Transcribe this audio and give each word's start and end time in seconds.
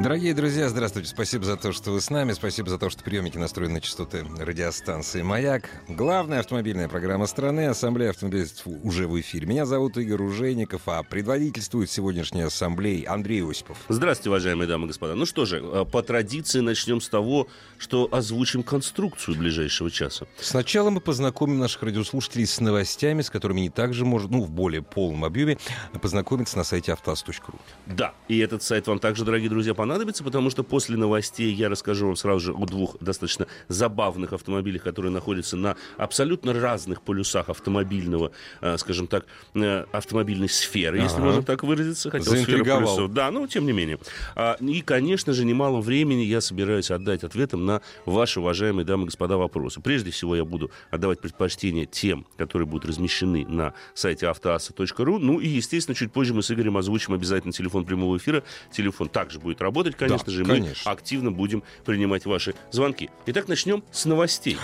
Дорогие 0.00 0.34
друзья, 0.34 0.68
здравствуйте. 0.68 1.08
Спасибо 1.08 1.44
за 1.44 1.56
то, 1.56 1.70
что 1.70 1.92
вы 1.92 2.00
с 2.00 2.10
нами. 2.10 2.32
Спасибо 2.32 2.68
за 2.68 2.78
то, 2.78 2.90
что 2.90 3.04
приемники 3.04 3.38
настроены 3.38 3.74
на 3.74 3.80
частоты 3.80 4.26
радиостанции 4.38 5.22
«Маяк». 5.22 5.70
Главная 5.88 6.40
автомобильная 6.40 6.88
программа 6.88 7.26
страны 7.26 7.66
«Ассамблея 7.66 8.10
автомобилистов» 8.10 8.66
уже 8.82 9.06
в 9.06 9.18
эфире. 9.20 9.46
Меня 9.46 9.66
зовут 9.66 9.96
Игорь 9.96 10.20
Ужеников, 10.20 10.82
а 10.86 11.04
предводительствует 11.04 11.90
сегодняшней 11.92 12.42
ассамблеей 12.42 13.04
Андрей 13.04 13.48
Осипов. 13.48 13.78
Здравствуйте, 13.88 14.30
уважаемые 14.30 14.66
дамы 14.66 14.86
и 14.86 14.88
господа. 14.88 15.14
Ну 15.14 15.26
что 15.26 15.44
же, 15.44 15.62
э, 15.62 15.84
по 15.84 16.02
традиции 16.02 16.58
начнем 16.58 17.00
с 17.00 17.08
того, 17.08 17.46
что 17.78 18.08
озвучим 18.10 18.64
конструкцию 18.64 19.38
ближайшего 19.38 19.92
часа. 19.92 20.26
Сначала 20.40 20.90
мы 20.90 21.00
познакомим 21.00 21.60
наших 21.60 21.84
радиослушателей 21.84 22.46
с 22.46 22.60
новостями, 22.60 23.22
с 23.22 23.30
которыми 23.30 23.60
не 23.60 23.70
также 23.70 24.04
может, 24.04 24.30
ну, 24.32 24.42
в 24.42 24.50
более 24.50 24.82
полном 24.82 25.24
объеме, 25.24 25.56
познакомиться 26.02 26.58
на 26.58 26.64
сайте 26.64 26.92
автоаз.ру. 26.92 27.58
Да, 27.86 28.12
и 28.26 28.38
этот 28.40 28.64
сайт 28.64 28.88
вам 28.88 28.98
также, 28.98 29.24
дорогие 29.24 29.48
друзья, 29.48 29.72
понадобится, 29.84 30.24
потому 30.24 30.48
что 30.48 30.62
после 30.64 30.96
новостей 30.96 31.52
я 31.52 31.68
расскажу 31.68 32.06
вам 32.06 32.16
сразу 32.16 32.40
же 32.40 32.52
о 32.54 32.64
двух 32.64 32.96
достаточно 33.00 33.46
забавных 33.68 34.32
автомобилях, 34.32 34.82
которые 34.82 35.12
находятся 35.12 35.58
на 35.58 35.76
абсолютно 35.98 36.54
разных 36.54 37.02
полюсах 37.02 37.50
автомобильного, 37.50 38.30
э, 38.62 38.78
скажем 38.78 39.08
так, 39.08 39.26
э, 39.54 39.84
автомобильной 39.92 40.48
сферы, 40.48 41.00
если 41.00 41.16
Ага. 41.16 41.24
можно 41.26 41.42
так 41.42 41.62
выразиться. 41.64 42.08
Сферу 42.08 42.24
Заинтриговал. 42.24 42.80
полюсов. 42.96 43.12
Да, 43.12 43.30
ну, 43.30 43.46
тем 43.46 43.66
не 43.66 43.72
менее. 43.72 43.98
А, 44.34 44.56
И, 44.60 44.80
конечно 44.80 45.34
же, 45.34 45.44
немало 45.44 45.82
времени 45.82 46.22
я 46.22 46.40
собираюсь 46.40 46.90
отдать 46.90 47.22
ответам 47.22 47.66
на 47.66 47.82
ваши, 48.06 48.40
уважаемые 48.40 48.86
дамы 48.86 49.02
и 49.02 49.06
господа, 49.06 49.36
вопросы. 49.36 49.82
Прежде 49.82 50.10
всего, 50.12 50.34
я 50.34 50.46
буду 50.46 50.70
отдавать 50.90 51.20
предпочтение 51.20 51.84
тем, 51.84 52.24
которые 52.38 52.66
будут 52.66 52.86
размещены 52.88 53.44
на 53.46 53.74
сайте 53.92 54.28
автоаса.ру. 54.28 55.18
Ну 55.18 55.40
и, 55.40 55.46
естественно, 55.48 55.94
чуть 55.94 56.10
позже 56.10 56.32
мы 56.32 56.42
с 56.42 56.50
Игорем 56.50 56.78
озвучим 56.78 57.12
обязательно 57.12 57.52
телефон 57.52 57.84
прямого 57.84 58.16
эфира. 58.16 58.42
Телефон 58.72 59.08
также 59.10 59.38
будет 59.38 59.60
работать, 59.60 59.73
конечно 59.96 60.26
Да, 60.26 60.32
же. 60.32 60.44
конечно. 60.44 60.82
Мы 60.86 60.92
активно 60.92 61.30
будем 61.32 61.62
принимать 61.84 62.24
ваши 62.26 62.54
звонки. 62.70 63.10
Итак, 63.26 63.48
начнем 63.48 63.82
с 63.90 64.04
новостей. 64.04 64.56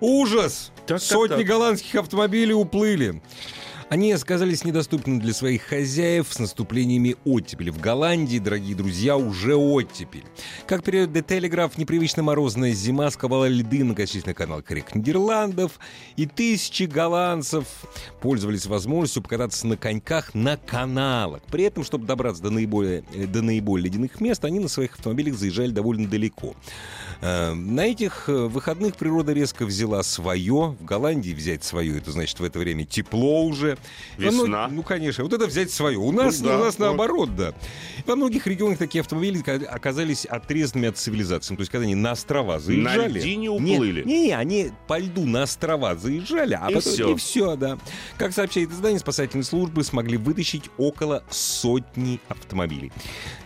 Ужас! 0.00 0.70
Так, 0.86 0.86
так, 0.86 1.00
Сотни 1.00 1.36
так. 1.36 1.46
голландских 1.46 1.94
автомобилей 1.96 2.52
уплыли. 2.54 3.22
Они 3.90 4.12
оказались 4.12 4.64
недоступны 4.64 5.20
для 5.20 5.34
своих 5.34 5.62
хозяев 5.62 6.28
с 6.30 6.38
наступлениями 6.38 7.16
оттепели. 7.24 7.70
В 7.70 7.80
Голландии, 7.80 8.38
дорогие 8.38 8.74
друзья, 8.74 9.16
уже 9.16 9.54
оттепель. 9.54 10.24
Как 10.66 10.82
передает 10.82 11.10
The 11.10 11.24
Telegraph, 11.24 11.72
непривычно 11.76 12.22
морозная 12.22 12.72
зима 12.72 13.10
сковала 13.10 13.46
льды 13.46 13.84
многочисленных 13.84 14.36
каналов 14.36 14.64
рек 14.70 14.94
Нидерландов, 14.94 15.78
и 16.16 16.26
тысячи 16.26 16.84
голландцев 16.84 17.66
пользовались 18.20 18.66
возможностью 18.66 19.22
покататься 19.22 19.66
на 19.66 19.76
коньках 19.76 20.34
на 20.34 20.56
каналах. 20.56 21.42
При 21.50 21.64
этом, 21.64 21.84
чтобы 21.84 22.06
добраться 22.06 22.42
до 22.42 22.50
наиболее, 22.50 23.04
э, 23.12 23.26
до 23.26 23.42
наиболее 23.42 23.84
ледяных 23.84 24.20
мест, 24.20 24.44
они 24.44 24.60
на 24.60 24.68
своих 24.68 24.94
автомобилях 24.94 25.36
заезжали 25.36 25.70
довольно 25.70 26.08
далеко. 26.08 26.54
Э, 27.20 27.52
На 27.52 27.86
этих 27.86 28.28
э, 28.28 28.32
выходных 28.32 28.96
природа 28.96 29.32
резко 29.32 29.66
взяла 29.66 30.02
свое. 30.02 30.74
В 30.80 30.84
Голландии 30.84 31.32
взять 31.32 31.64
свое, 31.64 31.98
это 31.98 32.12
значит 32.12 32.40
в 32.40 32.44
это 32.44 32.58
время 32.58 32.84
тепло 32.84 33.44
уже. 33.44 33.73
Во 34.18 34.30
мно- 34.30 34.42
Весна. 34.44 34.68
Ну, 34.68 34.82
конечно. 34.82 35.24
Вот 35.24 35.32
это 35.32 35.46
взять 35.46 35.70
свое. 35.70 35.98
У 35.98 36.12
нас, 36.12 36.40
да, 36.40 36.56
у 36.56 36.58
нас 36.64 36.78
вот. 36.78 36.86
наоборот, 36.86 37.34
да. 37.36 37.52
Во 38.06 38.16
многих 38.16 38.46
регионах 38.46 38.78
такие 38.78 39.00
автомобили 39.00 39.40
ка- 39.40 39.54
оказались 39.68 40.24
отрезанными 40.26 40.88
от 40.88 40.98
цивилизации. 40.98 41.54
То 41.56 41.60
есть, 41.60 41.70
когда 41.72 41.84
они 41.84 41.94
на 41.94 42.12
острова 42.12 42.58
заезжали... 42.58 43.18
льдине 43.20 43.48
Нет, 43.58 43.76
уплыли. 43.78 44.02
Не, 44.04 44.22
не, 44.28 44.32
они 44.32 44.70
по 44.86 44.98
льду 44.98 45.24
на 45.26 45.42
острова 45.44 45.94
заезжали, 45.96 46.58
а 46.60 46.70
И 46.70 46.74
потом 46.74 46.92
всё. 46.92 47.12
и 47.12 47.16
все, 47.16 47.56
да. 47.56 47.78
Как 48.18 48.32
сообщает 48.32 48.70
издание, 48.70 48.98
спасательные 49.00 49.44
службы 49.44 49.84
смогли 49.84 50.16
вытащить 50.16 50.64
около 50.78 51.24
сотни 51.30 52.20
автомобилей. 52.28 52.92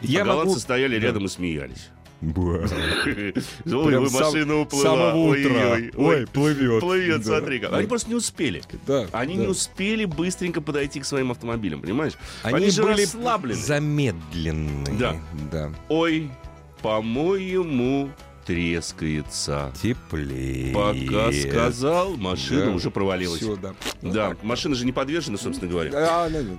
а 0.02 0.06
голландцы 0.24 0.46
могу- 0.48 0.58
стояли 0.60 0.98
Да. 0.98 1.06
рядом 1.06 1.24
и 1.26 1.28
смеялись. 1.28 1.88
Сам- 2.20 4.02
машина 4.12 4.56
уплыла. 4.60 4.82
самого 4.84 5.30
утра. 5.30 5.78
Ой, 5.96 6.26
плывет. 6.26 6.80
Плывет, 6.80 7.22
Да, 7.22 7.38
смотри-ка. 7.38 7.68
да. 7.68 7.76
Они 7.78 7.86
просто 7.86 8.08
не 8.10 8.16
успели. 8.16 8.62
Да, 8.86 9.06
Они 9.12 9.36
да. 9.36 9.42
не 9.42 9.46
успели 9.48 10.04
быстренько 10.04 10.60
подойти 10.60 11.00
к 11.00 11.04
своим 11.04 11.30
автомобилям, 11.30 11.80
понимаешь? 11.80 12.14
Они, 12.42 12.70
же 12.70 12.82
были 12.82 13.02
расслаблены. 13.02 13.54
замедленные. 13.60 14.98
Да. 14.98 15.16
да. 15.52 15.70
Ой, 15.88 16.30
по-моему, 16.82 18.10
трескается. 18.46 19.72
Теплее. 19.80 20.74
Пока 20.74 21.30
сказал, 21.32 22.16
машина 22.16 22.66
Да. 22.66 22.72
уже 22.72 22.90
провалилась. 22.90 23.42
Да. 23.62 23.74
Да, 24.02 24.36
машина 24.42 24.74
же 24.74 24.84
не 24.84 24.92
подвержена, 24.92 25.38
собственно 25.38 25.70
говоря. 25.70 25.92
А, 25.94 26.28
ну, 26.28 26.42
ну. 26.42 26.58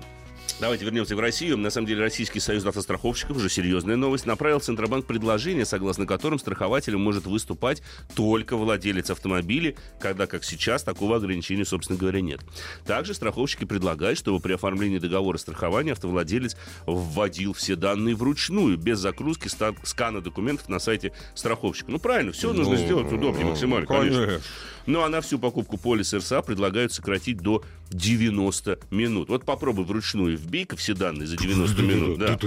Давайте 0.59 0.83
вернемся 0.83 1.15
в 1.15 1.19
Россию. 1.21 1.57
На 1.57 1.69
самом 1.69 1.87
деле 1.87 2.01
Российский 2.01 2.41
союз 2.41 2.65
автостраховщиков, 2.65 3.37
уже 3.37 3.47
серьезная 3.49 3.95
новость, 3.95 4.25
направил 4.25 4.59
в 4.59 4.63
Центробанк 4.63 5.05
предложение, 5.05 5.63
согласно 5.63 6.05
которым 6.05 6.37
страхователем 6.37 6.99
может 6.99 7.25
выступать 7.25 7.81
только 8.13 8.57
владелец 8.57 9.09
автомобиля, 9.09 9.75
когда, 10.01 10.27
как 10.27 10.43
сейчас, 10.43 10.83
такого 10.83 11.15
ограничения, 11.15 11.63
собственно 11.63 11.97
говоря, 11.97 12.19
нет. 12.19 12.41
Также 12.85 13.13
страховщики 13.13 13.63
предлагают, 13.63 14.19
чтобы 14.19 14.41
при 14.41 14.51
оформлении 14.51 14.97
договора 14.99 15.37
страхования 15.37 15.93
автовладелец 15.93 16.57
вводил 16.85 17.53
все 17.53 17.77
данные 17.77 18.15
вручную, 18.15 18.77
без 18.77 18.99
загрузки 18.99 19.47
ста- 19.47 19.75
скана 19.83 20.19
документов 20.19 20.67
на 20.67 20.79
сайте 20.79 21.13
страховщика. 21.35 21.89
Ну, 21.89 21.99
правильно, 21.99 22.33
все 22.33 22.51
нужно 22.51 22.73
Ну, 22.75 22.79
сделать 22.83 23.11
удобнее 23.13 23.45
максимально, 23.45 23.87
конечно. 23.87 24.25
конечно. 24.25 24.41
Ну, 24.89 25.03
а 25.03 25.09
на 25.09 25.21
всю 25.21 25.37
покупку 25.37 25.77
полиса 25.77 26.17
РСА 26.17 26.41
предлагают 26.41 26.91
сократить 26.91 27.37
до 27.37 27.63
90 27.91 28.79
минут. 28.89 29.29
Вот 29.29 29.45
попробуй 29.45 29.85
вручную 29.85 30.35
вбей-ка 30.35 30.75
все 30.77 30.95
данные 30.95 31.27
за 31.27 31.37
90 31.37 31.81
минут. 31.83 32.17
да. 32.17 32.37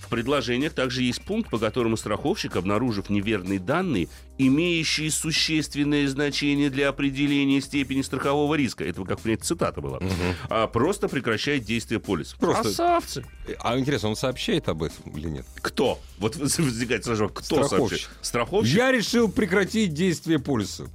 В 0.00 0.08
предложениях 0.08 0.72
также 0.72 1.02
есть 1.02 1.20
пункт, 1.20 1.50
по 1.50 1.58
которому 1.58 1.98
страховщик, 1.98 2.56
обнаружив 2.56 3.10
неверные 3.10 3.58
данные, 3.58 4.08
имеющие 4.38 5.10
существенное 5.10 6.08
значение 6.08 6.70
для 6.70 6.88
определения 6.88 7.60
степени 7.60 8.00
страхового 8.00 8.54
риска, 8.54 8.84
это 8.84 9.04
как 9.04 9.20
принято 9.20 9.44
цитата 9.44 9.82
была, 9.82 10.00
а 10.48 10.66
просто 10.68 11.08
прекращает 11.08 11.64
действие 11.64 12.00
полиса. 12.00 12.34
Просто- 12.40 12.62
Красавцы! 12.62 13.24
А 13.58 13.78
интересно, 13.78 14.08
он 14.08 14.16
сообщает 14.16 14.70
об 14.70 14.82
этом 14.82 15.10
или 15.14 15.28
нет? 15.28 15.44
Кто? 15.60 16.00
Вот 16.16 16.36
возникает 16.36 17.04
сразу 17.04 17.28
кто 17.28 17.44
Страховщик. 17.66 17.98
сообщит? 18.00 18.08
Страховщик? 18.22 18.74
Я 18.74 18.90
решил 18.90 19.30
прекратить 19.30 19.92
действие 19.92 20.38
полиса. 20.38 20.86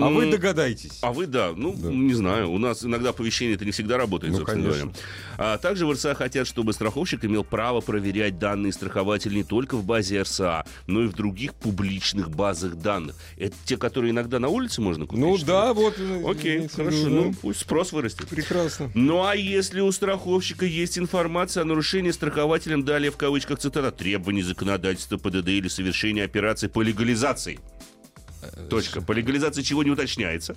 А 0.00 0.08
вы 0.08 0.30
догадайтесь. 0.30 0.98
А 1.02 1.12
вы, 1.12 1.26
да, 1.26 1.52
ну, 1.56 1.74
Да. 1.76 1.88
не 1.88 2.14
знаю, 2.14 2.50
у 2.50 2.58
нас 2.58 2.84
иногда 2.84 3.10
оповещение 3.10 3.56
это 3.56 3.64
не 3.64 3.70
всегда 3.72 3.96
работает, 3.96 4.32
Ну, 4.32 4.38
собственно 4.40 4.64
конечно. 4.64 4.86
говоря. 4.92 5.04
А 5.38 5.58
также 5.58 5.86
в 5.86 5.92
РСА 5.92 6.14
хотят, 6.14 6.46
чтобы 6.46 6.72
страховщик 6.72 7.24
имел 7.24 7.44
право 7.44 7.80
проверять 7.80 8.38
данные 8.38 8.72
страхователя 8.72 9.34
не 9.34 9.44
только 9.44 9.76
в 9.76 9.84
базе 9.84 10.22
РСА, 10.22 10.64
но 10.86 11.02
и 11.02 11.06
в 11.06 11.14
других 11.14 11.54
публичных 11.54 12.30
базах 12.30 12.76
данных. 12.76 13.16
Это 13.36 13.54
те, 13.64 13.76
которые 13.76 14.10
иногда 14.10 14.38
на 14.38 14.48
улице 14.48 14.80
можно 14.80 15.06
купить? 15.06 15.24
Ну 15.24 15.36
да, 15.38 15.72
вот. 15.72 15.94
Окей, 16.26 16.58
имеется 16.58 16.76
в 16.82 16.84
хорошо, 16.84 16.96
виду, 16.98 17.10
ну 17.10 17.30
да. 17.30 17.36
пусть 17.40 17.60
спрос 17.60 17.92
вырастет. 17.92 18.28
Прекрасно. 18.28 18.90
Ну 18.94 19.24
а 19.24 19.34
если 19.34 19.80
у 19.80 19.90
страховщика 19.92 20.66
есть 20.66 20.98
информация 20.98 21.62
о 21.62 21.64
нарушении 21.64 22.10
страхователем, 22.10 22.84
далее 22.84 23.10
в 23.10 23.16
кавычках 23.16 23.58
цитата, 23.58 23.90
требований 23.90 24.42
законодательства 24.42 25.16
ПДД 25.16 25.48
или 25.48 25.68
совершения 25.68 26.24
операций 26.24 26.68
по 26.68 26.82
легализации. 26.82 27.58
Точка. 28.68 29.00
По 29.00 29.12
легализации 29.12 29.62
чего 29.62 29.82
не 29.82 29.90
уточняется. 29.90 30.54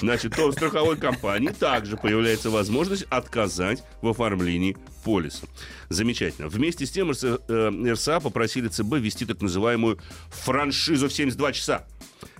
Значит, 0.00 0.36
то 0.36 0.46
у 0.46 0.52
страховой 0.52 0.96
компании 0.96 1.48
также 1.48 1.96
появляется 1.96 2.50
возможность 2.50 3.04
отказать 3.10 3.82
в 4.02 4.08
оформлении 4.08 4.76
полиса. 5.04 5.46
Замечательно. 5.88 6.48
Вместе 6.48 6.86
с 6.86 6.90
тем 6.90 7.10
э, 7.10 7.92
РСА 7.92 8.20
попросили 8.20 8.68
ЦБ 8.68 8.96
ввести 8.96 9.24
так 9.24 9.40
называемую 9.40 9.98
франшизу 10.30 11.08
в 11.08 11.12
72 11.12 11.52
часа. 11.52 11.86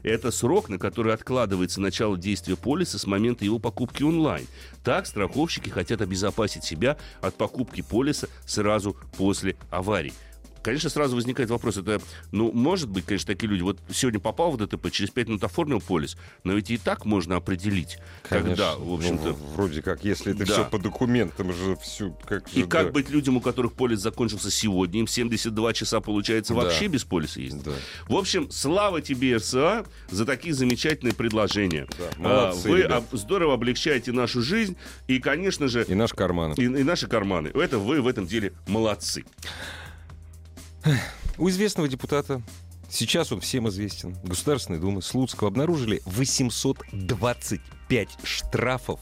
Это 0.02 0.30
срок, 0.30 0.68
на 0.68 0.78
который 0.78 1.12
откладывается 1.14 1.80
начало 1.80 2.16
действия 2.16 2.56
полиса 2.56 2.98
с 2.98 3.06
момента 3.06 3.44
его 3.44 3.58
покупки 3.58 4.02
онлайн. 4.02 4.46
Так 4.84 5.06
страховщики 5.06 5.68
хотят 5.68 6.00
обезопасить 6.00 6.64
себя 6.64 6.96
от 7.20 7.34
покупки 7.34 7.82
полиса 7.82 8.28
сразу 8.46 8.96
после 9.16 9.56
аварии. 9.70 10.12
Конечно, 10.66 10.90
сразу 10.90 11.14
возникает 11.14 11.48
вопрос, 11.48 11.76
это, 11.76 12.00
ну, 12.32 12.50
может 12.52 12.88
быть, 12.88 13.06
конечно, 13.06 13.28
такие 13.28 13.48
люди, 13.48 13.62
вот 13.62 13.78
сегодня 13.92 14.18
попал 14.18 14.50
в 14.50 14.56
ДТП, 14.56 14.90
через 14.90 15.10
5 15.10 15.28
минут 15.28 15.44
оформил 15.44 15.80
полис, 15.80 16.16
но 16.44 16.54
ведь 16.54 16.70
и 16.72 16.76
так 16.76 17.04
можно 17.04 17.36
определить, 17.36 17.98
Конечно. 18.28 18.48
когда, 18.50 18.74
в 18.76 18.84
Ну, 18.84 18.94
общем-то... 18.96 19.32
в- 19.32 19.52
вроде 19.54 19.80
как, 19.80 20.04
если 20.04 20.34
это 20.34 20.44
Да. 20.44 20.52
все 20.52 20.64
по 20.64 20.78
документам 20.78 21.52
же 21.52 21.76
все 21.76 22.10
как 22.26 22.52
И 22.52 22.60
же, 22.62 22.66
как 22.66 22.86
да. 22.86 22.92
быть 22.92 23.10
людям, 23.10 23.36
у 23.36 23.40
которых 23.40 23.74
полис 23.74 24.00
закончился 24.00 24.50
сегодня, 24.50 24.98
им 25.00 25.06
72 25.06 25.72
часа, 25.72 26.00
получается, 26.00 26.52
Да. 26.52 26.62
вообще 26.62 26.88
без 26.88 27.04
полиса 27.04 27.40
ездить? 27.40 27.62
Да. 27.62 27.72
В 28.08 28.16
общем, 28.16 28.50
слава 28.50 29.00
тебе, 29.00 29.36
РСА, 29.36 29.86
за 30.10 30.26
такие 30.26 30.52
замечательные 30.52 31.14
предложения. 31.14 31.86
Да, 31.96 32.04
А, 32.16 32.20
молодцы, 32.48 32.68
Вы 32.68 32.82
ребят. 32.82 33.04
здорово 33.12 33.54
облегчаете 33.54 34.10
нашу 34.10 34.42
жизнь, 34.42 34.76
и, 35.06 35.20
конечно 35.20 35.68
же, 35.68 35.84
И 35.86 35.94
наши 35.94 36.14
карманы. 36.16 36.54
и, 36.58 36.64
и 36.64 36.82
наши 36.82 37.06
карманы. 37.06 37.52
Это 37.54 37.78
вы 37.78 38.00
в 38.02 38.08
этом 38.08 38.26
деле 38.26 38.52
молодцы. 38.66 39.24
У 41.38 41.48
известного 41.48 41.88
депутата, 41.88 42.42
сейчас 42.88 43.32
он 43.32 43.40
всем 43.40 43.68
известен, 43.68 44.16
Государственной 44.22 44.78
Думы 44.78 45.02
Слуцкого 45.02 45.48
обнаружили 45.48 46.00
825 46.04 48.08
штрафов 48.22 49.00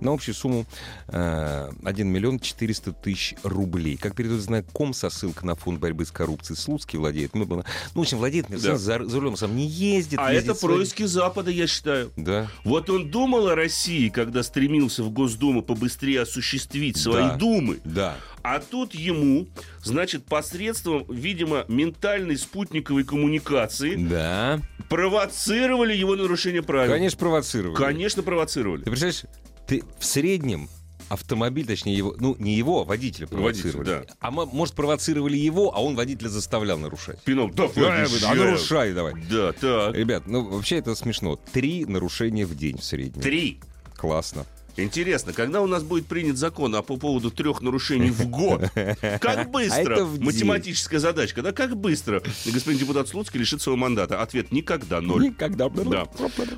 на 0.00 0.12
общую 0.12 0.34
сумму 0.34 0.66
э, 1.08 1.70
1 1.84 2.08
миллион 2.08 2.38
400 2.40 2.92
тысяч 2.92 3.34
рублей. 3.42 3.96
Как 3.96 4.14
передает 4.14 4.40
знаком 4.40 4.92
со 4.94 5.10
ссылкой 5.10 5.46
на 5.46 5.54
фонд 5.54 5.80
борьбы 5.80 6.04
с 6.04 6.10
коррупцией, 6.10 6.56
Слуцкий 6.58 6.98
владеет, 6.98 7.34
ну, 7.34 7.44
ну, 7.46 7.62
в 7.94 8.00
общем, 8.00 8.18
владеет 8.18 8.48
Мерседес, 8.48 8.80
за, 8.80 9.04
за 9.04 9.20
рулем 9.20 9.36
сам 9.36 9.56
не 9.56 9.66
ездит. 9.66 10.18
А 10.22 10.32
ездит 10.32 10.50
это 10.50 10.58
с 10.58 10.62
водителем. 10.62 10.76
происки 10.78 11.02
Запада, 11.04 11.50
я 11.50 11.66
считаю. 11.66 12.10
Да. 12.16 12.48
Вот 12.64 12.90
он 12.90 13.10
думал 13.10 13.48
о 13.48 13.54
России, 13.54 14.08
когда 14.08 14.42
стремился 14.42 15.02
в 15.02 15.10
Госдуму 15.10 15.62
побыстрее 15.62 16.22
осуществить 16.22 16.96
свои 16.96 17.22
Да. 17.28 17.36
думы. 17.36 17.80
Да. 17.84 18.16
А 18.42 18.60
тут 18.60 18.94
ему, 18.94 19.48
значит, 19.82 20.24
посредством, 20.24 21.04
видимо, 21.08 21.64
ментальной 21.68 22.36
спутниковой 22.38 23.04
коммуникации 23.04 23.96
Да. 23.96 24.60
провоцировали 24.88 25.94
его 25.94 26.14
нарушение 26.16 26.62
правил. 26.62 26.92
Конечно, 26.92 27.18
провоцировали. 27.18 27.74
Конечно, 27.76 28.22
провоцировали. 28.22 28.82
Ты 28.84 28.90
представляешь, 28.90 29.24
ты 29.68 29.84
в 30.00 30.04
среднем 30.04 30.68
автомобиль, 31.08 31.64
точнее 31.66 31.96
его, 31.96 32.14
ну 32.18 32.34
не 32.38 32.54
его, 32.54 32.82
а 32.82 32.84
водителя 32.84 33.26
провоцировали. 33.26 33.88
Водитель, 33.88 34.06
да. 34.08 34.14
А 34.20 34.30
мо- 34.30 34.44
может 34.46 34.74
провоцировали 34.74 35.36
его, 35.36 35.74
а 35.74 35.80
он 35.82 35.94
водителя 35.94 36.28
заставлял 36.28 36.76
нарушать. 36.78 37.22
Пинал, 37.22 37.48
да, 37.48 37.68
Да, 37.68 37.68
поезжай. 37.68 38.30
а 38.30 38.34
нарушай 38.34 38.92
давай. 38.92 39.14
Да, 39.30 39.52
так. 39.52 39.94
Ребят, 39.94 40.26
ну 40.26 40.42
вообще 40.44 40.78
это 40.78 40.94
смешно. 40.94 41.36
Три 41.52 41.86
нарушения 41.86 42.44
в 42.44 42.54
день 42.56 42.78
в 42.78 42.84
среднем. 42.84 43.22
Три. 43.22 43.60
Классно. 43.96 44.44
Интересно, 44.78 45.32
когда 45.32 45.60
у 45.60 45.66
нас 45.66 45.82
будет 45.82 46.06
принят 46.06 46.36
закон 46.36 46.74
а 46.76 46.82
по 46.82 46.96
поводу 46.96 47.30
трех 47.30 47.62
нарушений 47.62 48.10
в 48.10 48.28
год? 48.28 48.62
Как 48.74 49.38
А 49.38 49.44
быстро? 49.44 50.04
Математическая 50.04 51.00
задачка, 51.00 51.42
да? 51.42 51.52
Как 51.52 51.76
быстро 51.76 52.22
господин 52.46 52.78
депутат 52.78 53.08
Слуцкий 53.08 53.40
лишит 53.40 53.60
своего 53.60 53.76
мандата? 53.76 54.22
Ответ 54.22 54.52
никогда 54.52 55.00
ноль. 55.00 55.24
Никогда. 55.24 55.68
Да. 55.68 56.06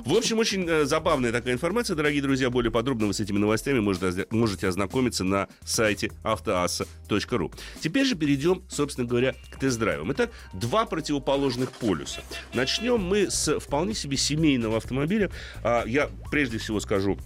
В 0.05 0.13
общем, 0.13 0.39
очень 0.39 0.67
э, 0.67 0.85
забавная 0.85 1.31
такая 1.31 1.53
информация, 1.53 1.95
дорогие 1.95 2.21
друзья. 2.21 2.49
Более 2.49 2.71
подробно 2.71 3.07
вы 3.07 3.13
с 3.13 3.19
этими 3.19 3.37
новостями 3.37 3.79
можете 3.79 4.67
ознакомиться 4.67 5.23
на 5.23 5.47
сайте 5.63 6.11
автоасса.ру. 6.23 7.51
Теперь 7.79 8.05
же 8.05 8.15
перейдем, 8.15 8.63
собственно 8.69 9.07
говоря, 9.07 9.35
к 9.49 9.59
тест-драйвам. 9.59 10.11
Итак, 10.13 10.31
два 10.53 10.85
противоположных 10.85 11.71
полюса. 11.71 12.21
Начнем 12.53 13.01
мы 13.01 13.31
с 13.31 13.59
вполне 13.59 13.93
себе 13.93 14.17
семейного 14.17 14.77
автомобиля. 14.77 15.31
А, 15.63 15.83
Я 15.85 16.09
прежде 16.29 16.57
всего 16.57 16.79
скажу 16.79 17.17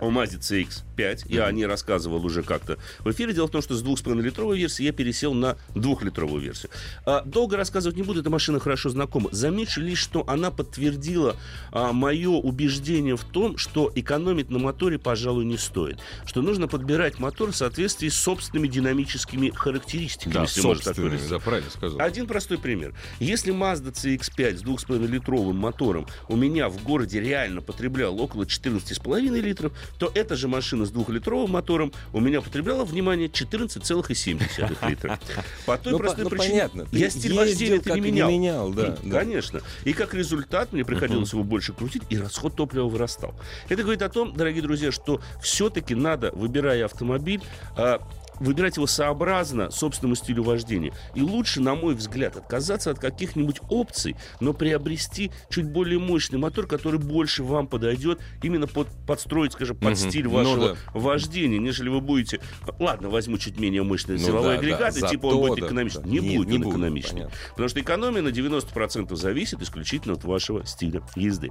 о 0.00 0.10
Mazda 0.10 0.38
CX-5. 0.38 1.26
Я 1.28 1.46
о 1.46 1.52
ней 1.52 1.66
рассказывал 1.66 2.24
уже 2.24 2.42
как-то 2.42 2.78
в 3.00 3.10
эфире. 3.10 3.32
Дело 3.32 3.48
в 3.48 3.50
том, 3.50 3.62
что 3.62 3.74
с 3.74 3.82
2,5-литровой 3.82 4.58
версии 4.58 4.84
я 4.84 4.92
пересел 4.92 5.34
на 5.34 5.56
2-литровую 5.74 6.40
версию. 6.40 6.70
А, 7.04 7.22
Долго 7.22 7.56
рассказывать 7.56 7.96
не 7.96 8.02
буду, 8.02 8.20
эта 8.20 8.30
машина 8.30 8.60
хорошо 8.60 8.90
знакома. 8.90 9.28
Замечу 9.32 9.80
лишь, 9.80 9.98
что 9.98 10.24
она 10.28 10.50
подтвердила 10.50 11.36
а, 11.72 11.92
мое 11.92 12.30
убеждение 12.30 13.16
в 13.16 13.24
том, 13.24 13.56
что 13.56 13.90
экономить 13.94 14.50
на 14.50 14.58
моторе, 14.58 14.98
пожалуй, 14.98 15.44
не 15.44 15.56
стоит. 15.56 15.98
Что 16.24 16.42
нужно 16.42 16.68
подбирать 16.68 17.18
мотор 17.18 17.52
в 17.52 17.56
соответствии 17.56 18.08
с 18.08 18.16
собственными 18.16 18.68
динамическими 18.68 19.50
характеристиками, 19.50 20.34
Да, 20.34 20.42
если 20.42 20.60
можно 20.60 20.94
так 20.94 21.28
да, 21.28 21.38
правильно 21.38 21.70
сказал. 21.70 22.00
Один 22.00 22.26
простой 22.26 22.58
пример. 22.58 22.94
Если 23.20 23.52
Mazda 23.52 23.92
CX-5 23.92 24.58
с 24.58 24.62
2,5-литровым 24.62 25.56
мотором 25.56 26.06
у 26.28 26.36
меня 26.36 26.68
в 26.68 26.82
городе 26.82 27.20
реально 27.20 27.62
потребляла 27.62 28.14
около 28.16 28.44
14,5 28.44 29.40
литров, 29.40 29.72
то 29.98 30.10
эта 30.14 30.36
же 30.36 30.48
машина 30.48 30.86
с 30.86 30.92
2-литровым 30.92 31.48
мотором 31.50 31.92
у 32.12 32.20
меня 32.20 32.40
потребляла, 32.40 32.84
внимание, 32.84 33.28
14,7 33.28 34.88
литров. 34.88 35.18
По 35.66 35.78
той 35.78 35.92
Ну, 35.92 35.98
простой 35.98 36.24
ну, 36.24 36.30
причине, 36.30 36.50
понятно. 36.50 36.84
Ты 36.86 36.98
я 36.98 37.10
стиль 37.10 37.34
вождения 37.34 37.80
не 37.84 37.98
и 37.98 38.00
менял. 38.00 38.30
менял, 38.30 38.70
да, 38.72 38.86
М, 38.88 38.98
да. 39.04 39.18
Конечно. 39.18 39.60
И 39.84 39.92
как 39.92 40.14
результат 40.14 40.72
мне 40.72 40.84
приходилось 40.84 41.32
его 41.32 41.44
больше 41.44 41.72
крутить, 41.72 42.02
и 42.10 42.18
расход 42.18 42.54
топлива 42.54 42.86
вырастал. 42.88 43.34
Это 43.68 43.82
говорит 43.82 44.02
о 44.02 44.08
том, 44.08 44.34
дорогие 44.34 44.62
друзья, 44.62 44.92
что 44.92 45.20
все-таки 45.42 45.94
надо, 45.94 46.30
выбирая 46.32 46.84
автомобиль, 46.84 47.40
а, 47.76 48.00
выбирать 48.40 48.76
его 48.76 48.86
сообразно 48.86 49.70
собственному 49.70 50.14
стилю 50.14 50.42
вождения. 50.42 50.92
И 51.14 51.22
лучше, 51.22 51.60
на 51.60 51.74
мой 51.74 51.94
взгляд, 51.94 52.36
отказаться 52.36 52.90
от 52.90 52.98
каких-нибудь 52.98 53.60
опций, 53.68 54.16
но 54.40 54.52
приобрести 54.52 55.30
чуть 55.50 55.66
более 55.70 55.98
мощный 55.98 56.38
мотор, 56.38 56.66
который 56.66 56.98
больше 57.00 57.42
вам 57.42 57.66
подойдет, 57.66 58.20
именно 58.42 58.66
под, 58.66 58.88
подстроить, 59.06 59.52
скажем, 59.52 59.76
под 59.76 59.90
Мгм. 59.90 59.96
стиль 60.10 60.24
Ну 60.24 60.30
вашего 60.30 60.68
да. 60.68 60.76
вождения, 60.94 61.58
нежели 61.58 61.88
вы 61.88 62.00
будете... 62.00 62.40
Ладно, 62.78 63.08
возьму 63.08 63.38
чуть 63.38 63.58
менее 63.58 63.82
мощный 63.82 64.18
Ну 64.18 64.24
силовой 64.26 64.54
да, 64.54 64.58
агрегат, 64.60 64.94
да, 65.00 65.08
типа 65.08 65.26
он 65.26 65.48
будет 65.48 65.64
экономичный. 65.64 66.02
да. 66.02 66.08
Не, 66.08 66.18
Не- 66.20 66.36
будет 66.36 66.48
не 66.48 66.56
он 66.56 66.62
будет, 66.62 66.72
экономичный. 66.74 67.12
понятно. 67.22 67.36
Потому 67.50 67.68
что 67.68 67.80
экономия 67.80 68.22
на 68.22 68.28
90% 68.28 69.14
зависит 69.16 69.62
исключительно 69.62 70.14
от 70.14 70.24
вашего 70.24 70.64
стиля 70.66 71.02
езды. 71.16 71.50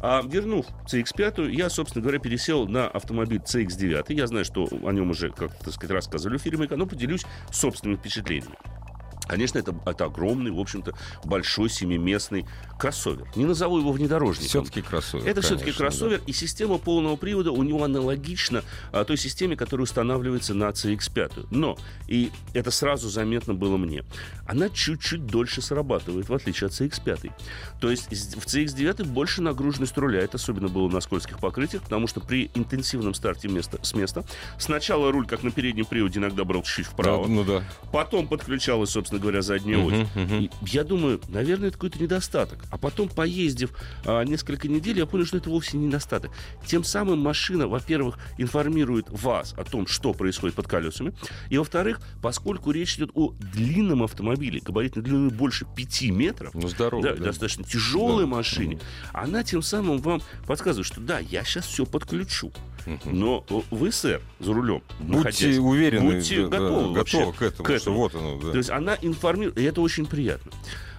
А, 0.00 0.22
вернув 0.24 0.66
CX-5, 0.90 1.50
я, 1.52 1.70
собственно 1.70 2.02
говоря, 2.02 2.18
пересел 2.18 2.66
на 2.68 2.86
автомобиль 2.88 3.40
CX-9. 3.44 4.12
Я 4.14 4.26
знаю, 4.26 4.44
что 4.44 4.66
о 4.84 4.90
нем 4.92 5.10
уже, 5.10 5.30
как 5.30 5.56
так 5.58 5.72
сказать, 5.72 5.90
рассказывали 6.24 6.38
в 6.38 6.42
фильме, 6.42 6.68
но 6.76 6.86
поделюсь 6.86 7.24
собственными 7.50 7.96
впечатлениями. 7.96 8.56
Конечно, 9.26 9.58
это, 9.58 9.74
это 9.86 10.04
огромный, 10.04 10.50
в 10.50 10.58
общем-то, 10.60 10.94
большой 11.24 11.70
семиместный 11.70 12.46
кроссовер. 12.78 13.26
Не 13.36 13.44
назову 13.44 13.78
его 13.78 13.92
внедорожником. 13.92 14.48
Все-таки 14.48 14.82
кроссовер. 14.82 15.26
Это 15.26 15.40
все-таки 15.40 15.72
конечно, 15.72 15.84
да. 15.84 15.90
кроссовер, 15.90 16.20
и 16.26 16.32
система 16.32 16.78
полного 16.78 17.16
привода 17.16 17.52
у 17.52 17.62
него 17.62 17.84
аналогична 17.84 18.62
а, 18.92 19.04
той 19.04 19.16
системе, 19.16 19.56
которая 19.56 19.84
устанавливается 19.84 20.54
на 20.54 20.64
CX-5. 20.64 21.48
Но, 21.50 21.78
и 22.08 22.30
это 22.52 22.70
сразу 22.70 23.08
заметно 23.08 23.54
было 23.54 23.76
мне, 23.76 24.04
она 24.46 24.68
чуть-чуть 24.68 25.26
дольше 25.26 25.62
срабатывает, 25.62 26.28
в 26.28 26.34
отличие 26.34 26.66
от 26.66 26.72
CX-5. 26.72 27.32
То 27.80 27.90
есть 27.90 28.08
в 28.10 28.46
CX-9 28.46 29.04
больше 29.04 29.42
нагруженность 29.42 29.96
руля. 29.96 30.20
Это 30.20 30.36
особенно 30.36 30.68
было 30.68 30.88
на 30.88 31.00
скользких 31.00 31.38
покрытиях, 31.38 31.82
потому 31.82 32.06
что 32.06 32.20
при 32.20 32.50
интенсивном 32.54 33.14
старте 33.14 33.48
места, 33.48 33.78
с 33.82 33.94
места 33.94 34.24
сначала 34.58 35.10
руль, 35.12 35.26
как 35.26 35.42
на 35.42 35.50
переднем 35.50 35.84
приводе, 35.86 36.18
иногда 36.18 36.44
брал 36.44 36.62
чуть-чуть 36.62 36.86
Да, 36.86 36.92
вправо, 36.92 37.26
ну 37.26 37.44
да. 37.44 37.64
потом 37.92 38.28
подключалась, 38.28 38.90
собственно 38.90 39.13
говоря, 39.18 39.42
задняя 39.42 39.78
ось. 39.78 39.92
Мгм, 40.14 40.22
мгм. 40.22 40.34
И 40.44 40.50
я 40.66 40.84
думаю, 40.84 41.20
наверное, 41.28 41.68
это 41.68 41.76
какой-то 41.76 42.02
недостаток. 42.02 42.64
А 42.70 42.78
потом, 42.78 43.08
поездив 43.08 43.70
а, 44.04 44.22
несколько 44.24 44.68
недель, 44.68 44.98
я 44.98 45.06
понял, 45.06 45.24
что 45.26 45.36
это 45.38 45.50
вовсе 45.50 45.76
не 45.76 45.86
недостаток. 45.86 46.30
Тем 46.66 46.84
самым 46.84 47.18
машина, 47.20 47.68
во-первых, 47.68 48.18
информирует 48.38 49.06
вас 49.10 49.54
о 49.56 49.64
том, 49.64 49.86
что 49.86 50.12
происходит 50.14 50.54
под 50.56 50.66
колесами. 50.68 51.12
И, 51.50 51.58
во-вторых, 51.58 52.00
поскольку 52.22 52.70
речь 52.70 52.96
идет 52.96 53.10
о 53.14 53.32
длинном 53.52 54.02
автомобиле, 54.02 54.60
габаритной 54.60 55.02
длиной 55.02 55.30
больше 55.30 55.66
5 55.76 56.02
метров, 56.10 56.54
Ну 56.54 56.68
здорово. 56.68 57.02
да, 57.02 57.14
да. 57.14 57.24
достаточно 57.24 57.64
тяжелой 57.64 58.24
Да. 58.24 58.30
машине, 58.30 58.78
она 59.12 59.42
тем 59.42 59.62
самым 59.62 59.98
вам 59.98 60.22
подсказывает, 60.46 60.86
что 60.86 61.00
да, 61.00 61.18
я 61.18 61.44
сейчас 61.44 61.66
все 61.66 61.84
подключу. 61.86 62.52
Но 63.06 63.46
вы, 63.70 63.90
сэр, 63.90 64.20
за 64.40 64.52
рулем, 64.52 64.82
Будьте 65.00 65.16
находясь, 65.16 65.58
уверены, 65.58 66.12
будьте 66.16 66.42
да, 66.42 66.48
да, 66.48 66.58
готовы 66.58 66.94
готовы 66.94 67.32
к 67.32 67.42
этому, 67.42 67.64
к 67.64 67.66
что 67.68 67.74
этому. 67.76 67.96
вот 67.96 68.14
оно, 68.14 68.38
да. 68.40 68.50
То 68.52 68.58
есть 68.58 68.68
она 68.68 68.94
информирует, 69.06 69.58
и 69.58 69.62
это 69.62 69.80
очень 69.80 70.06
приятно. 70.06 70.52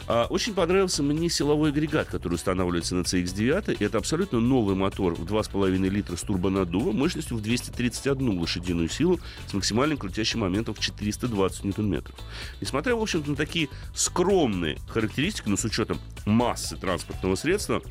А, 0.07 0.27
Очень 0.29 0.53
понравился 0.53 1.01
мне 1.01 1.29
силовой 1.29 1.71
агрегат, 1.71 2.07
который 2.07 2.35
устанавливается 2.35 2.95
на 2.95 3.01
CX-9. 3.01 3.77
Это 3.79 3.97
абсолютно 3.97 4.39
новый 4.39 4.75
мотор 4.75 5.15
в 5.15 5.23
2,5 5.23 5.89
литра 5.89 6.15
с 6.15 6.21
турбонаддувом 6.21 6.95
мощностью 6.95 7.37
в 7.37 7.41
231 7.41 8.39
лошадиную 8.39 8.87
силу 8.87 9.19
с 9.47 9.53
максимальным 9.53 9.97
крутящим 9.97 10.41
моментом 10.41 10.75
в 10.75 10.79
420 10.79 11.63
ньютон-метров. 11.63 12.15
Несмотря, 12.61 12.95
в 12.95 13.01
общем-то, 13.01 13.31
на 13.31 13.35
такие 13.35 13.69
скромные 13.95 14.77
характеристики, 14.87 15.49
но 15.49 15.57
с 15.57 15.65
учетом 15.65 15.99
массы 16.25 16.77
транспортного 16.77 17.35
средства, 17.35 17.81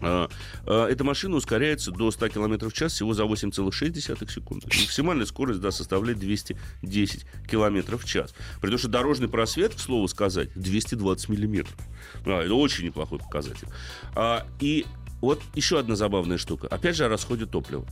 эта 0.00 1.04
машина 1.04 1.36
ускоряется 1.36 1.90
до 1.90 2.10
100 2.10 2.28
км 2.28 2.68
в 2.68 2.72
час 2.72 2.92
всего 2.92 3.14
за 3.14 3.24
8,6 3.24 4.30
секунды. 4.30 4.66
Максимальная 4.66 5.26
скорость 5.26 5.60
да, 5.60 5.70
составляет 5.70 6.18
210 6.18 7.26
км 7.50 7.96
в 7.96 8.04
час. 8.04 8.34
При 8.60 8.70
том, 8.70 8.78
что 8.78 8.88
дорожный 8.88 9.28
просвет, 9.28 9.74
к 9.74 9.78
слову 9.78 10.08
сказать, 10.08 10.50
220 10.54 11.28
миллиметров. 11.28 11.76
А, 12.24 12.42
это 12.42 12.54
очень 12.54 12.86
неплохой 12.86 13.18
показатель. 13.18 13.68
А, 14.14 14.46
и 14.60 14.86
вот 15.20 15.42
еще 15.54 15.78
одна 15.78 15.96
забавная 15.96 16.38
штука. 16.38 16.68
Опять 16.68 16.96
же 16.96 17.04
о 17.04 17.08
расходе 17.08 17.46
топлива. 17.46 17.86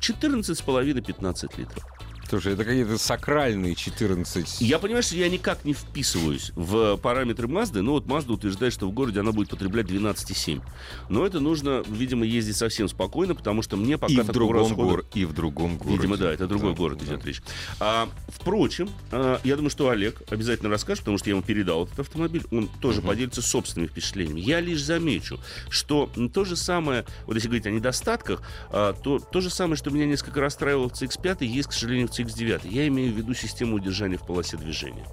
14,5-15 0.00 1.58
литров. 1.58 1.84
Слушай, 2.32 2.54
это 2.54 2.64
какие-то 2.64 2.96
сакральные 2.96 3.74
14... 3.74 4.62
Я 4.62 4.78
понимаю, 4.78 5.02
что 5.02 5.16
я 5.16 5.28
никак 5.28 5.66
не 5.66 5.74
вписываюсь 5.74 6.50
в 6.56 6.96
параметры 6.96 7.46
Mazda, 7.46 7.82
но 7.82 7.92
вот 7.92 8.06
Mazda 8.06 8.32
утверждает, 8.32 8.72
что 8.72 8.88
в 8.88 8.92
городе 8.92 9.20
она 9.20 9.32
будет 9.32 9.50
потреблять 9.50 9.84
12,7. 9.84 10.62
Но 11.10 11.26
это 11.26 11.40
нужно, 11.40 11.82
видимо, 11.86 12.24
ездить 12.24 12.56
совсем 12.56 12.88
спокойно, 12.88 13.34
потому 13.34 13.60
что 13.60 13.76
мне 13.76 13.98
пока 13.98 14.14
и 14.14 14.20
в 14.22 14.28
другом 14.28 14.56
расхода- 14.70 14.76
гор- 14.76 15.04
и 15.12 15.26
в 15.26 15.34
другом 15.34 15.76
городе. 15.76 15.96
Видимо, 15.98 16.16
да, 16.16 16.32
это 16.32 16.46
другой 16.46 16.70
Да, 16.70 16.76
город 16.78 16.98
да. 17.00 17.04
идет 17.04 17.26
речь. 17.26 17.42
А, 17.78 18.08
впрочем, 18.28 18.88
а, 19.10 19.38
я 19.44 19.56
думаю, 19.56 19.68
что 19.68 19.90
Олег 19.90 20.22
обязательно 20.30 20.70
расскажет, 20.70 21.00
потому 21.04 21.18
что 21.18 21.28
я 21.28 21.34
ему 21.36 21.42
передал 21.42 21.84
этот 21.84 22.00
автомобиль, 22.00 22.44
он 22.50 22.66
тоже 22.80 23.02
поделится 23.02 23.42
собственными 23.42 23.88
впечатлениями. 23.90 24.40
Я 24.40 24.60
лишь 24.60 24.82
замечу, 24.82 25.38
что 25.68 26.10
то 26.32 26.46
же 26.46 26.56
самое, 26.56 27.04
вот 27.26 27.34
если 27.34 27.48
говорить 27.48 27.66
о 27.66 27.70
недостатках, 27.72 28.40
а, 28.70 28.94
то 28.94 29.18
то 29.18 29.42
же 29.42 29.50
самое, 29.50 29.76
что 29.76 29.90
меня 29.90 30.06
несколько 30.06 30.40
расстраивало 30.40 30.88
в 30.88 30.94
CX-5, 30.94 31.44
есть, 31.44 31.68
к 31.68 31.72
сожалению, 31.74 32.08
в 32.08 32.21
CX-9. 32.24 32.68
Я 32.68 32.86
имею 32.88 33.12
в 33.12 33.16
виду 33.16 33.34
систему 33.34 33.76
удержания 33.76 34.16
в 34.18 34.26
полосе 34.26 34.56
движения. 34.56 35.06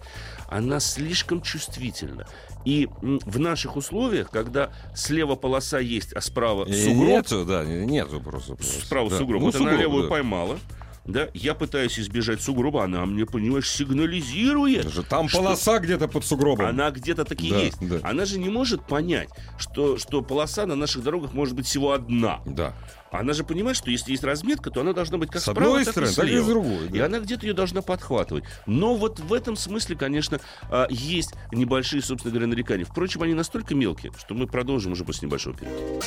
Она 0.50 0.80
слишком 0.80 1.42
чувствительна. 1.42 2.26
И 2.66 2.90
в 3.02 3.40
наших 3.40 3.76
условиях, 3.76 4.30
когда 4.32 4.72
слева 4.96 5.36
полоса 5.36 5.80
есть, 5.80 6.14
а 6.14 6.22
справа 6.22 6.66
И 6.66 6.74
сугроб, 6.86 7.08
Нету, 7.08 7.46
да, 7.46 7.64
нету 7.66 8.20
просто. 8.20 8.56
просто. 8.56 8.86
справа 8.86 9.10
Да. 9.10 9.18
сугроб. 9.18 9.40
Ну, 9.42 9.46
вот 9.48 9.56
она 9.56 9.66
сугроб, 9.66 9.80
левую 9.82 10.04
да. 10.04 10.10
поймала. 10.10 10.60
Да, 11.06 11.28
я 11.34 11.56
пытаюсь 11.56 11.98
избежать 12.00 12.40
сугроба, 12.40 12.84
она 12.84 13.04
мне, 13.06 13.26
понимаешь, 13.26 13.68
сигнализирует. 13.72 14.84
Даже 14.84 15.02
Там 15.04 15.28
что 15.28 15.40
полоса 15.40 15.80
где-то 15.80 16.08
под 16.08 16.24
сугробом. 16.24 16.68
Она 16.68 16.92
где-то 16.92 17.26
таки 17.26 17.50
Да, 17.50 17.60
есть. 17.60 17.78
да. 17.82 18.00
Она 18.08 18.26
же 18.26 18.38
не 18.38 18.50
может 18.50 18.86
понять, 18.86 19.30
что, 19.58 19.98
что 19.98 20.22
полоса 20.22 20.68
на 20.68 20.76
наших 20.76 21.04
дорогах 21.04 21.34
может 21.34 21.56
быть 21.56 21.66
всего 21.66 21.94
одна. 21.94 22.42
Да. 22.46 22.76
Она 23.12 23.34
же 23.34 23.44
понимает, 23.44 23.76
что 23.76 23.90
если 23.90 24.12
есть 24.12 24.24
разметка, 24.24 24.70
то 24.70 24.82
она 24.82 24.94
должна 24.94 25.18
быть 25.18 25.30
как 25.32 25.42
С 25.42 25.46
справа, 25.46 25.62
одной 25.80 25.86
так 25.86 25.94
стороны, 25.94 26.12
и 26.12 26.16
так 26.16 26.26
и 26.26 26.28
слева. 26.30 26.44
с 26.44 26.48
другой, 26.48 26.88
И 26.88 27.00
да. 27.00 27.06
она 27.06 27.20
где-то 27.20 27.46
ее 27.48 27.54
должна 27.54 27.82
подхватывать. 27.82 28.44
Но 28.68 28.96
вот 28.96 29.20
в 29.20 29.34
этом 29.34 29.56
смысле, 29.56 29.96
конечно, 29.96 30.40
а, 30.70 30.86
есть 30.90 31.34
небольшие, 31.52 32.02
собственно 32.04 32.32
говоря, 32.32 32.48
нарекания. 32.48 32.86
Впрочем, 32.86 33.24
они 33.24 33.34
настолько 33.34 33.74
мелкие, 33.74 34.12
что 34.18 34.36
мы 34.36 34.46
продолжим 34.48 34.92
уже 34.92 35.04
после 35.06 35.28
небольшого 35.28 35.58
перерыва. 35.58 36.02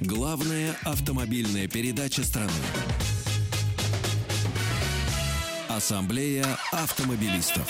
Главная 0.00 0.74
автомобильная 0.84 1.68
передача 1.68 2.22
страны. 2.24 2.50
Ассамблея 5.68 6.44
автомобилистов. 6.72 7.68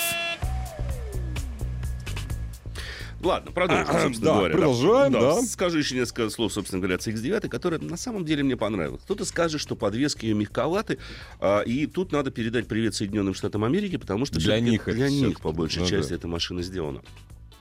Ладно, 3.26 3.50
продолжим, 3.50 3.86
А, 3.88 4.02
собственно 4.02 4.30
да, 4.30 4.36
говоря. 4.36 4.52
продолжаем, 4.54 5.12
да. 5.12 5.42
Скажу 5.42 5.78
еще 5.78 5.94
несколько 5.96 6.30
слов, 6.30 6.52
собственно 6.52 6.80
говоря, 6.80 6.94
о 6.96 6.98
CX-9, 6.98 7.48
которая 7.48 7.80
на 7.80 7.96
самом 7.96 8.24
деле 8.24 8.44
мне 8.44 8.56
понравилась. 8.56 9.02
Кто-то 9.02 9.24
скажет, 9.24 9.60
что 9.60 9.74
подвески 9.74 10.26
ее 10.26 10.34
мягковаты, 10.34 10.98
а, 11.40 11.60
и 11.62 11.86
тут 11.86 12.12
надо 12.12 12.30
передать 12.30 12.68
привет 12.68 12.94
Соединенным 12.94 13.34
Штатам 13.34 13.64
Америки, 13.64 13.96
потому 13.96 14.26
что 14.26 14.38
Для 14.38 14.60
них 14.60 14.84
для 14.86 15.08
них, 15.08 15.40
по 15.40 15.52
большей 15.52 15.82
Ну 15.82 15.88
части, 15.88 16.10
да. 16.10 16.16
эта 16.16 16.28
машина 16.28 16.62
сделана. 16.62 17.02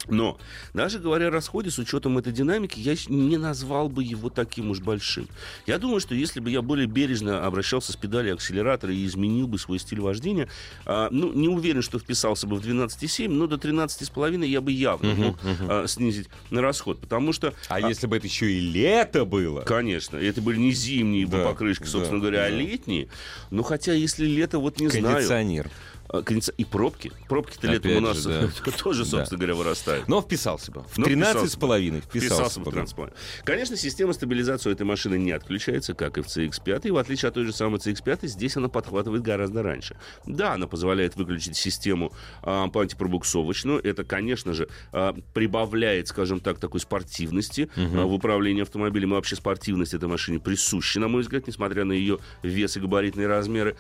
Но, 0.08 0.38
даже 0.74 1.00
говоря 1.00 1.28
о 1.28 1.32
расходе, 1.32 1.72
с 1.72 1.80
учетом 1.80 2.18
этой 2.18 2.34
динамики, 2.34 2.80
я 2.80 2.96
не 3.08 3.38
назвал 3.38 3.90
бы 3.90 4.04
его 4.04 4.30
таким 4.30 4.72
уж 4.72 4.80
большим. 4.80 5.28
Я 5.66 5.78
думаю, 5.78 6.00
что 6.00 6.16
если 6.16 6.40
бы 6.40 6.50
я 6.50 6.62
более 6.62 6.88
бережно 6.88 7.46
обращался 7.46 7.92
с 7.92 7.96
педали 7.96 8.30
акселератора 8.30 8.94
и 8.94 9.06
изменил 9.06 9.48
бы 9.48 9.58
свой 9.58 9.80
стиль 9.80 10.02
вождения, 10.02 10.48
а, 10.86 11.10
ну, 11.12 11.32
не 11.34 11.48
уверен, 11.48 11.82
что 11.82 12.00
вписался 12.00 12.48
бы 12.48 12.58
в 12.58 12.66
12,7, 12.66 13.30
но 13.30 13.48
до 13.48 13.56
13,5 13.56 14.46
я 14.46 14.62
бы 14.62 14.72
явно 14.72 15.14
мог 15.16 15.38
а, 15.62 15.88
снизить 15.88 16.30
на 16.50 16.62
расход. 16.62 17.00
Потому 17.00 17.34
что... 17.34 17.54
А 17.68 17.80
если 17.80 18.08
бы 18.08 18.18
это 18.18 18.28
еще 18.28 18.52
и 18.52 18.60
лето 18.60 19.26
было? 19.26 19.62
Конечно, 19.62 20.18
это 20.18 20.42
были 20.42 20.58
не 20.58 20.72
зимние 20.72 21.26
Да, 21.26 21.44
покрышки, 21.46 21.86
собственно 21.86 22.20
да, 22.20 22.28
говоря, 22.28 22.46
а 22.46 22.50
да. 22.50 22.56
летние. 22.56 23.08
Но 23.52 23.64
хотя, 23.64 23.94
если 23.94 24.26
лето, 24.26 24.60
вот 24.60 24.80
не 24.80 24.90
знаю... 24.90 25.16
Кондиционер. 25.16 25.70
А, 26.10 26.24
И 26.58 26.66
пробки. 26.66 27.12
Пробки-то 27.28 27.68
летом 27.68 27.98
у 27.98 28.00
нас 28.00 28.24
да. 28.24 28.48
тоже, 28.84 29.04
Да. 29.04 29.10
собственно 29.10 29.40
говоря, 29.40 29.56
вырастают. 29.56 30.08
Но 30.08 30.22
вписался 30.22 30.72
бы. 30.72 30.84
В 30.84 30.98
Но 30.98 31.06
13 31.06 31.52
с 31.52 31.56
половиной 31.56 32.02
Вписался 32.02 32.60
вписался 32.60 32.60
бы 32.60 32.72
в. 32.72 33.14
Конечно, 33.44 33.76
система 33.76 34.14
стабилизации 34.14 34.70
у 34.70 34.72
этой 34.74 34.84
машины 34.84 35.16
не 35.16 35.32
отключается, 35.32 35.94
как 35.94 36.18
и 36.18 36.22
в 36.22 36.28
CX-5. 36.28 36.88
И 36.88 36.92
в 36.92 36.98
отличие 36.98 37.30
от 37.30 37.36
той 37.36 37.46
же 37.46 37.54
самой 37.54 37.80
CX-5, 37.80 38.28
здесь 38.28 38.58
она 38.58 38.70
подхватывает 38.70 39.24
гораздо 39.24 39.64
раньше. 39.64 39.98
Да, 40.26 40.54
она 40.54 40.68
позволяет 40.68 41.16
выключить 41.16 41.56
систему 41.56 42.12
а, 42.42 42.68
по 42.68 42.82
антипробуксовочную. 42.82 43.84
Это, 43.84 44.04
конечно 44.04 44.54
же, 44.54 44.68
а, 44.92 45.16
прибавляет, 45.34 46.08
скажем 46.08 46.40
так, 46.40 46.60
такой 46.60 46.80
спортивности 46.80 47.70
в 47.76 48.14
управлении 48.14 48.62
автомобилем. 48.62 49.12
И 49.12 49.14
вообще 49.14 49.36
спортивность 49.36 49.94
этой 49.94 50.08
машине 50.08 50.40
присуща, 50.40 51.00
на 51.00 51.08
мой 51.08 51.22
взгляд, 51.22 51.48
несмотря 51.48 51.86
на 51.86 51.94
ее 51.94 52.20
вес 52.44 52.78
и 52.78 52.80
габаритные 52.80 53.28
размеры. 53.28 53.76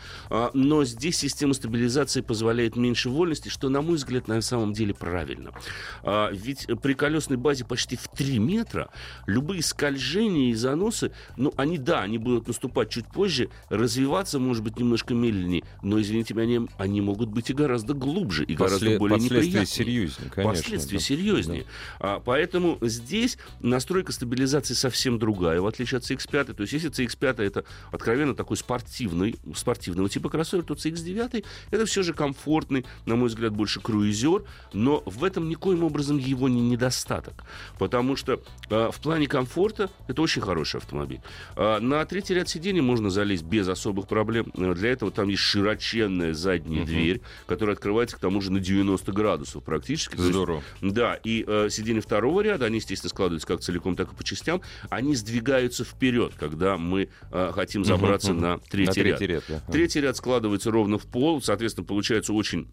Но 0.54 0.84
здесь 0.86 1.18
система 1.18 1.54
стабилизации 1.54 2.15
позволяет 2.22 2.76
меньше 2.76 3.10
вольности, 3.10 3.50
что, 3.50 3.70
на 3.70 3.82
мой 3.82 3.96
взгляд, 3.96 4.28
на 4.28 4.42
самом 4.42 4.74
деле 4.74 4.94
правильно. 4.94 5.52
А, 6.04 6.32
ведь 6.32 6.68
при 6.82 6.94
колесной 6.94 7.38
базе 7.38 7.66
почти 7.66 7.96
в 7.96 8.08
3 8.08 8.40
метра 8.40 8.90
любые 9.26 9.62
скольжения 9.64 10.52
и 10.52 10.54
заносы, 10.54 11.12
ну, 11.38 11.54
они, 11.58 11.78
да, 11.78 12.02
они 12.02 12.18
будут 12.18 12.48
наступать 12.48 12.90
чуть 12.90 13.08
позже, 13.08 13.50
развиваться, 13.70 14.40
может 14.40 14.64
быть, 14.64 14.80
немножко 14.80 15.14
медленнее, 15.14 15.64
но, 15.82 16.00
извините 16.02 16.34
меня, 16.34 16.44
они, 16.44 16.68
они 16.78 17.02
могут 17.02 17.30
быть 17.30 17.50
и 17.50 17.54
гораздо 17.54 17.94
глубже, 17.94 18.44
и 18.44 18.56
гораздо 18.56 18.86
После- 18.86 19.00
более 19.00 19.18
Последствия 19.18 19.48
неприятнее. 19.48 19.66
серьезнее, 19.66 20.30
конечно. 20.30 20.54
Последствия 20.54 20.98
да. 20.98 21.04
серьезнее. 21.04 21.66
А, 22.00 22.20
поэтому 22.20 22.78
здесь 22.82 23.38
настройка 23.62 24.12
стабилизации 24.12 24.74
совсем 24.74 25.20
другая, 25.20 25.62
в 25.62 25.68
отличие 25.68 25.98
от 25.98 26.04
CX-5. 26.04 26.54
То 26.54 26.62
есть 26.62 26.74
если 26.74 26.92
CX-5 26.92 27.44
это 27.44 27.66
откровенно 27.92 28.36
такой 28.36 28.58
спортивный, 28.58 29.36
спортивного 29.56 30.10
типа 30.10 30.30
кроссовер, 30.30 30.64
то 30.64 30.74
CX-9 30.74 31.44
это 31.72 31.86
все 31.86 32.04
же 32.06 32.14
комфортный, 32.14 32.86
на 33.06 33.16
мой 33.16 33.28
взгляд, 33.28 33.54
больше 33.54 33.82
круизер, 33.82 34.44
но 34.74 35.04
в 35.06 35.24
этом 35.24 35.50
никоим 35.50 35.84
образом 35.84 36.18
его 36.18 36.48
не 36.50 36.62
недостаток. 36.62 37.44
Потому 37.78 38.16
что 38.16 38.42
а, 38.70 38.92
в 38.92 39.00
плане 39.00 39.28
комфорта 39.28 39.90
это 40.08 40.22
очень 40.22 40.42
хороший 40.42 40.78
автомобиль. 40.78 41.22
А, 41.56 41.80
на 41.80 42.06
третий 42.06 42.34
ряд 42.34 42.50
сидений 42.50 42.82
можно 42.82 43.10
залезть 43.10 43.44
без 43.44 43.68
особых 43.68 44.08
проблем. 44.08 44.52
А, 44.58 44.74
Для 44.74 44.92
этого 44.92 45.12
там 45.12 45.30
есть 45.30 45.42
широченная 45.42 46.34
задняя 46.34 46.86
дверь, 46.86 47.22
которая 47.48 47.76
открывается 47.76 48.16
к 48.16 48.20
тому 48.20 48.42
же 48.42 48.52
на 48.52 48.60
90 48.60 49.12
градусов 49.12 49.64
практически. 49.64 50.16
То 50.16 50.22
есть 50.22 50.34
Здорово. 50.34 50.64
да, 50.82 51.16
и 51.24 51.44
э, 51.46 51.70
сиденья 51.70 52.02
второго 52.02 52.42
ряда, 52.42 52.66
они, 52.66 52.78
естественно, 52.78 53.10
складываются 53.10 53.48
как 53.48 53.62
целиком, 53.62 53.96
так 53.96 54.12
и 54.12 54.16
по 54.16 54.24
частям. 54.24 54.62
Они 54.90 55.16
сдвигаются 55.16 55.84
вперед, 55.84 56.34
когда 56.38 56.78
мы 56.78 57.10
э, 57.32 57.52
хотим 57.54 57.84
забраться 57.84 58.34
мгм. 58.34 58.42
на 58.42 58.58
третий, 58.60 58.88
На 58.88 58.94
третий 58.94 59.28
ряд. 59.28 59.50
ряд, 59.50 59.62
да. 59.66 59.72
Третий 59.72 60.02
ряд 60.02 60.18
складывается 60.18 60.72
ровно 60.72 60.98
в 60.98 61.06
пол, 61.06 61.42
соответственно, 61.42 61.86
получается 61.96 62.34
очень 62.34 62.68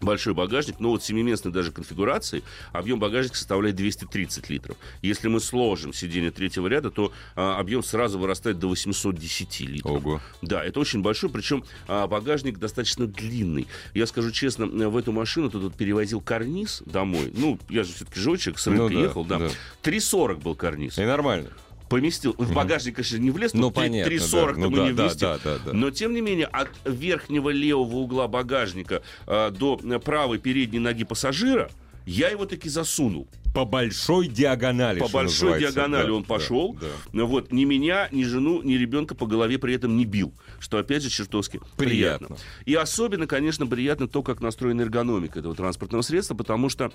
большой 0.00 0.34
багажник, 0.34 0.80
но 0.80 0.90
вот 0.90 1.04
семиместной 1.04 1.52
даже 1.52 1.70
конфигурации 1.70 2.42
объем 2.72 2.98
багажника 2.98 3.36
составляет 3.36 3.76
230 3.76 4.50
литров. 4.50 4.76
Если 5.02 5.28
мы 5.28 5.38
сложим 5.38 5.92
сиденье 5.92 6.32
третьего 6.32 6.66
ряда, 6.66 6.90
то 6.90 7.12
а, 7.36 7.58
объем 7.60 7.84
сразу 7.84 8.18
вырастает 8.18 8.58
до 8.58 8.68
810 8.68 9.60
литров. 9.60 10.04
Ого. 10.04 10.20
Да, 10.42 10.64
это 10.64 10.80
очень 10.80 11.00
большой, 11.00 11.30
причем 11.30 11.64
а, 11.86 12.08
багажник 12.08 12.58
достаточно 12.58 13.06
длинный. 13.06 13.68
Я 13.94 14.06
скажу 14.06 14.32
честно, 14.32 14.64
э, 14.64 14.88
в 14.88 14.96
эту 14.96 15.12
машину 15.12 15.48
тут 15.48 15.76
перевозил 15.76 16.20
карниз 16.20 16.82
домой. 16.84 17.32
Ну, 17.32 17.58
я 17.68 17.84
же 17.84 17.92
все-таки 17.92 18.18
животчик, 18.18 18.58
с 18.58 18.66
рынка 18.66 18.82
Ну 18.82 18.88
да, 18.90 19.00
ехал, 19.00 19.24
да. 19.24 19.38
да. 19.38 19.48
3,40 19.82 20.42
был 20.42 20.56
карниз. 20.56 20.98
И 20.98 21.04
нормально. 21.04 21.50
Поместил. 21.88 22.34
В 22.38 22.52
багажник, 22.52 22.96
конечно, 22.96 23.16
не 23.18 23.30
влез, 23.30 23.54
Ну, 23.54 23.60
но 23.62 23.68
3- 23.68 23.72
понятно, 23.72 24.10
3,40 24.10 24.46
да. 24.54 24.60
Ну 24.60 24.70
да, 24.76 24.84
не 24.86 24.92
да, 24.92 25.02
вместим. 25.04 25.20
да, 25.20 25.38
да, 25.44 25.58
да. 25.64 25.72
Но, 25.72 25.90
тем 25.90 26.14
не 26.14 26.20
менее, 26.20 26.46
от 26.46 26.68
верхнего 26.84 27.50
левого 27.50 27.96
угла 27.96 28.26
багажника 28.28 29.02
а, 29.26 29.50
до 29.50 29.78
э, 29.82 29.98
правой 30.00 30.38
передней 30.38 30.80
ноги 30.80 31.04
пассажира 31.04 31.70
я 32.04 32.28
его 32.28 32.46
таки 32.46 32.68
засунул. 32.68 33.26
По 33.52 33.64
большой 33.64 34.28
диагонали. 34.28 35.00
По 35.00 35.08
большой 35.08 35.50
называется. 35.52 35.72
диагонали 35.72 36.06
Да, 36.08 36.12
он 36.12 36.24
пошел. 36.24 36.74
да. 36.80 36.86
Но 37.12 37.26
Вот, 37.26 37.52
ни 37.52 37.64
меня, 37.64 38.08
ни 38.12 38.22
жену, 38.22 38.62
ни 38.62 38.74
ребенка 38.74 39.14
по 39.14 39.26
голове 39.26 39.58
при 39.58 39.74
этом 39.74 39.96
не 39.96 40.04
бил. 40.04 40.32
Что, 40.60 40.78
опять 40.78 41.02
же, 41.02 41.10
чертовски 41.10 41.60
приятно. 41.76 42.28
Приятно. 42.28 42.36
И 42.64 42.74
особенно, 42.74 43.26
конечно, 43.26 43.66
приятно 43.66 44.06
то, 44.08 44.22
как 44.22 44.40
настроена 44.40 44.82
эргономика 44.82 45.38
этого 45.40 45.54
транспортного 45.56 46.02
средства, 46.02 46.34
потому 46.34 46.68
что 46.68 46.92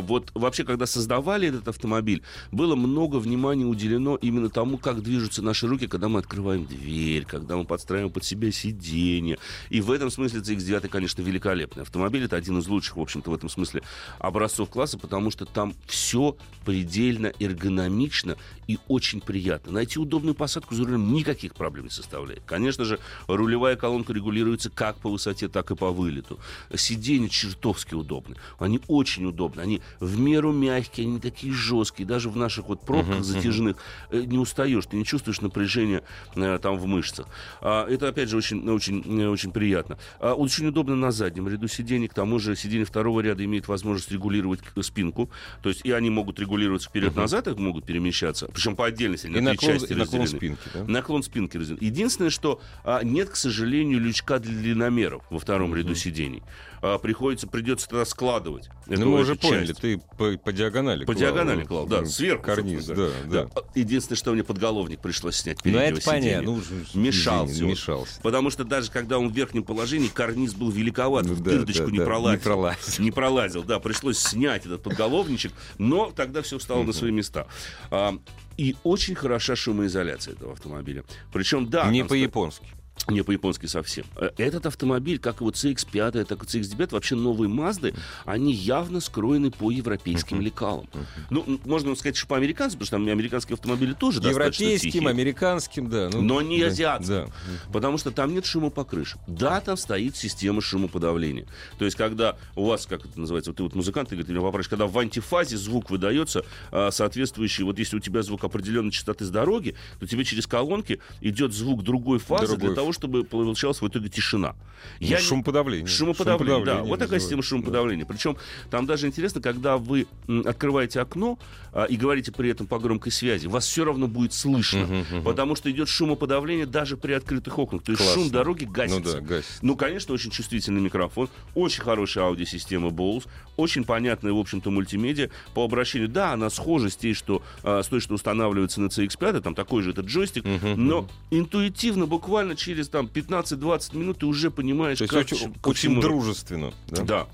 вот 0.00 0.30
вообще, 0.34 0.64
когда 0.64 0.86
создавали 0.86 1.48
этот 1.48 1.68
автомобиль, 1.68 2.22
было 2.52 2.76
много 2.76 3.16
внимания 3.16 3.64
уделено 3.64 4.16
именно 4.16 4.48
тому, 4.50 4.78
как 4.78 5.02
движутся 5.02 5.42
наши 5.42 5.66
руки, 5.66 5.86
когда 5.86 6.08
мы 6.08 6.18
открываем 6.18 6.66
дверь, 6.66 7.24
когда 7.24 7.56
мы 7.56 7.64
подстраиваем 7.64 8.12
под 8.12 8.24
себя 8.24 8.50
сиденье. 8.52 9.38
И 9.68 9.80
в 9.80 9.90
этом 9.90 10.10
смысле 10.10 10.40
CX-9, 10.40 10.88
конечно, 10.88 11.22
великолепный 11.22 11.82
автомобиль. 11.82 12.24
Это 12.24 12.36
один 12.36 12.58
из 12.58 12.68
лучших, 12.68 12.96
в 12.96 13.00
общем-то, 13.00 13.30
в 13.30 13.34
этом 13.34 13.48
смысле 13.48 13.82
образцов 14.18 14.70
класса, 14.70 14.98
потому 14.98 15.30
что 15.30 15.44
там 15.44 15.74
все 15.86 16.36
предельно 16.64 17.32
эргономично 17.38 18.36
и 18.70 18.78
очень 18.86 19.20
приятно. 19.20 19.72
Найти 19.72 19.98
удобную 19.98 20.36
посадку 20.36 20.76
за 20.76 20.84
рулем 20.84 21.12
никаких 21.12 21.54
проблем 21.54 21.86
не 21.86 21.90
составляет. 21.90 22.42
Конечно 22.46 22.84
же, 22.84 23.00
рулевая 23.26 23.74
колонка 23.74 24.12
регулируется 24.12 24.70
как 24.70 24.96
по 24.98 25.10
высоте, 25.10 25.48
так 25.48 25.72
и 25.72 25.74
по 25.74 25.90
вылету. 25.90 26.38
Сиденья 26.72 27.28
чертовски 27.28 27.94
удобны. 27.94 28.36
Они 28.60 28.80
очень 28.86 29.26
удобны. 29.26 29.60
Они 29.60 29.82
в 29.98 30.20
меру 30.20 30.52
мягкие, 30.52 31.08
они 31.08 31.18
такие 31.18 31.52
жесткие. 31.52 32.06
Даже 32.06 32.30
в 32.30 32.36
наших 32.36 32.68
вот 32.68 32.86
пробках 32.86 33.24
затяжных 33.24 33.76
э, 34.10 34.20
не 34.20 34.38
устаешь, 34.38 34.86
ты 34.86 34.96
не 34.96 35.04
чувствуешь 35.04 35.40
напряжения 35.40 36.04
э, 36.36 36.58
там 36.62 36.78
в 36.78 36.86
мышцах. 36.86 37.26
А, 37.60 37.88
это, 37.88 38.06
опять 38.06 38.28
же, 38.28 38.36
очень, 38.36 38.68
очень, 38.70 39.02
э, 39.20 39.26
очень 39.26 39.50
приятно. 39.50 39.98
А, 40.20 40.34
очень 40.34 40.68
удобно 40.68 40.94
на 40.94 41.10
заднем 41.10 41.48
ряду 41.48 41.66
сидений. 41.66 42.06
К 42.06 42.14
тому 42.14 42.38
же 42.38 42.54
сиденье 42.54 42.84
второго 42.84 43.20
ряда 43.20 43.44
имеет 43.44 43.66
возможность 43.66 44.12
регулировать 44.12 44.60
спинку. 44.82 45.28
То 45.60 45.70
есть 45.70 45.84
и 45.84 45.90
они 45.90 46.08
могут 46.10 46.38
регулироваться 46.38 46.88
вперед-назад, 46.88 47.48
их 47.48 47.56
могут 47.58 47.84
перемещаться. 47.84 48.48
Причем 48.60 48.76
по 48.76 48.86
отдельности, 48.86 49.26
И 49.26 49.30
на 49.30 49.40
наклон, 49.40 49.72
части 49.78 49.92
и 49.92 49.94
наклон 49.96 50.22
разделены. 50.22 50.56
спинки, 50.56 50.68
да? 50.74 50.84
Наклон 50.84 51.22
спинки 51.22 51.56
разделен. 51.56 51.78
Единственное, 51.80 52.30
что 52.30 52.60
а, 52.84 53.02
нет, 53.02 53.30
к 53.30 53.36
сожалению, 53.36 54.00
лючка 54.00 54.38
для 54.38 54.52
длинномеров 54.52 55.22
во 55.30 55.38
втором 55.38 55.74
ряду 55.74 55.94
сидений. 55.94 56.42
А, 56.82 56.96
приходится, 56.98 57.46
придется 57.46 57.88
тогда 57.88 58.04
складывать. 58.06 58.68
эту- 58.86 59.00
Ну, 59.00 59.10
мы 59.10 59.20
уже 59.20 59.32
эту 59.34 59.42
поняли, 59.48 59.66
часть. 59.66 59.80
ты 59.80 59.98
по, 60.16 60.36
по 60.38 60.50
диагонали 60.52 61.04
По 61.04 61.12
клал. 61.12 61.18
диагонали 61.18 61.64
клал, 61.64 61.86
да, 61.86 62.06
сверху. 62.06 62.42
Карниз, 62.44 62.86
да, 62.86 62.94
собственно 62.94 63.22
да. 63.24 63.42
говоря. 63.44 63.50
Единственное, 63.74 64.16
что 64.16 64.32
мне 64.32 64.42
подголовник 64.44 65.00
пришлось 65.00 65.36
снять 65.36 65.58
Ну, 65.58 65.62
переднего 65.72 65.98
это 65.98 66.06
понятно. 66.06 66.50
Ну, 66.52 66.62
Мешался 66.94 67.52
извини. 67.52 67.70
Мешался. 67.72 68.20
Потому 68.22 68.48
что 68.50 68.64
даже 68.64 68.90
когда 68.90 69.18
он 69.18 69.28
в 69.30 69.34
верхнем 69.36 69.62
положении, 69.62 70.08
карниз 70.08 70.54
был 70.54 70.70
великоват, 70.70 71.26
Ну 71.26 71.34
да, 71.36 71.42
дырочку 71.50 71.86
да, 71.86 71.92
не 71.92 71.98
да, 71.98 72.04
пролазил. 72.06 72.38
не 72.38 72.42
пролазил. 72.44 73.04
Не 73.04 73.10
пролазил, 73.10 73.62
да, 73.62 73.78
пришлось 73.78 74.18
снять 74.18 74.64
этот 74.64 74.82
подголовничек, 74.82 75.52
но 75.76 76.10
тогда 76.10 76.40
все 76.40 76.58
встало 76.58 76.82
на 76.82 76.92
свои 76.94 77.10
места. 77.10 77.46
А, 77.90 78.14
и 78.56 78.74
очень 78.84 79.14
хороша 79.14 79.54
шумоизоляция 79.54 80.32
этого 80.34 80.52
автомобиля. 80.54 81.04
Причем, 81.32 81.68
да, 81.68 81.84
Не 81.90 82.00
стоит- 82.04 82.08
по-японски. 82.08 82.66
Не 83.08 83.22
по-японски 83.22 83.66
совсем. 83.66 84.04
Э, 84.16 84.30
Этот 84.36 84.66
автомобиль, 84.66 85.18
как 85.18 85.40
и 85.40 85.44
вот 85.44 85.54
CX-5, 85.54 86.24
так 86.24 86.42
и 86.42 86.46
CX-9, 86.46 86.92
вообще 86.92 87.14
новые 87.14 87.48
Мазды, 87.48 87.94
они 88.24 88.52
явно 88.52 89.00
скроены 89.00 89.50
по 89.50 89.70
европейским 89.70 90.40
лекалам. 90.40 90.88
Ну, 91.30 91.44
м, 91.46 91.60
можно 91.64 91.94
сказать, 91.94 92.16
что 92.16 92.26
по 92.26 92.36
американцам, 92.36 92.78
потому 92.78 92.86
что 92.86 92.96
там 92.96 93.08
американские 93.08 93.54
автомобили 93.54 93.92
тоже 93.94 94.20
Европейским, 94.20 94.90
тихие. 94.90 95.08
американским, 95.08 95.88
да. 95.88 96.10
ну, 96.12 96.20
Но 96.22 96.42
не 96.42 96.60
да, 96.60 96.66
азиатским. 96.68 97.14
Да. 97.26 97.26
Потому 97.72 97.98
что 97.98 98.10
там 98.10 98.34
нет 98.34 98.44
шумопокрышек. 98.46 99.18
Да, 99.26 99.60
там 99.60 99.76
стоит 99.76 100.16
система 100.16 100.60
шумоподавления. 100.60 101.46
То 101.78 101.84
есть, 101.84 101.96
когда 101.96 102.36
у 102.56 102.64
вас, 102.66 102.86
как 102.86 103.04
это 103.06 103.18
называется, 103.18 103.50
вот 103.50 103.56
ты 103.56 103.62
вот 103.62 103.74
музыкант, 103.74 104.10
ты 104.10 104.16
говоришь, 104.16 104.40
попросишь, 104.42 104.68
когда 104.68 104.86
в 104.86 104.98
антифазе 104.98 105.56
звук 105.56 105.90
выдается 105.90 106.44
а, 106.70 106.90
соответствующий, 106.90 107.64
вот 107.64 107.78
если 107.78 107.96
у 107.96 108.00
тебя 108.00 108.22
звук 108.22 108.44
определенной 108.44 108.90
частоты 108.90 109.24
с 109.24 109.30
дороги, 109.30 109.74
то 109.98 110.06
тебе 110.06 110.24
через 110.24 110.46
колонки 110.46 111.00
идет 111.20 111.52
звук 111.52 111.82
другой 111.82 112.18
фазы 112.18 112.46
Другой 112.48 112.68
для 112.68 112.74
того, 112.76 112.89
чтобы 112.92 113.24
получалась 113.24 113.80
в 113.80 113.86
итоге 113.88 114.08
тишина. 114.08 114.54
Я 114.98 115.18
не- 115.18 115.22
Шумоподавление. 115.22 115.86
Шумоподавление, 115.86 116.46
да. 116.46 116.54
Шумоподавление 116.56 116.90
Вот 116.90 116.98
такая 116.98 117.20
система 117.20 117.42
шумоподавления. 117.42 118.04
Причем 118.06 118.36
там 118.70 118.86
даже 118.86 119.06
интересно, 119.06 119.40
когда 119.40 119.76
вы 119.76 120.06
открываете 120.46 121.00
окно 121.00 121.38
а, 121.72 121.84
и 121.84 121.96
говорите 121.96 122.32
при 122.32 122.50
этом 122.50 122.66
по 122.66 122.78
громкой 122.78 123.12
связи, 123.12 123.46
вас 123.46 123.66
все 123.66 123.84
равно 123.84 124.08
будет 124.08 124.32
слышно, 124.32 125.04
потому 125.24 125.54
что 125.54 125.70
идет 125.70 125.88
шумоподавление 125.88 126.66
даже 126.66 126.96
при 126.96 127.12
открытых 127.12 127.58
окнах. 127.58 127.82
То 127.82 127.92
есть 127.92 128.02
Классно. 128.02 128.22
шум 128.22 128.30
дороги 128.32 128.64
гасится. 128.64 129.16
Ну 129.16 129.20
да, 129.20 129.20
гасится. 129.20 129.58
Ну, 129.62 129.76
конечно, 129.76 130.14
очень 130.14 130.30
чувствительный 130.30 130.80
микрофон, 130.80 131.28
очень 131.54 131.82
хорошая 131.82 132.24
аудиосистема 132.24 132.88
Bose, 132.88 133.26
очень 133.56 133.84
понятная, 133.84 134.32
в 134.32 134.38
общем-то, 134.38 134.70
мультимедиа. 134.70 135.28
По 135.54 135.64
обращению, 135.64 136.08
да, 136.08 136.32
она 136.32 136.48
схожа 136.50 136.88
с 136.88 136.96
той, 136.96 137.12
что, 137.14 137.42
а, 137.62 137.82
с 137.82 137.88
той, 137.88 138.00
что 138.00 138.14
устанавливается 138.14 138.80
на 138.80 138.86
CX-5, 138.86 139.40
там 139.42 139.54
такой 139.54 139.82
же 139.82 139.90
этот 139.90 140.06
джойстик, 140.06 140.44
но 140.44 141.06
интуитивно, 141.30 142.06
буквально 142.06 142.56
через 142.56 142.79
там 142.88 143.06
15-20 143.12 143.96
минут 143.96 144.18
ты 144.18 144.26
уже 144.26 144.50
понимаешь, 144.50 144.98
То 144.98 145.04
есть 145.04 145.12
как 145.14 145.24
очень, 145.24 145.54
ко 145.54 145.68
очень 145.68 145.78
всему- 145.78 146.00
дружественно. 146.00 146.72
Да. 146.88 147.02
да. 147.04 147.26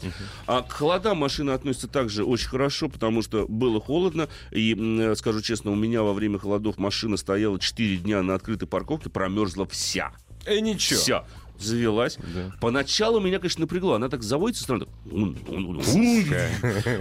А 0.46 0.62
к 0.62 0.72
холодам 0.72 1.18
машина 1.18 1.54
относится 1.54 1.88
также 1.88 2.24
очень 2.24 2.48
хорошо, 2.48 2.88
потому 2.88 3.22
что 3.22 3.46
было 3.48 3.80
холодно. 3.80 4.28
И, 4.50 4.72
м, 4.72 5.14
скажу 5.16 5.40
честно, 5.42 5.70
у 5.70 5.74
меня 5.76 6.02
во 6.02 6.12
время 6.12 6.38
холодов 6.38 6.78
машина 6.78 7.16
стояла 7.16 7.58
4 7.58 7.96
дня 7.98 8.22
на 8.22 8.34
открытой 8.34 8.68
парковке, 8.68 9.10
промерзла 9.10 9.66
вся. 9.66 10.12
Э, 10.44 10.60
ничего. 10.60 11.00
Вся. 11.00 11.24
Завелась. 11.58 12.18
Да. 12.34 12.52
Поначалу 12.60 13.20
меня, 13.20 13.38
конечно, 13.38 13.62
напрягло. 13.62 13.94
Она 13.94 14.08
так 14.08 14.22
заводится 14.22 14.62
странно. 14.64 14.86
так, 14.86 15.12
«ун, 15.12 15.36
ун, 15.48 15.66
ун, 15.66 15.76
ун». 15.76 16.24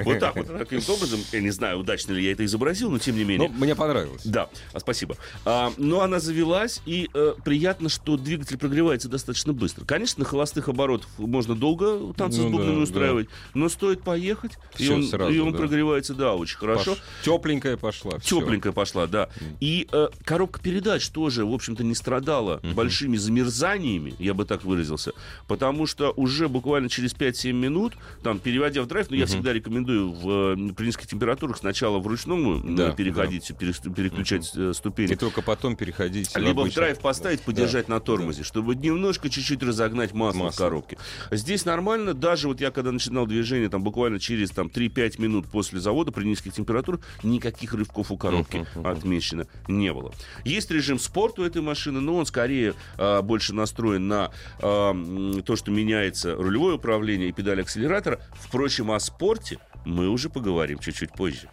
Вот 0.04 0.20
так 0.20 0.36
вот. 0.36 0.48
Таким 0.48 0.82
образом, 0.88 1.20
я 1.32 1.42
не 1.42 1.52
знаю, 1.52 1.80
удачно 1.80 2.14
ли 2.14 2.24
я 2.24 2.32
это 2.32 2.46
изобразил, 2.46 2.90
но 2.92 3.00
тем 3.00 3.16
не 3.16 3.24
менее. 3.24 3.50
Ну, 3.50 3.56
мне 3.58 3.76
понравилось. 3.76 4.22
Да, 4.26 4.50
а, 4.74 4.80
спасибо. 4.80 5.18
А, 5.46 5.72
но 5.78 6.02
она 6.02 6.20
завелась, 6.20 6.82
и 6.86 7.10
э, 7.14 7.34
приятно, 7.44 7.90
что 7.90 8.18
двигатель 8.18 8.58
прогревается 8.58 9.10
достаточно 9.10 9.54
быстро. 9.54 9.86
Конечно, 9.86 10.24
на 10.24 10.26
холостых 10.26 10.70
оборотах 10.70 11.10
можно 11.18 11.56
долго 11.56 12.14
танцы 12.14 12.42
Ну 12.42 12.50
с 12.50 12.52
бубнами 12.52 12.76
да, 12.78 12.82
устраивать, 12.82 13.30
но 13.54 13.70
стоит 13.70 14.02
поехать, 14.02 14.54
и 14.78 14.90
он, 14.90 15.04
сразу, 15.04 15.32
и 15.32 15.40
он 15.40 15.52
да. 15.52 15.58
прогревается, 15.58 16.14
да, 16.14 16.36
очень 16.36 16.58
хорошо. 16.58 16.94
Пош- 16.94 17.00
Тепленькая 17.24 17.78
пошла. 17.78 18.20
Тепленькая 18.20 18.74
пошла, 18.74 19.08
да. 19.08 19.30
И 19.60 19.88
э, 19.92 20.08
коробка 20.24 20.60
передач 20.62 21.08
тоже, 21.10 21.46
в 21.46 21.54
общем-то, 21.54 21.84
не 21.84 21.96
страдала 21.96 22.60
большими 22.74 23.18
замерзаниями, 23.18 24.16
я 24.20 24.34
бы 24.34 24.45
так 24.46 24.64
выразился, 24.64 25.12
потому 25.48 25.86
что 25.88 26.12
уже 26.12 26.48
буквально 26.48 26.90
через 26.90 27.14
5-7 27.14 27.52
минут, 27.54 27.94
там, 28.24 28.40
переводя 28.40 28.82
в 28.82 28.88
драйв, 28.88 29.08
ну, 29.10 29.16
я 29.18 29.26
всегда 29.26 29.54
рекомендую 29.54 30.12
в, 30.12 30.30
э, 30.30 30.74
при 30.74 30.86
низких 30.88 31.08
температурах 31.08 31.58
сначала 31.58 32.00
вручную 32.00 32.60
э, 32.60 32.76
Да, 32.76 32.92
переходить, 32.92 33.50
перес- 33.52 33.94
переключать 33.94 34.52
э, 34.56 34.74
ступени. 34.74 35.14
И 35.14 35.16
только 35.16 35.42
потом 35.42 35.76
переходить 35.76 36.30
в 36.30 36.38
Либо 36.38 36.62
в 36.62 36.74
драйв 36.74 37.00
поставить, 37.00 37.42
подержать 37.42 37.88
на 37.90 38.00
тормозе, 38.00 38.44
чтобы 38.44 38.76
немножко 38.76 39.30
чуть-чуть 39.30 39.64
разогнать 39.64 40.14
масло, 40.14 40.40
в 40.40 40.44
Масло. 40.44 40.64
коробке. 40.66 40.98
Здесь 41.32 41.66
нормально, 41.66 42.14
даже 42.14 42.48
вот 42.48 42.62
я 42.62 42.72
когда 42.72 42.92
начинал 42.92 43.26
движение, 43.26 43.70
там 43.70 43.84
буквально 43.84 44.20
через 44.20 44.52
там, 44.52 44.68
3-5 44.68 45.22
минут 45.22 45.48
после 45.48 45.80
завода 45.80 46.12
при 46.12 46.26
низких 46.26 46.54
температурах 46.54 47.02
никаких 47.24 47.74
рывков 47.74 48.12
у 48.12 48.18
коробки 48.18 48.66
отмечено 48.84 49.48
не 49.68 49.92
было. 49.94 50.14
Есть 50.44 50.72
режим 50.72 51.00
спорт 51.00 51.40
у 51.40 51.44
этой 51.44 51.62
машины, 51.62 52.00
но 52.02 52.18
он 52.18 52.26
скорее 52.26 52.74
а, 52.98 53.22
больше 53.22 53.54
настроен 53.54 54.08
на 54.08 54.32
м, 54.60 55.44
то, 55.44 55.56
что 55.56 55.72
меняется 55.72 56.36
рулевое 56.36 56.76
управление 56.76 57.30
и 57.30 57.32
педаль 57.32 57.62
акселератора. 57.62 58.20
Впрочем, 58.40 58.92
о 58.92 59.00
спорте 59.00 59.60
мы 59.86 60.10
уже 60.10 60.30
поговорим 60.30 60.80
чуть-чуть 60.80 61.12
позже. 61.14 61.50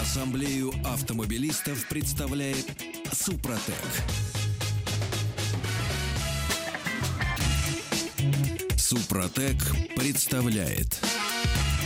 Ассамблею 0.00 0.72
автомобилистов 0.84 1.86
представляет 1.88 2.66
Супротек. 3.12 3.74
Супротек 8.76 9.56
представляет 9.96 11.00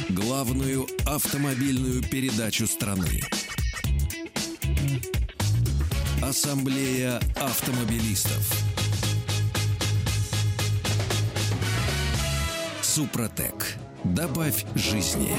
главную 0.09 0.87
автомобильную 1.07 2.02
передачу 2.02 2.66
страны. 2.66 3.22
Ассамблея 6.22 7.20
автомобилистов. 7.37 8.86
Супротек. 12.96 13.74
Добавь 14.04 14.64
жизни. 14.74 15.30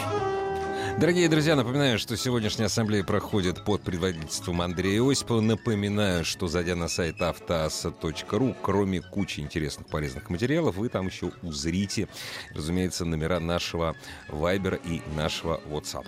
Дорогие 0.99 1.27
друзья, 1.27 1.55
напоминаю, 1.55 1.97
что 1.97 2.15
сегодняшняя 2.15 2.65
ассамблея 2.65 3.03
проходит 3.03 3.65
под 3.65 3.81
предводительством 3.81 4.61
Андрея 4.61 5.01
Осипова. 5.01 5.41
Напоминаю, 5.41 6.23
что 6.23 6.47
зайдя 6.47 6.75
на 6.75 6.87
сайт 6.87 7.19
автоаса.ру, 7.19 8.55
кроме 8.61 9.01
кучи 9.01 9.39
интересных 9.39 9.87
полезных 9.87 10.29
материалов, 10.29 10.75
вы 10.75 10.89
там 10.89 11.07
еще 11.07 11.31
узрите, 11.41 12.07
разумеется, 12.53 13.05
номера 13.05 13.39
нашего 13.39 13.95
Вайбера 14.29 14.77
и 14.77 15.01
нашего 15.15 15.59
WhatsApp. 15.65 16.05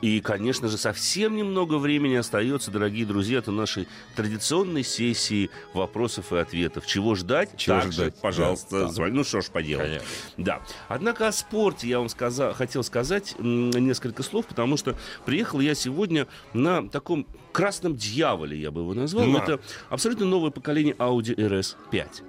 И, 0.00 0.20
конечно 0.20 0.68
же, 0.68 0.78
совсем 0.78 1.36
немного 1.36 1.74
времени 1.76 2.14
остается, 2.14 2.70
дорогие 2.70 3.04
друзья, 3.04 3.42
до 3.42 3.50
нашей 3.52 3.86
традиционной 4.16 4.82
сессии 4.82 5.50
вопросов 5.74 6.32
и 6.32 6.36
ответов. 6.36 6.86
Чего 6.86 7.14
ждать? 7.14 7.50
Чего 7.56 7.76
Так 7.76 7.86
же, 7.86 7.92
ждать? 7.92 8.20
пожалуйста, 8.20 8.70
Да, 8.70 8.86
да. 8.86 8.92
звони. 8.92 9.12
Ну 9.16 9.24
что 9.24 9.42
ж 9.42 9.46
поделать. 9.50 9.86
Конечно. 9.86 10.06
Да. 10.38 10.62
Однако 10.88 11.28
о 11.28 11.32
спорте 11.32 11.86
я 11.88 11.98
вам 11.98 12.08
сказа- 12.08 12.54
хотел 12.54 12.82
сказать 12.82 13.34
несколько 13.38 14.22
слов, 14.22 14.46
потому 14.46 14.76
что 14.78 14.96
приехал 15.26 15.60
я 15.60 15.74
сегодня 15.74 16.26
на 16.54 16.88
таком 16.88 17.26
красном 17.52 17.94
дьяволе, 17.96 18.58
я 18.58 18.70
бы 18.70 18.80
его 18.80 18.94
назвал. 18.94 19.26
На. 19.26 19.38
Это 19.38 19.60
абсолютно 19.90 20.24
новое 20.24 20.50
поколение 20.50 20.94
Audi 20.94 21.34
RS5. 21.36 22.22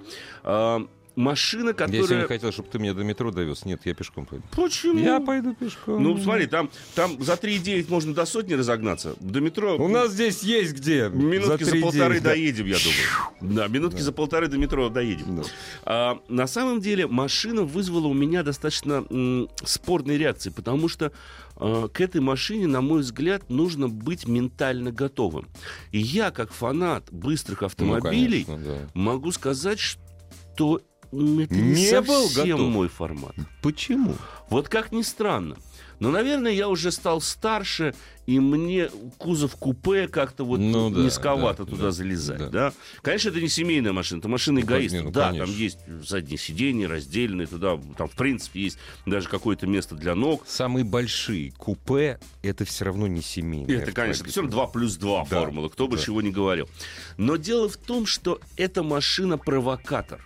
А, 0.44 0.86
машина, 1.16 1.68
Я 1.68 1.74
которая... 1.74 2.02
сегодня 2.04 2.26
хотел, 2.26 2.52
чтобы 2.52 2.68
ты 2.68 2.78
меня 2.78 2.94
до 2.94 3.04
метро 3.04 3.30
довез. 3.30 3.64
Нет, 3.64 3.80
я 3.84 3.94
пешком 3.94 4.26
пойду. 4.26 4.44
Почему? 4.54 4.98
Я 4.98 5.20
пойду 5.20 5.54
пешком. 5.54 6.02
Ну, 6.02 6.16
смотри, 6.18 6.46
там, 6.46 6.70
там 6.94 7.22
за 7.22 7.34
3,9 7.34 7.86
можно 7.88 8.14
до 8.14 8.24
сотни 8.24 8.54
разогнаться. 8.54 9.14
До 9.20 9.40
метро... 9.40 9.76
У 9.76 9.88
нас 9.88 10.12
здесь 10.12 10.42
есть 10.42 10.72
где. 10.74 11.08
Минутки 11.08 11.64
за, 11.64 11.76
3,9, 11.76 11.80
полторы 11.82 12.20
да. 12.20 12.30
доедем, 12.30 12.66
я 12.66 12.76
думаю. 12.76 13.54
Да, 13.56 13.68
минутки 13.68 14.00
за 14.00 14.12
полторы 14.12 14.48
до 14.48 14.58
метро 14.58 14.88
доедем. 14.88 15.36
Да. 15.36 15.42
А, 15.84 16.18
на 16.28 16.46
самом 16.46 16.80
деле 16.80 17.06
машина 17.06 17.62
вызвала 17.62 18.06
у 18.06 18.14
меня 18.14 18.42
достаточно 18.42 19.04
м, 19.10 19.48
спорные 19.64 20.18
реакции, 20.18 20.50
потому 20.50 20.88
что 20.88 21.12
а, 21.56 21.88
к 21.88 22.00
этой 22.00 22.20
машине, 22.20 22.66
на 22.66 22.80
мой 22.80 23.00
взгляд, 23.00 23.50
нужно 23.50 23.88
быть 23.88 24.26
ментально 24.26 24.92
готовым. 24.92 25.48
И 25.90 25.98
я, 25.98 26.30
как 26.30 26.52
фанат 26.52 27.10
быстрых 27.10 27.60
Ну, 27.60 27.66
автомобилей, 27.66 28.44
конечно, 28.44 28.64
да. 28.64 28.88
могу 28.94 29.30
сказать, 29.32 29.78
что 29.78 30.80
это 31.12 31.54
не, 31.54 31.90
Не 31.90 32.00
был 32.00 32.28
готов. 32.34 32.60
мой 32.60 32.88
формат. 32.88 33.34
Почему? 33.60 34.14
Вот 34.48 34.68
как 34.68 34.92
ни 34.92 35.02
странно. 35.02 35.56
Но, 36.00 36.10
наверное, 36.10 36.50
я 36.50 36.68
уже 36.68 36.90
стал 36.90 37.20
старше, 37.20 37.94
и 38.26 38.40
мне 38.40 38.90
кузов 39.18 39.54
купе 39.54 40.08
как-то 40.08 40.42
вот 40.44 40.58
Ну 40.58 40.90
да, 40.90 41.00
низковато 41.00 41.64
да, 41.64 41.70
туда 41.70 41.82
да, 41.84 41.90
залезать. 41.92 42.38
да. 42.38 42.48
Да. 42.48 42.72
Конечно, 43.02 43.28
это 43.28 43.40
не 43.40 43.46
семейная 43.48 43.92
машина, 43.92 44.18
это 44.18 44.28
машина 44.28 44.60
эгоиста. 44.60 45.00
ну, 45.00 45.10
да, 45.12 45.28
конечно. 45.28 45.46
там 45.46 45.54
есть 45.56 45.78
задние 46.02 46.38
сиденья 46.38 46.88
раздельные, 46.88 47.46
туда, 47.46 47.78
там, 47.96 48.08
в 48.08 48.16
принципе, 48.16 48.62
есть 48.62 48.78
даже 49.06 49.28
какое-то 49.28 49.68
место 49.68 49.94
для 49.94 50.16
ног. 50.16 50.42
Самые 50.44 50.84
большие 50.84 51.52
купе 51.52 52.18
это 52.42 52.64
все 52.64 52.86
равно 52.86 53.06
не 53.06 53.22
семейные. 53.22 53.76
Это, 53.78 53.92
конечно, 53.92 54.26
все 54.26 54.40
равно 54.40 54.50
2 54.56 54.66
плюс 54.68 54.96
2 54.96 55.26
Да, 55.30 55.40
формула, 55.40 55.68
кто 55.68 55.86
бы 55.86 55.98
да. 55.98 56.02
чего 56.02 56.20
не 56.20 56.32
говорил. 56.32 56.68
Но 57.16 57.36
дело 57.36 57.68
в 57.68 57.76
том, 57.76 58.06
что 58.06 58.40
эта 58.56 58.82
машина 58.82 59.38
провокатор. 59.38 60.20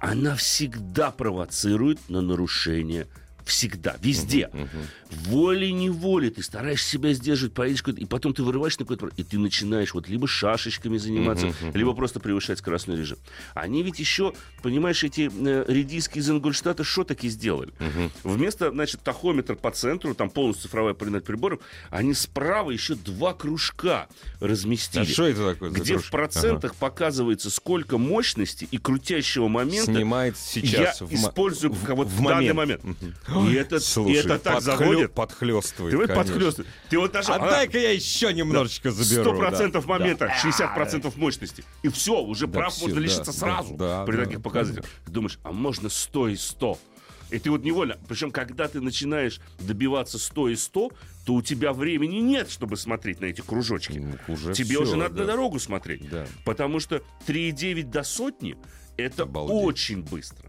Она 0.00 0.36
всегда 0.36 1.10
провоцирует 1.10 2.08
на 2.08 2.20
нарушение. 2.20 3.08
Всегда, 3.48 3.96
везде. 4.02 4.50
Волей-неволей 5.10 6.30
ты 6.30 6.42
стараешься 6.42 6.88
себя 6.88 7.12
сдерживать, 7.14 7.54
поедешь 7.54 7.82
и 7.96 8.04
потом 8.04 8.34
ты 8.34 8.42
вырываешь 8.42 8.78
на 8.78 8.84
какой-то... 8.84 9.08
И 9.16 9.24
ты 9.24 9.38
начинаешь 9.38 9.94
вот 9.94 10.08
либо 10.08 10.28
шашечками 10.28 10.98
заниматься, 10.98 11.52
либо 11.74 11.94
просто 11.94 12.20
превышать 12.20 12.58
скоростной 12.58 12.96
режим. 12.96 13.18
Они 13.54 13.82
ведь 13.82 13.98
еще, 13.98 14.34
понимаешь, 14.62 15.02
эти 15.02 15.30
э, 15.34 15.64
редиски 15.66 16.18
из 16.18 16.28
Ингольштата 16.28 16.84
что 16.84 17.04
таки 17.04 17.28
сделали? 17.28 17.72
Вместо, 18.22 18.70
значит, 18.70 19.00
тахометра 19.02 19.54
по 19.54 19.70
центру, 19.70 20.14
там 20.14 20.28
полностью 20.30 20.64
цифровая 20.68 20.94
панель 20.94 21.20
приборов, 21.20 21.60
они 21.90 22.12
справа 22.14 22.70
еще 22.70 22.94
два 22.94 23.32
кружка 23.32 24.08
разместили. 24.40 25.02
А 25.02 25.06
что 25.06 25.26
это 25.26 25.54
такое? 25.54 25.70
где 25.70 25.96
в 25.96 26.10
процентах 26.10 26.74
показывается, 26.74 27.50
сколько 27.50 27.96
мощности 27.98 28.68
и 28.70 28.78
крутящего 28.78 29.48
момента 29.48 29.92
снимает 29.92 30.36
сейчас 30.36 31.00
я 31.00 31.06
в 31.06 31.12
использую 31.12 31.72
в- 31.72 31.78
в 31.78 32.04
в, 32.04 32.24
данный 32.24 32.52
момент. 32.52 32.84
момент. 32.84 32.98
И 33.46 33.54
это, 33.54 33.76
и 33.76 33.80
Слушай, 33.80 34.16
это 34.20 34.38
так 34.38 34.56
подхлё- 34.56 34.60
заводит. 34.78 35.12
подхлёстывает, 35.14 35.90
Ты 35.92 35.96
вот 35.98 36.14
подхлёстывает. 36.14 36.72
Ты 36.88 36.98
вот 36.98 37.12
нажал, 37.14 37.36
Отдай-ка 37.42 37.78
я 37.78 37.90
еще 37.92 38.32
немножечко 38.32 38.90
заберу. 38.90 39.22
Сто 39.30 39.36
процентов 39.38 39.86
да. 39.86 39.92
момента, 39.98 40.32
60 40.42 40.74
процентов 40.74 41.16
мощности. 41.16 41.64
И 41.82 41.88
все, 41.88 42.20
уже 42.22 42.46
Да, 42.46 42.58
прав 42.60 42.72
всё, 42.74 42.84
можно 42.86 42.96
да, 42.96 43.02
лишиться 43.02 43.24
да, 43.26 43.32
сразу 43.32 43.74
да, 43.74 44.04
при 44.04 44.16
да, 44.16 44.24
таких 44.24 44.42
показателях. 44.42 44.84
Ты 45.04 45.10
думаешь, 45.12 45.38
а 45.42 45.52
можно 45.52 45.88
100 45.88 46.28
и 46.28 46.36
100? 46.36 46.78
И 47.30 47.38
ты 47.38 47.50
вот 47.50 47.62
невольно, 47.62 47.98
причем 48.08 48.30
когда 48.30 48.68
ты 48.68 48.80
начинаешь 48.80 49.38
добиваться 49.60 50.18
100 50.18 50.48
и 50.48 50.56
100, 50.56 50.92
то 51.26 51.34
у 51.34 51.42
тебя 51.42 51.74
времени 51.74 52.16
нет, 52.20 52.50
чтобы 52.50 52.78
смотреть 52.78 53.20
на 53.20 53.26
эти 53.26 53.42
кружочки. 53.42 53.98
Ну, 53.98 54.14
уже 54.32 54.54
Тебе 54.54 54.76
всё, 54.76 54.82
уже 54.82 54.96
надо 54.96 55.14
да. 55.14 55.20
на 55.20 55.26
дорогу 55.26 55.58
смотреть. 55.58 56.08
Да. 56.08 56.26
Потому 56.46 56.80
что 56.80 57.02
3,9 57.26 57.90
до 57.90 58.02
сотни 58.02 58.56
это 58.96 59.24
Обалдеть. 59.24 59.54
очень 59.62 60.02
быстро. 60.02 60.47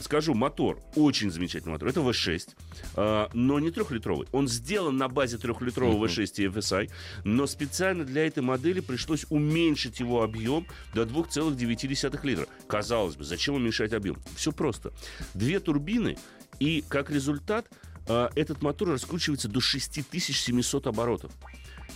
Скажу, 0.00 0.34
мотор, 0.34 0.80
очень 0.94 1.30
замечательный 1.30 1.72
мотор. 1.72 1.88
Это 1.88 2.00
V6, 2.00 2.50
а, 2.94 3.28
но 3.32 3.58
не 3.58 3.70
трехлитровый. 3.70 4.28
Он 4.32 4.46
сделан 4.46 4.96
на 4.96 5.08
базе 5.08 5.36
трехлитрового 5.38 6.06
V6 6.06 6.32
и 6.36 6.46
FSI, 6.46 6.90
но 7.24 7.46
специально 7.46 8.04
для 8.04 8.26
этой 8.26 8.42
модели 8.42 8.80
пришлось 8.80 9.26
уменьшить 9.30 10.00
его 10.00 10.22
объем 10.22 10.66
до 10.94 11.02
2,9 11.02 12.20
литра. 12.24 12.46
Казалось 12.68 13.16
бы, 13.16 13.24
зачем 13.24 13.54
уменьшать 13.54 13.92
объем? 13.92 14.16
Все 14.36 14.52
просто. 14.52 14.92
Две 15.34 15.58
турбины, 15.58 16.16
и 16.60 16.84
как 16.88 17.10
результат 17.10 17.66
а, 18.08 18.30
этот 18.36 18.62
мотор 18.62 18.90
раскручивается 18.90 19.48
до 19.48 19.60
6700 19.60 20.86
оборотов. 20.86 21.32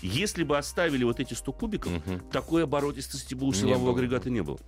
Если 0.03 0.45
бы 0.45 0.59
оставили 0.59 1.05
вот 1.05 1.21
эти 1.21 1.35
100 1.35 1.53
кубиков, 1.53 1.93
такой 2.33 2.65
оборотистости 2.65 3.35
бы 3.35 3.47
у 3.47 3.53
Не 3.53 3.55
силового 3.59 3.87
было. 3.87 3.93
агрегата 3.99 4.31
не 4.31 4.43
было. 4.43 4.59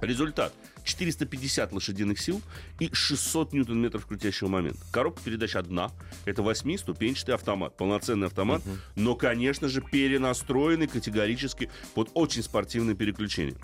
Результат. 0.00 0.52
450 0.84 1.72
лошадиных 1.72 2.20
сил 2.20 2.40
и 2.78 2.90
600 2.92 3.52
ньютон-метров 3.52 4.06
крутящего 4.06 4.48
момента. 4.48 4.80
Коробка 4.92 5.22
передач 5.22 5.56
одна. 5.56 5.90
Это 6.24 6.42
восьмиступенчатый 6.42 7.34
автомат. 7.34 7.76
Полноценный 7.76 8.26
автомат. 8.26 8.62
Но, 8.94 9.14
конечно 9.14 9.68
же, 9.68 9.80
перенастроенный 9.80 10.86
категорически 10.86 11.70
под 11.94 12.10
очень 12.14 12.42
спортивное 12.42 12.94
переключение. 12.94 13.56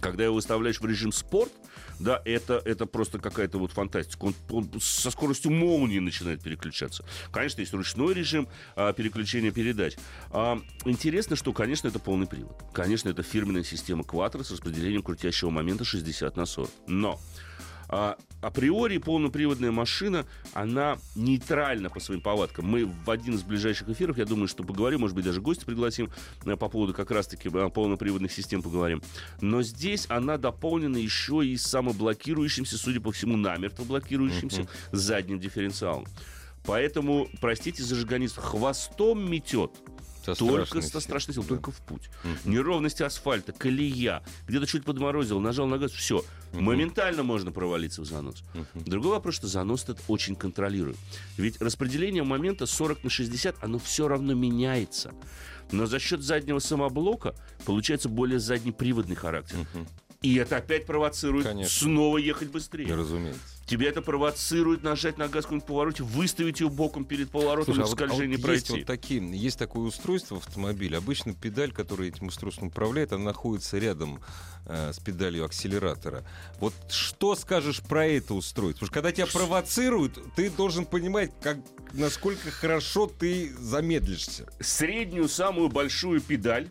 Когда 0.00 0.24
его 0.24 0.34
выставляешь 0.34 0.80
в 0.80 0.86
режим 0.86 1.12
спорт, 1.12 1.52
да, 2.00 2.22
это, 2.24 2.60
это 2.64 2.86
просто 2.86 3.18
какая-то 3.18 3.58
вот 3.58 3.72
фантастика. 3.72 4.24
Он, 4.24 4.34
он 4.50 4.80
со 4.80 5.10
скоростью 5.10 5.52
молнии 5.52 5.98
начинает 5.98 6.42
переключаться. 6.42 7.04
Конечно, 7.30 7.60
есть 7.60 7.74
ручной 7.74 8.14
режим 8.14 8.48
а, 8.74 8.92
переключения 8.94 9.52
передач. 9.52 9.96
А, 10.30 10.60
интересно, 10.86 11.36
что, 11.36 11.52
конечно, 11.52 11.88
это 11.88 11.98
полный 11.98 12.26
привод. 12.26 12.56
Конечно, 12.72 13.10
это 13.10 13.22
фирменная 13.22 13.64
система 13.64 14.02
Quattro 14.02 14.42
с 14.42 14.50
распределением 14.50 15.02
крутящего 15.02 15.50
момента 15.50 15.84
60 15.84 16.36
на 16.36 16.46
40. 16.46 16.70
Но 16.86 17.20
а, 17.92 18.16
априори 18.40 18.98
полноприводная 18.98 19.72
машина, 19.72 20.24
она 20.52 20.96
нейтральна 21.16 21.90
по 21.90 21.98
своим 21.98 22.20
повадкам. 22.20 22.66
Мы 22.66 22.86
в 22.86 23.10
один 23.10 23.34
из 23.34 23.42
ближайших 23.42 23.88
эфиров, 23.88 24.16
я 24.16 24.24
думаю, 24.24 24.46
что 24.46 24.62
поговорим, 24.62 25.00
может 25.00 25.16
быть, 25.16 25.24
даже 25.24 25.40
гостя 25.40 25.66
пригласим 25.66 26.08
э, 26.44 26.56
по 26.56 26.68
поводу 26.68 26.94
как 26.94 27.10
раз-таки 27.10 27.50
э, 27.52 27.68
полноприводных 27.68 28.30
систем 28.30 28.62
поговорим. 28.62 29.02
Но 29.40 29.62
здесь 29.62 30.06
она 30.08 30.38
дополнена 30.38 30.98
еще 30.98 31.44
и 31.44 31.56
самоблокирующимся, 31.56 32.78
судя 32.78 33.00
по 33.00 33.10
всему, 33.10 33.36
намертво 33.36 33.82
блокирующимся 33.82 34.68
задним 34.92 35.40
дифференциалом. 35.40 36.06
Поэтому, 36.64 37.28
простите, 37.40 37.82
зажиганист 37.82 38.36
хвостом 38.36 39.28
метет. 39.28 39.72
Со 40.24 40.34
Только 40.34 40.66
страшной 40.66 40.82
со 40.82 41.00
страшной 41.00 41.34
силой, 41.34 41.48
только 41.48 41.70
в 41.70 41.80
путь. 41.80 42.10
Неровности 42.44 43.02
асфальта, 43.02 43.52
колея, 43.52 44.22
где-то 44.46 44.66
чуть 44.66 44.84
подморозил, 44.84 45.40
нажал 45.40 45.66
на 45.66 45.78
газ, 45.78 45.92
все. 45.92 46.24
Моментально 46.52 47.22
можно 47.22 47.52
провалиться 47.52 48.02
в 48.02 48.04
занос. 48.04 48.42
Другой 48.74 49.12
вопрос, 49.12 49.36
что 49.36 49.46
занос 49.46 49.84
этот 49.84 50.00
очень 50.08 50.36
контролирует. 50.36 50.96
Ведь 51.36 51.60
распределение 51.60 52.22
момента 52.22 52.66
40 52.66 53.04
на 53.04 53.10
60, 53.10 53.62
оно 53.62 53.78
все 53.78 54.08
равно 54.08 54.34
меняется. 54.34 55.12
Но 55.72 55.86
за 55.86 55.98
счет 55.98 56.22
заднего 56.22 56.58
самоблока 56.58 57.34
получается 57.64 58.08
более 58.08 58.40
заднеприводный 58.40 59.16
характер. 59.16 59.56
И 60.22 60.34
это 60.34 60.58
опять 60.58 60.84
провоцирует 60.84 61.46
Конечно. 61.46 61.86
снова 61.86 62.18
ехать 62.18 62.50
быстрее. 62.50 62.94
Разумеется. 62.94 63.40
Тебе 63.70 63.86
это 63.86 64.02
провоцирует 64.02 64.82
нажать 64.82 65.16
на 65.16 65.28
газ 65.28 65.44
в 65.44 65.46
каком-нибудь 65.46 65.68
повороте, 65.68 66.02
выставить 66.02 66.58
ее 66.58 66.68
боком 66.68 67.04
перед 67.04 67.30
поворотом 67.30 67.76
Слушай, 67.76 67.82
а 67.82 67.82
и 67.82 67.86
в 67.86 67.90
вот, 67.90 68.00
а 68.00 68.04
вот 68.06 68.10
скольжении 68.10 68.34
есть 68.34 68.44
пройти. 68.44 68.72
вот 68.72 68.84
такие, 68.84 69.38
есть 69.38 69.60
такое 69.60 69.84
устройство 69.84 70.40
в 70.40 70.44
автомобиле. 70.44 70.96
Обычно 70.96 71.34
педаль, 71.34 71.70
которая 71.70 72.08
этим 72.08 72.26
устройством 72.26 72.66
управляет, 72.66 73.12
она 73.12 73.26
находится 73.26 73.78
рядом 73.78 74.18
э, 74.66 74.92
с 74.92 74.98
педалью 74.98 75.44
акселератора. 75.44 76.24
Вот 76.58 76.74
что 76.88 77.34
скажешь 77.36 77.80
про 77.82 78.06
это 78.06 78.34
устройство? 78.34 78.86
Потому 78.86 78.86
что 78.86 78.94
когда 78.94 79.12
тебя 79.12 79.26
провоцируют, 79.26 80.18
ты 80.34 80.50
должен 80.50 80.84
понимать, 80.84 81.30
как, 81.42 81.58
насколько 81.92 82.50
хорошо 82.50 83.06
ты 83.06 83.52
замедлишься. 83.58 84.46
среднюю 84.60 85.28
самую 85.28 85.68
большую 85.68 86.20
педаль, 86.20 86.68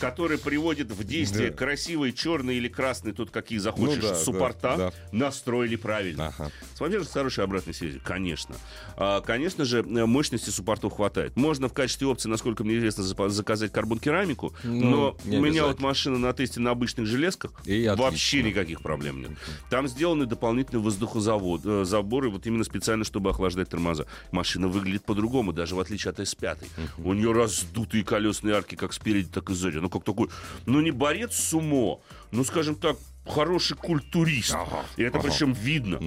которая 0.00 0.38
приводит 0.38 0.90
в 0.90 1.04
действие 1.04 1.50
Да. 1.50 1.56
красивый 1.56 2.12
черный 2.12 2.56
или 2.56 2.68
красный, 2.68 3.12
тут 3.12 3.30
какие 3.30 3.58
захочешь, 3.58 4.02
Ну 4.02 4.08
да, 4.08 4.14
суппорта, 4.14 4.76
да, 4.76 4.92
настроили 5.12 5.76
правильно. 5.76 6.28
Ага. 6.28 6.50
Смотри, 6.74 7.02
с 7.02 7.08
хорошей 7.08 7.44
обратной 7.44 7.74
связи, 7.74 8.00
конечно. 8.02 8.54
А, 8.96 9.20
конечно 9.20 9.64
же, 9.64 9.80
э, 9.80 10.06
мощности 10.06 10.50
суппортов 10.50 10.94
хватает. 10.94 11.36
Можно 11.36 11.68
в 11.68 11.72
качестве 11.74 12.06
опции, 12.06 12.28
насколько 12.28 12.64
мне 12.64 12.78
известно, 12.78 13.02
заказать 13.28 13.72
карбон-керамику, 13.72 14.54
Ну, 14.62 14.90
но 14.90 15.16
у 15.24 15.40
меня 15.42 15.66
вот 15.66 15.80
машина 15.80 16.18
на 16.18 16.32
тесте 16.32 16.60
на 16.60 16.70
обычных 16.70 17.06
железках, 17.06 17.31
И 17.64 17.86
отлично. 17.86 17.96
вообще 17.96 18.42
никаких 18.42 18.82
проблем 18.82 19.20
нет. 19.20 19.30
Там 19.70 19.88
сделаны 19.88 20.26
дополнительные 20.26 20.82
воздухозавод, 20.82 21.60
э, 21.64 21.84
заборы, 21.84 22.30
вот 22.30 22.46
именно 22.46 22.64
специально, 22.64 23.04
чтобы 23.04 23.30
охлаждать 23.30 23.68
тормоза. 23.68 24.06
Машина 24.30 24.68
выглядит 24.68 25.04
по-другому, 25.04 25.52
даже 25.52 25.74
в 25.74 25.80
отличие 25.80 26.10
от 26.10 26.20
S5. 26.20 26.64
У 26.98 27.12
нее 27.12 27.32
раздутые 27.32 28.04
колесные 28.04 28.54
арки 28.54 28.74
как 28.74 28.92
спереди, 28.92 29.28
так 29.28 29.50
и 29.50 29.54
сзади. 29.54 29.78
Ну, 29.78 29.88
как 29.88 30.04
такой, 30.04 30.28
ну, 30.66 30.80
не 30.80 30.90
борец 30.90 31.34
с 31.34 31.54
умо, 31.54 32.00
ну, 32.30 32.44
скажем 32.44 32.74
так, 32.74 32.96
хороший 33.26 33.76
культурист. 33.76 34.56
И 34.96 35.02
это 35.02 35.18
ага. 35.18 35.28
причем 35.28 35.52
видно. 35.52 36.00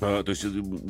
А, 0.00 0.22
то 0.22 0.30
есть, 0.30 0.44
э, 0.44 0.48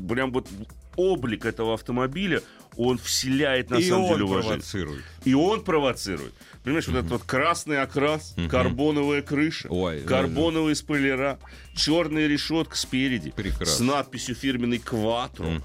прям 0.09 0.33
вот 0.33 0.49
облик 0.97 1.45
этого 1.45 1.75
автомобиля, 1.75 2.43
он 2.77 2.99
вселяет 2.99 3.71
на 3.71 3.77
И 3.77 3.89
самом 3.89 4.05
он 4.05 4.13
деле 4.13 4.25
уважение. 4.25 4.51
провоцирует. 4.59 5.05
И 5.25 5.35
он 5.35 5.63
провоцирует. 5.65 6.35
Понимаешь, 6.65 6.87
вот 6.87 6.97
этот 6.97 7.11
вот 7.11 7.23
красный 7.25 7.81
окрас, 7.83 8.35
карбоновая 8.49 9.23
крыша, 9.23 9.69
карбоновые 10.07 10.75
спойлера, 10.77 11.39
черная 11.75 12.27
решетка 12.29 12.77
спереди, 12.77 13.35
с 13.65 13.81
надписью 13.81 14.35
фирменный 14.35 14.79
Кватро. 14.79 15.61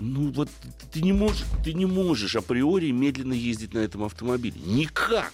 Ну 0.00 0.32
вот 0.32 0.50
ты 0.92 1.00
не 1.00 1.12
можешь, 1.12 1.44
ты 1.64 1.72
не 1.72 1.86
можешь 1.86 2.34
априори 2.36 2.90
медленно 2.90 3.32
ездить 3.32 3.74
на 3.74 3.78
этом 3.78 4.02
автомобиле. 4.02 4.60
Никак. 4.66 5.32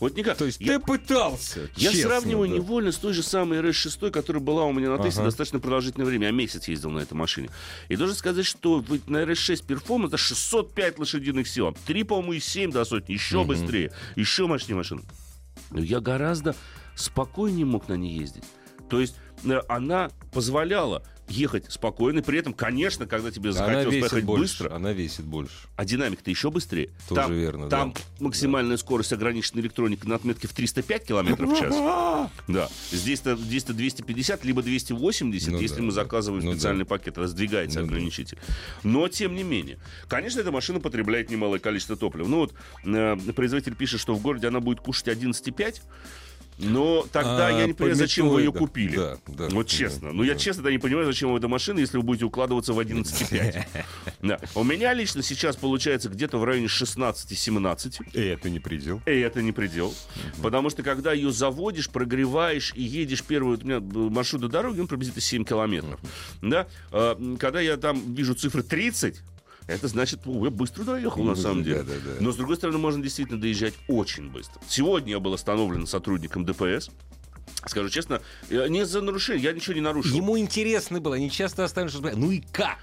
Вот 0.00 0.16
никак. 0.16 0.36
То 0.38 0.44
есть 0.44 0.60
Я- 0.60 0.78
ты 0.78 0.84
пытался. 0.84 1.68
я 1.76 1.90
честно, 1.90 2.08
сравниваю 2.10 2.48
да. 2.48 2.54
невольно 2.56 2.92
с 2.92 2.96
той 2.96 3.12
же 3.12 3.22
самой 3.22 3.58
RS6, 3.58 4.10
которая 4.12 4.42
была 4.42 4.64
у 4.64 4.72
меня 4.72 4.90
на 4.90 5.02
тесте 5.02 5.20
Ага. 5.20 5.28
достаточно 5.30 5.58
продолжительное 5.58 6.06
время. 6.06 6.26
Я 6.26 6.32
месяц 6.32 6.68
ездил 6.68 6.90
на 6.90 7.00
этой 7.00 7.14
машине. 7.14 7.50
И 7.88 7.96
должен 7.96 8.14
сказать, 8.16 8.46
что 8.46 8.84
на 9.06 9.18
RS6 9.24 9.64
Performance 9.66 10.08
это 10.08 10.16
605 10.16 10.98
лошадиных 11.00 11.48
сил. 11.48 11.76
3, 11.86 12.04
по-моему, 12.04 12.34
и 12.34 12.40
7 12.40 12.70
до 12.70 12.84
сотни. 12.84 13.12
Еще 13.14 13.42
быстрее. 13.44 13.92
Еще 14.14 14.46
мощнее 14.46 14.76
машина. 14.76 15.02
Но 15.70 15.80
я 15.80 16.00
гораздо 16.00 16.54
спокойнее 16.94 17.66
мог 17.66 17.88
на 17.88 17.94
ней 17.94 18.16
ездить. 18.18 18.44
То 18.88 19.00
есть 19.00 19.16
э, 19.44 19.60
она 19.68 20.10
позволяла 20.32 21.02
ехать 21.30 21.70
спокойно. 21.70 22.22
При 22.22 22.38
этом, 22.38 22.52
конечно, 22.52 23.06
когда 23.06 23.30
тебе 23.30 23.52
захотелось 23.52 23.86
поехать 24.00 24.24
больше. 24.24 24.42
быстро, 24.42 24.74
Она 24.74 24.92
весит 24.92 25.24
больше. 25.24 25.52
а 25.76 25.84
динамик-то 25.84 26.30
еще 26.30 26.50
быстрее. 26.50 26.90
Тоже 27.08 27.20
там, 27.22 27.32
верно, 27.32 27.68
Там 27.68 27.92
да. 27.92 28.00
максимальная 28.24 28.76
скорость 28.76 29.12
ограничена 29.12 29.60
электроникой 29.60 30.08
на 30.08 30.16
отметке 30.16 30.48
в 30.48 30.52
305 30.52 31.04
километров 31.04 31.50
в 31.50 31.58
час. 31.58 31.74
Да. 32.48 32.68
Здесь-то 32.90 33.36
здесь-то 33.36 33.72
250, 33.74 34.44
либо 34.44 34.62
280, 34.62 35.48
Ну 35.52 35.58
если 35.60 35.76
да, 35.76 35.82
мы 35.82 35.88
да. 35.88 35.94
заказываем 35.94 36.44
Ну 36.44 36.52
специальный 36.52 36.84
пакет, 36.84 37.18
раздвигается 37.18 37.80
Ну 37.80 37.86
да. 37.86 37.92
ограничитель. 37.92 38.38
Но, 38.82 39.08
тем 39.08 39.34
не 39.34 39.42
менее. 39.42 39.78
Конечно, 40.08 40.40
эта 40.40 40.50
машина 40.50 40.80
потребляет 40.80 41.30
немалое 41.30 41.58
количество 41.58 41.96
топлива. 41.96 42.26
Ну 42.26 42.38
вот, 42.38 42.54
э, 42.84 43.16
производитель 43.34 43.74
пишет, 43.74 44.00
что 44.00 44.14
в 44.14 44.22
городе 44.22 44.48
она 44.48 44.60
будет 44.60 44.80
кушать 44.80 45.08
11,5, 45.08 45.80
но 46.58 47.06
тогда 47.12 47.48
А, 47.48 47.50
я 47.50 47.66
не 47.66 47.72
понимаю, 47.72 47.96
зачем 47.96 48.28
вы 48.28 48.42
ее 48.42 48.52
купили. 48.52 48.96
да, 48.96 49.16
да, 49.26 49.48
вот 49.50 49.66
да, 49.66 49.72
честно. 49.72 50.12
Ну, 50.12 50.22
я 50.22 50.32
да. 50.34 50.38
честно 50.38 50.64
да, 50.64 50.70
не 50.70 50.78
понимаю, 50.78 51.06
зачем 51.06 51.28
вам 51.28 51.38
эта 51.38 51.48
машина, 51.48 51.78
если 51.78 51.96
вы 51.96 52.02
будете 52.02 52.24
укладываться 52.24 52.72
в 52.72 52.80
11,5. 52.80 53.66
Да. 54.20 54.40
У 54.56 54.64
меня 54.64 54.92
лично 54.94 55.22
сейчас 55.22 55.54
получается 55.56 56.08
где-то 56.08 56.38
в 56.38 56.44
районе 56.44 56.66
16-17. 56.66 58.10
И 58.12 58.20
это 58.20 58.50
не 58.50 58.58
предел. 58.58 59.00
И 59.06 59.10
это 59.10 59.42
не 59.42 59.52
предел. 59.52 59.94
Потому 60.42 60.70
что 60.70 60.82
когда 60.82 61.12
ее 61.12 61.30
заводишь, 61.30 61.88
прогреваешь 61.88 62.72
и 62.74 62.82
едешь 62.82 63.22
первую... 63.22 63.58
У 63.62 63.64
меня 63.64 63.80
маршрут 63.80 64.42
до 64.42 64.48
дороги, 64.48 64.80
он 64.80 64.88
приблизительно 64.88 65.22
7 65.22 65.44
километров. 65.44 66.00
Да? 66.42 66.66
А, 66.90 67.16
Когда 67.38 67.60
я 67.60 67.76
там 67.76 68.14
вижу 68.14 68.34
цифры 68.34 68.62
30, 68.62 69.20
это 69.68 69.86
значит, 69.86 70.20
«О, 70.26 70.44
я 70.44 70.50
быстро 70.50 70.82
доехал, 70.82 71.22
на 71.22 71.30
Ну, 71.30 71.36
самом 71.36 71.62
деле. 71.62 71.82
да, 71.82 71.92
да, 71.94 72.00
да. 72.04 72.10
Но, 72.20 72.32
с 72.32 72.36
другой 72.36 72.56
стороны, 72.56 72.78
можно 72.78 73.02
действительно 73.02 73.40
доезжать 73.40 73.74
очень 73.86 74.30
быстро. 74.30 74.60
Сегодня 74.66 75.12
я 75.12 75.20
был 75.20 75.34
остановлен 75.34 75.86
сотрудником 75.86 76.44
ДПС. 76.44 76.90
Скажу 77.66 77.90
честно, 77.90 78.22
не 78.50 78.86
за 78.86 79.00
нарушение, 79.02 79.42
я 79.44 79.52
ничего 79.52 79.74
не 79.74 79.80
нарушил. 79.80 80.16
Ему 80.16 80.38
интересно 80.38 81.00
было, 81.00 81.16
не 81.16 81.30
часто 81.30 81.64
останешься. 81.64 81.98
Ну 82.00 82.30
и 82.30 82.40
как? 82.40 82.78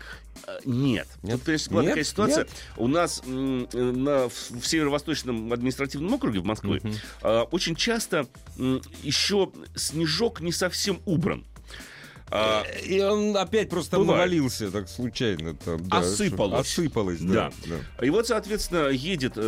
Э, 0.45 0.60
Нет. 0.65 1.08
Нет? 1.24 1.38
Тут, 1.38 1.45
конечно, 1.45 1.71
была 1.71 1.82
Нет? 1.84 1.91
такая 1.91 2.04
ситуация. 2.04 2.43
Нет? 2.43 2.50
У 2.78 2.88
нас 2.88 3.21
на, 3.26 4.28
в, 4.30 4.34
в 4.52 4.67
северо-восточном 4.67 5.54
административном 5.54 6.13
округе 6.13 6.39
в 6.39 6.45
Москве 6.45 6.82
а, 7.21 7.43
очень 7.43 7.76
часто 7.76 8.28
еще 9.02 9.50
снежок 9.76 10.41
не 10.41 10.52
совсем 10.52 11.00
убран. 11.06 11.45
А, 12.31 12.63
И 12.83 12.99
он 13.01 13.38
опять 13.38 13.69
просто 13.69 13.97
Бывает. 13.97 14.17
навалился 14.25 14.71
так 14.71 14.89
случайно. 14.89 15.53
Там, 15.55 15.88
да, 15.88 15.99
Осыпалось. 15.99 16.61
Осыпалось, 16.67 17.19
да. 17.19 17.51
Да. 17.67 17.77
да. 17.99 18.05
И 18.05 18.09
вот, 18.09 18.27
соответственно, 18.27 18.88
едет 18.89 19.33
э, 19.38 19.41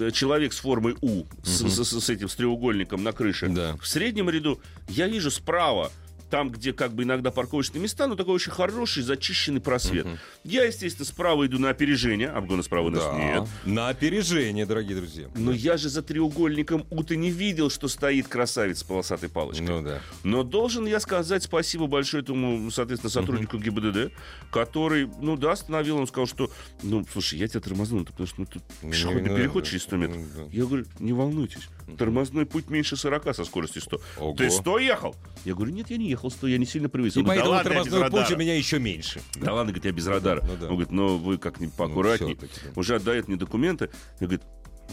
э, 0.00 0.10
человек 0.12 0.52
с 0.54 0.58
формой 0.60 0.96
У, 1.02 1.24
с, 1.42 1.60
с- 1.62 2.00
с 2.04 2.08
этим 2.10 2.28
с 2.28 2.34
треугольником 2.36 3.02
на 3.02 3.12
крыше. 3.12 3.48
Да. 3.48 3.76
В 3.80 3.86
среднем 3.86 4.30
ряду 4.30 4.60
я 4.88 5.08
вижу 5.08 5.30
справа, 5.30 5.92
там, 6.30 6.50
где 6.50 6.72
как 6.72 6.92
бы 6.92 7.02
иногда 7.02 7.30
парковочные 7.30 7.82
места, 7.82 8.06
но 8.06 8.14
такой 8.14 8.34
очень 8.34 8.52
хороший 8.52 9.02
зачищенный 9.02 9.60
просвет. 9.60 10.06
Я, 10.44 10.64
естественно, 10.64 11.04
справа 11.04 11.46
иду 11.46 11.58
на 11.58 11.70
опережение, 11.70 12.28
обгона 12.28 12.62
справа 12.62 12.86
у 12.86 12.90
нас 12.90 13.04
Да. 13.04 13.18
нет. 13.18 13.48
На 13.64 13.88
опережение, 13.88 14.64
дорогие 14.64 14.96
друзья. 14.96 15.28
Но 15.34 15.52
я 15.52 15.76
же 15.76 15.88
за 15.88 16.02
треугольником 16.02 16.86
У-то 16.90 17.16
не 17.16 17.30
видел, 17.30 17.70
что 17.70 17.88
стоит 17.88 18.28
красавец 18.28 18.78
с 18.78 18.82
полосатой 18.84 19.28
палочкой. 19.28 19.66
Ну 19.66 19.82
да. 19.82 20.00
Но 20.22 20.44
должен 20.44 20.86
я 20.86 21.00
сказать 21.00 21.42
спасибо 21.42 21.86
большое 21.86 22.22
этому, 22.22 22.70
соответственно, 22.70 23.10
сотруднику 23.10 23.58
ГИБДД, 23.58 24.12
который, 24.50 25.10
ну 25.20 25.36
да, 25.36 25.52
остановил, 25.52 25.96
он 25.96 26.06
сказал, 26.06 26.26
что, 26.26 26.50
ну, 26.82 27.04
слушай, 27.12 27.38
я 27.38 27.48
тебя 27.48 27.60
тормознул, 27.60 28.04
потому 28.04 28.26
что 28.26 28.40
ну, 28.40 28.46
тут 28.46 28.62
пешеходный 28.82 29.30
ну, 29.30 29.36
переход 29.36 29.64
да. 29.64 29.70
через 29.70 29.82
100 29.82 29.96
метров. 29.96 30.16
Ну, 30.16 30.26
да. 30.36 30.56
Я 30.56 30.64
говорю, 30.64 30.84
не 30.98 31.12
волнуйтесь, 31.12 31.68
тормозной 31.96 32.46
путь 32.46 32.70
меньше 32.70 32.96
40 32.96 33.34
со 33.34 33.44
скоростью 33.44 33.82
100. 33.82 34.00
Ого. 34.18 34.34
Ты 34.34 34.50
100 34.50 34.78
ехал? 34.78 35.16
Я 35.44 35.54
говорю, 35.54 35.72
нет, 35.72 35.90
я 35.90 35.96
не 35.96 36.08
ехал 36.08 36.30
100, 36.30 36.46
я 36.48 36.58
не 36.58 36.66
сильно 36.66 36.88
привез. 36.88 37.16
И 37.16 37.22
говорит, 37.22 37.42
поэтому 37.44 37.52
да 37.52 37.56
ладно, 37.56 37.72
я 37.72 37.78
без 37.78 37.90
тормозной 37.90 38.10
путь 38.10 38.20
радара». 38.20 38.36
у 38.36 38.38
меня 38.40 38.56
еще 38.56 38.78
меньше. 38.78 39.20
Да 39.36 39.52
ладно, 39.52 39.72
говорит, 39.72 39.84
я 39.84 39.92
без 39.92 40.06
радара. 40.06 40.42
Ну 40.42 40.56
да. 40.56 40.66
Он 40.66 40.72
говорит, 40.72 40.90
ну 40.90 41.16
вы 41.16 41.38
как-нибудь 41.38 41.74
поаккуратней. 41.74 42.36
всё-таки, 42.36 42.60
да. 42.64 42.70
Уже 42.76 42.96
отдает 42.96 43.28
мне 43.28 43.36
документы. 43.36 43.90
И 44.20 44.24
говорит, 44.24 44.42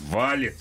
валит. 0.10 0.56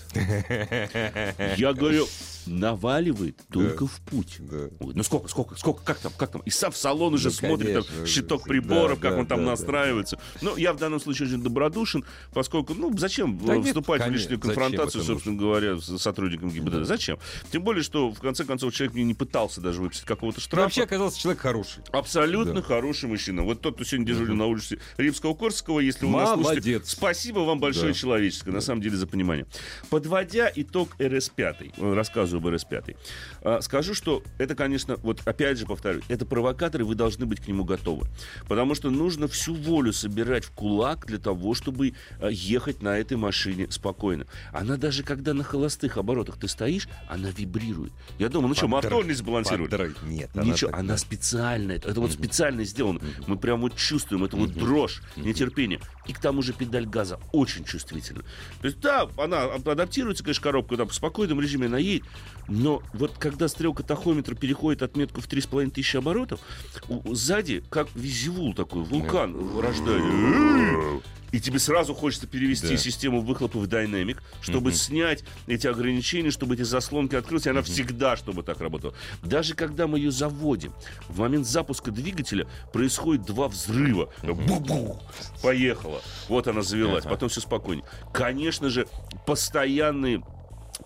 Я 1.57 1.73
говорю, 1.73 2.07
наваливает 2.47 3.41
только 3.51 3.87
в 3.87 4.01
путь. 4.01 4.37
Да. 4.41 4.69
Ой, 4.81 4.93
ну 4.95 5.03
сколько, 5.03 5.29
сколько, 5.29 5.57
сколько, 5.57 5.83
как 5.85 5.99
там, 5.99 6.13
как 6.17 6.31
там? 6.33 6.43
И 6.43 6.51
сам 6.51 6.73
в 6.73 6.77
салон 6.77 7.15
уже 7.15 7.29
Ну, 7.29 7.33
смотрит, 7.35 7.75
там, 7.75 7.83
конечно. 7.85 8.07
щиток 8.07 8.43
Да, 8.43 8.49
приборов, 8.49 9.01
как 9.01 9.13
да, 9.15 9.19
он 9.21 9.27
там 9.27 9.39
да, 9.41 9.45
да. 9.45 9.51
настраивается. 9.53 10.19
Ну, 10.43 10.57
я 10.57 10.73
в 10.73 10.79
данном 10.79 11.01
случае 11.01 11.29
очень 11.29 11.43
добродушен, 11.43 12.05
поскольку, 12.33 12.75
ну, 12.75 12.97
зачем 12.97 13.39
Да 13.45 13.55
э, 13.55 13.59
нет, 13.59 13.67
вступать 13.69 14.01
в 14.01 14.05
конечно, 14.05 14.23
лишнюю 14.23 14.41
конфронтацию, 14.41 15.03
собственно 15.05 15.37
говоря, 15.37 15.77
с 15.79 15.99
сотрудником 15.99 16.51
ГИБДД? 16.51 16.87
Зачем? 16.87 17.19
Тем 17.53 17.63
более, 17.63 17.83
что, 17.83 18.11
в 18.11 18.21
конце 18.21 18.45
концов, 18.45 18.73
человек 18.75 18.95
мне 18.95 19.05
не 19.05 19.15
пытался 19.15 19.61
даже 19.61 19.81
выписать 19.81 20.05
какого-то 20.07 20.41
штрафа. 20.41 20.65
вообще 20.65 20.83
оказался 20.85 21.19
человек 21.19 21.41
хороший. 21.41 21.83
Абсолютно 21.93 22.55
Да. 22.55 22.63
хороший 22.63 23.09
мужчина. 23.09 23.43
Вот 23.43 23.61
тот, 23.61 23.75
кто 23.77 23.85
сегодня 23.85 24.07
дежурил 24.07 24.35
на 24.35 24.47
улице 24.47 24.79
Римского-Корского, 24.97 25.81
если 25.81 26.07
вы 26.07 26.13
нас 26.13 26.35
слушаете, 26.35 26.71
Молодец. 26.73 26.91
спасибо 26.91 27.41
вам 27.41 27.61
большое 27.61 27.93
Да. 27.93 27.99
человеческое, 27.99 28.53
на 28.53 28.61
самом 28.61 28.81
деле, 28.83 28.97
за 28.97 29.07
понимание. 29.07 29.47
Подводя 29.91 30.51
итог 30.55 30.91
РС-5, 30.99 31.73
э, 31.77 31.95
рассказываю 31.95 32.36
об 32.39 32.47
РС-5, 32.47 32.97
а, 33.43 33.61
скажу, 33.61 33.95
что 33.95 34.23
это, 34.39 34.55
конечно, 34.55 34.97
вот 35.03 35.21
опять 35.25 35.59
же 35.59 35.67
повторю, 35.67 36.03
это 36.09 36.27
провокаторы, 36.27 36.85
вы 36.85 36.95
должны 36.95 37.27
быть 37.27 37.41
к 37.41 37.49
нему 37.49 37.65
готовы. 37.65 38.07
Потому 38.49 38.75
что 38.75 38.91
нужно 38.91 39.29
всю 39.29 39.55
волю 39.55 39.93
собирать 39.93 40.45
в 40.45 40.51
кулак 40.51 41.07
для 41.07 41.19
того, 41.19 41.55
чтобы 41.55 41.95
э, 42.21 42.29
ехать 42.31 42.83
на 42.83 42.99
этой 42.99 43.17
машине 43.17 43.69
спокойно. 43.71 44.27
Она 44.53 44.77
даже 44.77 45.03
когда 45.03 45.35
на 45.35 45.45
холостых 45.45 45.97
оборотах 45.97 46.39
ты 46.39 46.49
стоишь, 46.49 46.89
она 47.09 47.31
вибрирует. 47.31 47.93
Я 48.19 48.29
думаю, 48.29 48.49
ну 48.49 48.55
что, 48.55 48.69
мотор 48.69 49.05
не 49.07 49.13
сбалансирует. 49.15 49.71
Нет, 50.03 50.35
Ничего, 50.35 50.71
так- 50.71 50.81
она 50.81 50.97
специальная. 50.97 51.77
Это 51.77 52.01
вот 52.01 52.13
специально 52.13 52.65
сделано. 52.65 53.01
Мы 53.27 53.37
прям 53.37 53.61
вот 53.61 53.77
чувствуем, 53.77 54.25
это 54.25 54.37
вот 54.37 54.53
дрожь, 54.53 55.03
нетерпение. 55.17 55.81
И 56.07 56.13
к 56.13 56.21
тому 56.21 56.43
же 56.43 56.53
педаль 56.53 56.87
газа 56.87 57.19
очень 57.33 57.65
чувствительна. 57.65 58.23
То 58.61 58.67
есть, 58.67 58.81
да, 58.81 59.09
она 59.17 59.45
адаптируется, 59.45 60.23
конечно, 60.23 60.43
коробка, 60.43 60.77
там, 60.77 60.89
в 60.89 60.95
спокойном 60.95 61.41
режиме 61.41 61.67
она 61.67 61.79
едет, 61.79 62.05
но 62.49 62.83
вот 62.93 63.13
когда 63.19 63.49
стрелка 63.49 63.83
тахометра 63.83 64.35
переходит 64.35 64.83
отметку 64.83 65.21
в 65.21 65.27
3,5 65.29 65.71
тысячи 65.71 65.97
оборотов, 65.97 66.41
у- 66.89 67.15
сзади, 67.15 67.63
как 67.71 67.89
визивул 67.95 68.55
такой, 68.55 68.83
вулкан 68.85 69.59
рождает. 69.61 71.03
И 71.33 71.41
тебе 71.41 71.59
сразу 71.59 71.93
хочется 71.93 72.27
перевести 72.29 72.69
Да. 72.69 72.77
систему 72.77 73.21
выхлопа 73.21 73.59
в 73.59 73.67
динамик, 73.67 74.23
чтобы 74.41 74.73
снять 74.73 75.25
эти 75.49 75.67
ограничения, 75.67 76.31
чтобы 76.31 76.55
эти 76.55 76.63
заслонки 76.63 77.17
открылись, 77.17 77.47
и 77.47 77.51
она 77.51 77.63
всегда, 77.63 78.17
чтобы 78.17 78.43
так 78.45 78.61
работала. 78.61 78.95
Даже 79.23 79.55
когда 79.55 79.87
мы 79.89 79.99
ее 79.99 80.13
заводим, 80.13 80.73
в 81.09 81.19
момент 81.19 81.47
запуска 81.47 81.91
двигателя 81.91 82.47
происходит 82.73 83.27
два 83.27 83.49
взрыва. 83.49 84.09
Бу-бу! 84.23 85.03
Поехала. 85.43 86.01
Вот 86.29 86.47
она 86.47 86.63
завелась. 86.63 87.05
Потом 87.05 87.29
все 87.29 87.41
спокойнее. 87.41 87.85
Конечно 88.15 88.71
же, 88.71 88.87
постоянные 89.27 90.23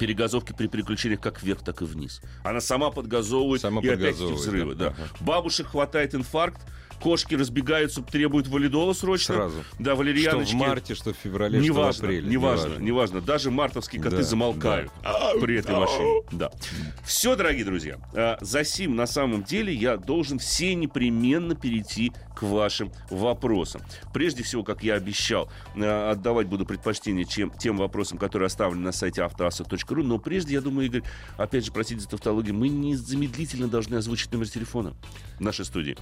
перегазовки 0.00 0.54
при 0.54 0.66
переключениях 0.66 1.20
как 1.20 1.42
вверх, 1.42 1.62
так 1.62 1.82
и 1.82 1.84
вниз. 1.84 2.22
Она 2.42 2.60
сама 2.60 2.90
подгазовывает 2.90 3.60
Сама 3.60 3.82
и 3.82 3.88
опять 3.88 4.16
эти 4.16 4.32
взрывы. 4.32 4.74
да. 4.74 4.90
Да. 4.90 4.94
Бабушек 5.20 5.68
хватает 5.68 6.14
инфаркт, 6.14 6.60
кошки 7.00 7.34
разбегаются, 7.34 8.02
требуют 8.02 8.46
валидола 8.48 8.92
срочно. 8.92 9.34
Сразу. 9.34 9.56
Да, 9.78 9.92
Что 9.92 9.96
валерьяночки. 9.96 10.52
в 10.54 10.56
марте, 10.56 10.94
что 10.94 11.12
в 11.12 11.16
феврале, 11.16 11.58
что 11.58 11.72
в 11.72 11.76
Неважно, 11.76 12.04
апреле. 12.04 12.28
неважно, 12.28 12.74
неважно. 12.78 13.20
Даже 13.20 13.50
мартовские 13.50 14.02
коты 14.02 14.18
Да, 14.18 14.22
замолкают 14.22 14.92
при 15.40 15.56
этой 15.56 15.74
машине. 15.76 16.22
Да. 16.32 16.50
Все, 17.04 17.34
дорогие 17.36 17.64
друзья, 17.64 17.98
а, 18.14 18.38
за 18.40 18.64
сим 18.64 18.94
на 18.96 19.06
самом 19.06 19.42
деле 19.42 19.72
я 19.74 19.96
должен 19.96 20.38
все 20.38 20.74
непременно 20.74 21.54
перейти 21.54 22.12
к 22.36 22.42
вашим 22.42 22.92
вопросам. 23.10 23.82
Прежде 24.14 24.42
всего, 24.42 24.62
как 24.62 24.82
я 24.82 24.94
обещал, 24.94 25.50
а, 25.76 26.10
отдавать 26.12 26.46
буду 26.46 26.64
предпочтение 26.66 27.24
чем, 27.24 27.50
тем 27.50 27.76
вопросам, 27.76 28.18
которые 28.18 28.46
оставлены 28.46 28.82
на 28.82 28.92
сайте 28.92 29.22
автоаса.ру. 29.22 30.02
Но 30.02 30.18
прежде, 30.18 30.54
я 30.54 30.60
думаю, 30.60 30.86
Игорь, 30.86 31.02
опять 31.36 31.64
же, 31.64 31.72
простите 31.72 32.00
за 32.00 32.08
тавтологию, 32.08 32.54
мы 32.54 32.68
незамедлительно 32.68 33.68
должны 33.68 33.96
озвучить 33.96 34.32
номер 34.32 34.48
телефона 34.48 34.94
в 35.38 35.40
нашей 35.40 35.64
студии. 35.64 35.96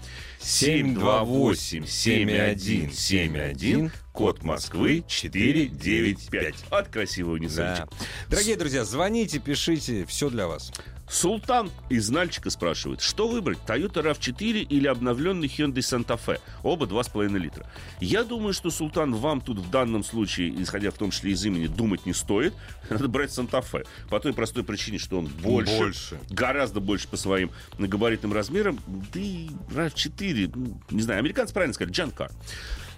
728-7171, 0.94 3.90
код 4.12 4.42
Москвы 4.42 5.04
495. 5.06 6.54
От 6.70 6.88
красивого 6.88 7.38
Да. 7.38 7.44
Ниссанчика. 7.44 7.88
Дорогие 8.28 8.56
друзья, 8.56 8.84
звоните, 8.84 9.38
пишите, 9.38 10.04
все 10.06 10.30
для 10.30 10.46
вас. 10.46 10.72
Султан 11.10 11.70
из 11.88 12.10
Нальчика 12.10 12.50
спрашивает, 12.50 13.00
что 13.00 13.28
выбрать, 13.28 13.58
Toyota 13.66 14.02
RAV4 14.02 14.60
или 14.62 14.86
обновленный 14.86 15.46
Hyundai 15.48 15.76
Santa 15.78 16.18
Fe? 16.18 16.38
Оба 16.62 16.86
2,5 16.86 17.38
литра. 17.38 17.66
Я 18.00 18.24
думаю, 18.24 18.52
что, 18.52 18.70
Султан, 18.70 19.14
вам 19.14 19.40
тут 19.40 19.58
в 19.58 19.70
данном 19.70 20.04
случае, 20.04 20.62
исходя 20.62 20.90
в 20.90 20.94
том 20.94 21.10
числе 21.10 21.32
из 21.32 21.44
имени, 21.44 21.66
думать 21.66 22.04
не 22.04 22.12
стоит. 22.12 22.54
Надо 22.90 23.08
брать 23.08 23.30
Santa 23.30 23.64
Fe. 23.64 23.86
По 24.10 24.20
той 24.20 24.34
простой 24.34 24.64
причине, 24.64 24.98
что 24.98 25.18
он 25.18 25.26
больше, 25.26 25.78
Больше. 25.78 26.20
гораздо 26.30 26.80
больше 26.80 27.08
по 27.08 27.16
своим 27.16 27.50
габаритным 27.78 28.32
размерам. 28.32 28.78
Да 28.86 29.18
и 29.20 29.48
RAV4, 29.70 30.52
ну, 30.54 30.80
не 30.90 31.02
знаю, 31.02 31.20
американцы 31.20 31.54
правильно 31.54 31.72
сказали, 31.74 31.92
джанкар. 31.94 32.30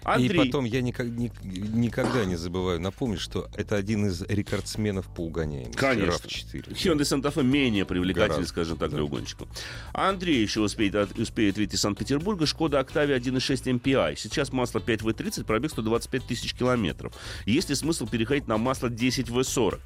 Андрей. 0.04 0.40
И 0.42 0.46
потом 0.46 0.64
я 0.64 0.80
никак- 0.80 1.06
ни- 1.08 1.30
никогда 1.44 2.24
не 2.24 2.36
забываю 2.36 2.80
напомнить, 2.80 3.20
что 3.20 3.48
это 3.56 3.76
один 3.76 4.06
из 4.06 4.22
рекордсменов 4.22 5.06
по 5.14 5.20
угоняемости. 5.22 5.76
Конечно. 5.76 6.26
RAV4. 6.26 6.72
Hyundai 6.72 7.00
Santa 7.02 7.32
Fe 7.34 7.42
менее 7.42 7.84
привлекательный, 7.84 8.28
Гораздо, 8.28 8.48
скажем 8.48 8.78
так, 8.78 8.90
да. 8.90 8.96
для 8.96 9.04
угонщиков. 9.04 9.48
Андрей 9.92 10.40
еще 10.42 10.60
успеет, 10.60 10.94
от- 10.94 11.18
успеет 11.18 11.56
выйти 11.56 11.74
из 11.74 11.80
Санкт-Петербурга. 11.80 12.46
Шкода 12.46 12.80
Octavia 12.80 13.16
1.6 13.16 13.66
MPI. 13.66 14.16
Сейчас 14.16 14.52
масло 14.52 14.78
5В30, 14.80 15.44
пробег 15.44 15.70
125 15.70 16.24
тысяч 16.26 16.54
километров. 16.54 17.12
Есть 17.46 17.68
ли 17.68 17.74
смысл 17.74 18.06
переходить 18.06 18.48
на 18.48 18.56
масло 18.56 18.88
10В40? 18.88 19.80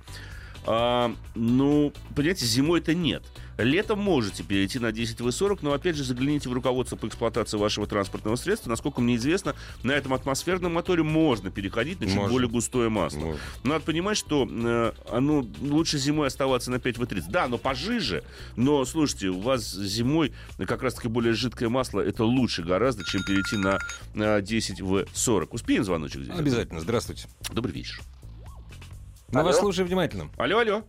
А, 0.67 1.15
ну, 1.35 1.93
понимаете, 2.15 2.47
зимой-то 2.47 2.95
нет. 2.95 3.23
Летом 3.59 4.01
можете 4.01 4.43
перейти 4.43 4.79
на 4.79 4.87
10В40, 4.87 5.61
но 5.63 5.73
опять 5.73 5.97
же 5.97 6.05
загляните 6.05 6.49
в 6.49 6.53
руководство 6.53 6.97
по 6.97 7.07
эксплуатации 7.07 7.57
вашего 7.57 7.87
транспортного 7.87 8.37
средства. 8.37 8.71
Насколько 8.71 9.01
мне 9.01 9.17
известно, 9.17 9.55
на 9.83 9.93
этом 9.93 10.13
атмосферном 10.15 10.75
моторе 10.75 11.03
можно 11.03 11.51
переходить 11.51 12.01
на 12.01 12.07
чуть 12.07 12.17
Можно. 12.17 12.33
более 12.33 12.49
густое 12.49 12.89
масло. 12.89 13.21
Можно. 13.21 13.41
Надо 13.63 13.85
понимать, 13.85 14.17
что 14.17 14.49
э, 14.51 14.93
оно 15.11 15.47
лучше 15.61 15.99
зимой 15.99 16.29
оставаться 16.29 16.71
на 16.71 16.77
5В30. 16.77 17.25
Да, 17.29 17.45
оно 17.45 17.59
пожиже, 17.59 18.25
но, 18.57 18.85
слушайте, 18.85 19.29
у 19.29 19.41
вас 19.41 19.73
зимой 19.73 20.33
как 20.67 20.83
раз-таки 20.83 21.09
более 21.09 21.35
жидкое 21.35 21.69
масло, 21.69 22.01
это 22.01 22.25
лучше 22.25 22.63
гораздо, 22.63 23.05
чем 23.05 23.23
перейти 23.23 23.57
на, 23.57 23.79
на 24.15 24.41
10В40. 24.41 25.49
Успеем 25.53 25.85
звоночек 25.85 26.23
здесь? 26.23 26.37
Обязательно. 26.37 26.81
Здравствуйте. 26.81 27.29
Добрый 27.53 27.73
вечер. 27.75 28.01
Мы 29.35 29.41
Алло. 29.41 29.49
вас 29.49 29.59
слушаем 29.59 29.89
внимательно. 29.89 30.31
Алло, 30.39 30.59
алло. 30.61 30.83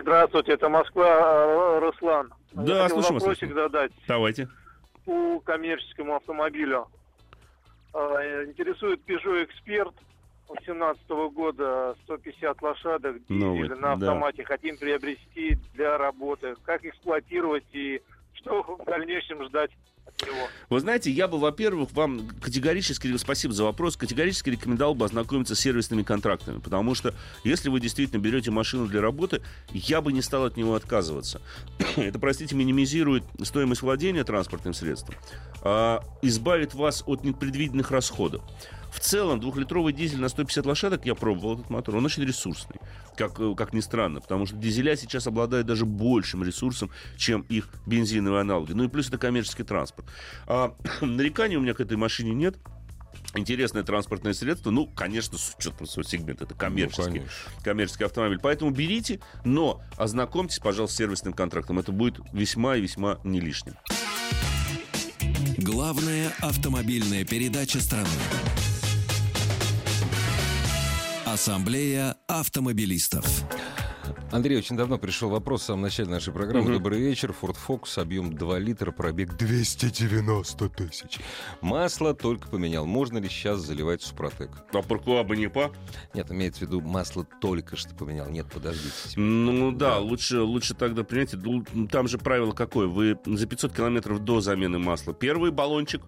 Здравствуйте, 0.00 0.52
это 0.52 0.70
Москва, 0.70 1.04
э, 1.06 1.78
Руслан. 1.80 2.32
Да, 2.52 2.76
Я 2.78 2.82
хотел 2.84 2.96
вас, 2.96 3.10
вопросик 3.10 3.42
Руслан. 3.50 3.64
задать 3.64 3.92
Давайте. 4.08 4.48
по 5.04 5.38
коммерческому 5.40 6.16
автомобилю. 6.16 6.86
Э, 7.92 8.44
Интересует 8.46 9.00
Peugeot 9.06 9.46
Expert 9.46 9.92
2017 10.48 11.10
года, 11.34 11.94
150 12.04 12.62
лошадок, 12.62 13.16
Новый, 13.28 13.64
дизель 13.64 13.74
на 13.80 13.96
да. 13.96 14.06
автомате. 14.12 14.44
Хотим 14.44 14.78
приобрести 14.78 15.58
для 15.74 15.98
работы. 15.98 16.54
Как 16.64 16.82
эксплуатировать 16.86 17.64
и 17.72 18.00
что 18.32 18.62
в 18.62 18.84
дальнейшем 18.86 19.44
ждать 19.44 19.70
Вы 20.70 20.80
знаете, 20.80 21.10
я 21.10 21.28
бы, 21.28 21.38
во-первых, 21.38 21.92
вам 21.92 22.28
категорически, 22.40 23.14
спасибо 23.16 23.52
за 23.52 23.64
вопрос, 23.64 23.96
категорически 23.96 24.50
рекомендовал 24.50 24.94
бы 24.94 25.04
ознакомиться 25.04 25.54
с 25.54 25.60
сервисными 25.60 26.02
контрактами, 26.02 26.60
потому 26.60 26.94
что 26.94 27.14
если 27.44 27.68
вы 27.68 27.80
действительно 27.80 28.20
берете 28.20 28.50
машину 28.50 28.86
для 28.86 29.00
работы, 29.00 29.42
я 29.72 30.00
бы 30.00 30.12
не 30.12 30.22
стал 30.22 30.44
от 30.44 30.56
него 30.56 30.74
отказываться. 30.74 31.42
Это, 31.96 32.18
простите, 32.18 32.54
минимизирует 32.54 33.24
стоимость 33.42 33.82
владения 33.82 34.24
транспортным 34.24 34.74
средством, 34.74 35.14
а, 35.62 36.02
избавит 36.22 36.74
вас 36.74 37.02
от 37.06 37.24
непредвиденных 37.24 37.90
расходов. 37.90 38.42
В 38.92 39.00
целом, 39.00 39.40
двухлитровый 39.40 39.92
дизель 39.94 40.20
на 40.20 40.28
150 40.28 40.66
лошадок, 40.66 41.06
я 41.06 41.14
пробовал 41.14 41.54
этот 41.54 41.70
мотор, 41.70 41.96
он 41.96 42.04
очень 42.04 42.24
ресурсный, 42.24 42.76
как, 43.16 43.40
э, 43.40 43.54
как 43.56 43.72
ни 43.72 43.80
странно, 43.80 44.20
потому 44.20 44.44
что 44.46 44.56
дизеля 44.56 44.96
сейчас 44.96 45.26
обладают 45.26 45.66
даже 45.66 45.86
большим 45.86 46.44
ресурсом, 46.44 46.90
чем 47.16 47.40
их 47.48 47.68
бензиновые 47.86 48.42
аналоги. 48.42 48.72
Ну 48.72 48.84
и 48.84 48.88
плюс 48.88 49.08
это 49.08 49.16
коммерческий 49.16 49.64
транспорт. 49.64 50.06
А, 50.46 50.74
нареканий 51.00 51.56
у 51.56 51.60
меня 51.62 51.72
к 51.74 51.80
этой 51.80 51.96
машине 51.96 52.34
нет. 52.34 52.56
Интересное 53.34 53.82
транспортное 53.82 54.34
средство, 54.34 54.70
ну, 54.70 54.86
конечно, 54.86 55.38
с 55.38 55.54
учетом 55.58 55.86
своего 55.86 56.08
сегмента, 56.08 56.44
это 56.44 56.54
коммерческий, 56.54 57.02
Ну, 57.02 57.10
конечно. 57.12 57.62
коммерческий 57.62 58.04
автомобиль. 58.04 58.38
Поэтому 58.42 58.72
берите, 58.72 59.20
но 59.44 59.80
ознакомьтесь, 59.96 60.58
пожалуйста, 60.58 60.94
с 60.94 60.98
сервисным 60.98 61.32
контрактом. 61.32 61.78
Это 61.78 61.92
будет 61.92 62.20
весьма 62.34 62.76
и 62.76 62.82
весьма 62.82 63.18
не 63.24 63.40
лишним. 63.40 63.74
Главная 65.56 66.32
автомобильная 66.40 67.24
передача 67.24 67.80
страны. 67.80 68.08
Ассамблея 71.32 72.16
автомобилистов. 72.28 73.24
Андрей, 74.32 74.56
очень 74.56 74.78
давно 74.78 74.96
пришел 74.96 75.28
вопрос 75.28 75.60
в 75.60 75.64
самом 75.66 75.82
начале 75.82 76.08
нашей 76.08 76.32
программы. 76.32 76.64
Мгм. 76.64 76.72
Добрый 76.78 76.98
вечер. 77.00 77.34
Ford 77.38 77.54
Focus, 77.68 78.00
объем 78.00 78.34
2 78.34 78.58
литра, 78.60 78.90
пробег 78.90 79.36
290 79.36 80.70
тысяч. 80.70 81.18
Масло 81.60 82.14
только 82.14 82.48
поменял. 82.48 82.86
Можно 82.86 83.18
ли 83.18 83.28
сейчас 83.28 83.60
заливать 83.60 84.00
Супротек? 84.00 84.48
А 84.72 84.80
Паркуа 84.80 85.22
бы 85.22 85.36
не 85.36 85.48
по? 85.50 85.70
Нет, 86.14 86.30
имеется 86.32 86.60
в 86.60 86.62
виду, 86.62 86.80
масло 86.80 87.26
только 87.42 87.76
что 87.76 87.94
поменял. 87.94 88.26
Нет, 88.30 88.46
подождите. 88.50 88.90
Ну 89.16 89.70
да, 89.70 89.90
Да. 89.96 89.98
лучше, 89.98 90.40
лучше 90.40 90.72
тогда, 90.74 91.04
понимаете, 91.04 91.36
ну, 91.36 91.62
там 91.86 92.08
же 92.08 92.16
правило 92.16 92.52
какое. 92.52 92.86
Вы 92.86 93.18
за 93.26 93.46
500 93.46 93.74
километров 93.74 94.20
до 94.24 94.40
замены 94.40 94.78
масла 94.78 95.12
первый 95.12 95.50
баллончик, 95.50 96.00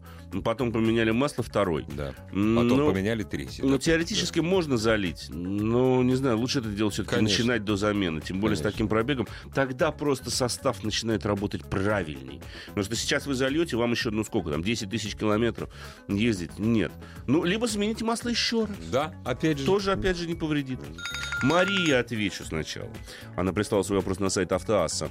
потом 0.42 0.72
поменяли 0.72 1.10
масло 1.10 1.44
второй. 1.44 1.84
Да. 1.94 2.14
Ну, 2.32 2.62
Потом 2.62 2.90
поменяли 2.90 3.22
третий. 3.22 3.60
Ну, 3.62 3.72
да. 3.72 3.78
теоретически 3.78 4.40
можно 4.40 4.78
залить, 4.78 5.26
но, 5.28 6.02
не 6.02 6.14
знаю, 6.14 6.38
лучше 6.38 6.60
это 6.60 6.70
делать 6.70 6.94
все-таки 6.94 7.20
начинать 7.20 7.64
до 7.66 7.76
замены, 7.76 8.13
тем 8.20 8.40
более 8.40 8.56
с 8.56 8.60
Конечно. 8.60 8.72
таким 8.72 8.88
пробегом. 8.88 9.28
Тогда 9.54 9.90
просто 9.90 10.30
состав 10.30 10.82
начинает 10.82 11.26
работать 11.26 11.68
правильней. 11.68 12.40
Потому 12.66 12.84
что 12.84 12.96
сейчас 12.96 13.26
вы 13.26 13.34
зальете, 13.34 13.76
вам 13.76 13.92
еще, 13.92 14.10
ну 14.10 14.24
сколько 14.24 14.50
там, 14.50 14.62
10 14.62 14.90
тысяч 14.90 15.16
километров 15.16 15.70
ездить? 16.08 16.58
Нет. 16.58 16.92
Ну, 17.26 17.44
либо 17.44 17.66
замените 17.66 18.04
масло 18.04 18.28
еще 18.28 18.64
раз. 18.64 18.76
Да, 18.90 19.14
опять 19.24 19.58
же. 19.58 19.66
Тоже, 19.66 19.92
опять 19.92 20.16
же, 20.16 20.26
не 20.26 20.34
повредит. 20.34 20.80
Мария, 21.42 22.00
отвечу 22.00 22.44
сначала. 22.44 22.90
Она 23.36 23.52
прислала 23.52 23.82
свой 23.82 23.98
вопрос 23.98 24.18
на 24.18 24.30
сайт 24.30 24.52
Автоасса. 24.52 25.10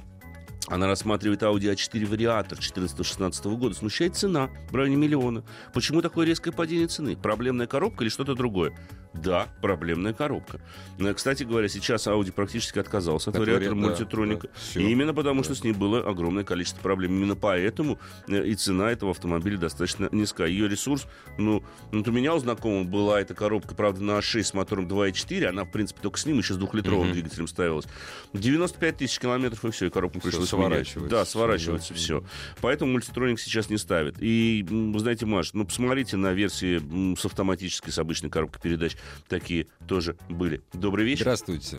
Она 0.66 0.86
рассматривает 0.86 1.42
Audi 1.42 1.72
A4 1.74 2.06
вариатор 2.06 2.58
14-16 2.58 3.56
года. 3.56 3.74
Смущает 3.74 4.16
цена 4.16 4.48
в 4.70 4.74
районе 4.74 4.96
миллиона. 4.96 5.44
Почему 5.74 6.00
такое 6.00 6.26
резкое 6.26 6.52
падение 6.52 6.86
цены? 6.86 7.16
Проблемная 7.16 7.66
коробка 7.66 8.04
или 8.04 8.08
что-то 8.08 8.34
другое? 8.34 8.74
Да, 9.14 9.48
проблемная 9.62 10.12
коробка. 10.12 10.60
Э, 10.98 11.14
Кстати 11.14 11.44
говоря, 11.44 11.68
сейчас 11.68 12.06
Audi 12.08 12.32
практически 12.32 12.78
отказался 12.78 13.30
от 13.30 13.36
От 13.36 13.42
вариатора 13.42 13.70
вариа- 13.74 13.80
да, 13.80 13.86
мультитроника. 13.88 14.48
да. 14.74 14.80
И 14.80 14.84
именно 14.90 15.14
потому, 15.14 15.40
Да. 15.40 15.44
что 15.44 15.54
с 15.54 15.62
ней 15.64 15.72
было 15.72 16.00
огромное 16.00 16.44
количество 16.44 16.80
проблем. 16.82 17.12
Именно 17.12 17.36
поэтому 17.36 17.98
э, 18.28 18.44
и 18.46 18.54
цена 18.54 18.90
этого 18.90 19.12
автомобиля 19.12 19.56
достаточно 19.58 20.08
низкая. 20.12 20.48
Ее 20.48 20.68
ресурс, 20.68 21.06
ну, 21.38 21.62
вот 21.92 22.08
у 22.08 22.12
меня 22.12 22.34
у 22.34 22.38
знакомого 22.38 22.84
была 22.84 23.20
эта 23.20 23.34
коробка, 23.34 23.74
правда, 23.74 24.02
на 24.02 24.18
А6 24.18 24.42
с 24.42 24.54
мотором 24.54 24.86
2.4. 24.88 25.46
Она, 25.46 25.64
в 25.64 25.70
принципе, 25.70 26.00
только 26.02 26.18
с 26.18 26.26
ним 26.26 26.38
еще 26.38 26.54
с 26.54 26.56
двухлитровым 26.56 27.06
Мгм. 27.06 27.12
двигателем 27.14 27.46
ставилась. 27.46 27.86
95 28.32 28.96
тысяч 28.98 29.18
километров, 29.18 29.64
и 29.64 29.70
все, 29.70 29.86
и 29.86 29.90
коробку 29.90 30.18
Всё, 30.20 30.28
пришлось 30.30 30.48
сворачивается 30.48 30.98
менять. 30.98 31.10
Да, 31.10 31.24
сворачивается 31.24 31.92
да. 31.94 31.98
все. 31.98 32.24
Поэтому 32.60 32.92
мультитроник 32.92 33.38
сейчас 33.40 33.70
не 33.70 33.78
ставит. 33.78 34.16
И, 34.20 34.66
вы 34.68 34.98
знаете, 34.98 35.24
Маш, 35.26 35.52
ну, 35.54 35.64
посмотрите 35.64 36.16
на 36.16 36.32
версии 36.32 37.14
с 37.16 37.24
автоматической, 37.24 37.92
с 37.92 37.98
обычной 37.98 38.30
коробкой 38.30 38.60
передач. 38.60 38.96
Такие 39.28 39.66
тоже 39.88 40.16
были. 40.28 40.62
Добрый 40.72 41.04
вечер. 41.04 41.22
Здравствуйте. 41.24 41.78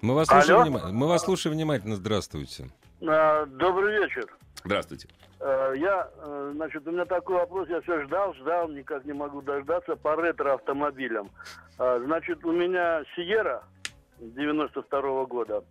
Мы 0.00 0.14
вас, 0.14 0.28
Алло? 0.30 0.40
слушаем, 0.42 0.62
внима- 0.76 0.92
Мы 0.92 1.06
вас 1.08 1.22
слушаем 1.24 1.54
внимательно. 1.56 1.96
Здравствуйте. 1.96 2.68
А, 3.06 3.46
Добрый 3.46 4.00
вечер. 4.00 4.26
Здравствуйте. 4.64 5.08
Э, 5.40 5.74
Я, 5.76 6.08
э, 6.18 6.52
значит, 6.54 6.86
у 6.86 6.92
меня 6.92 7.04
такой 7.04 7.36
вопрос, 7.36 7.68
я 7.68 7.80
все 7.80 8.02
ждал, 8.04 8.32
ждал, 8.34 8.68
никак 8.68 9.04
не 9.04 9.12
могу 9.12 9.42
дождаться 9.42 9.96
по 9.96 10.14
ретро-автомобилям. 10.16 11.30
А, 11.78 11.98
Значит, 12.04 12.44
у 12.44 12.52
меня 12.52 13.02
Сиера 13.16 13.64
92 14.20 15.26
года. 15.26 15.64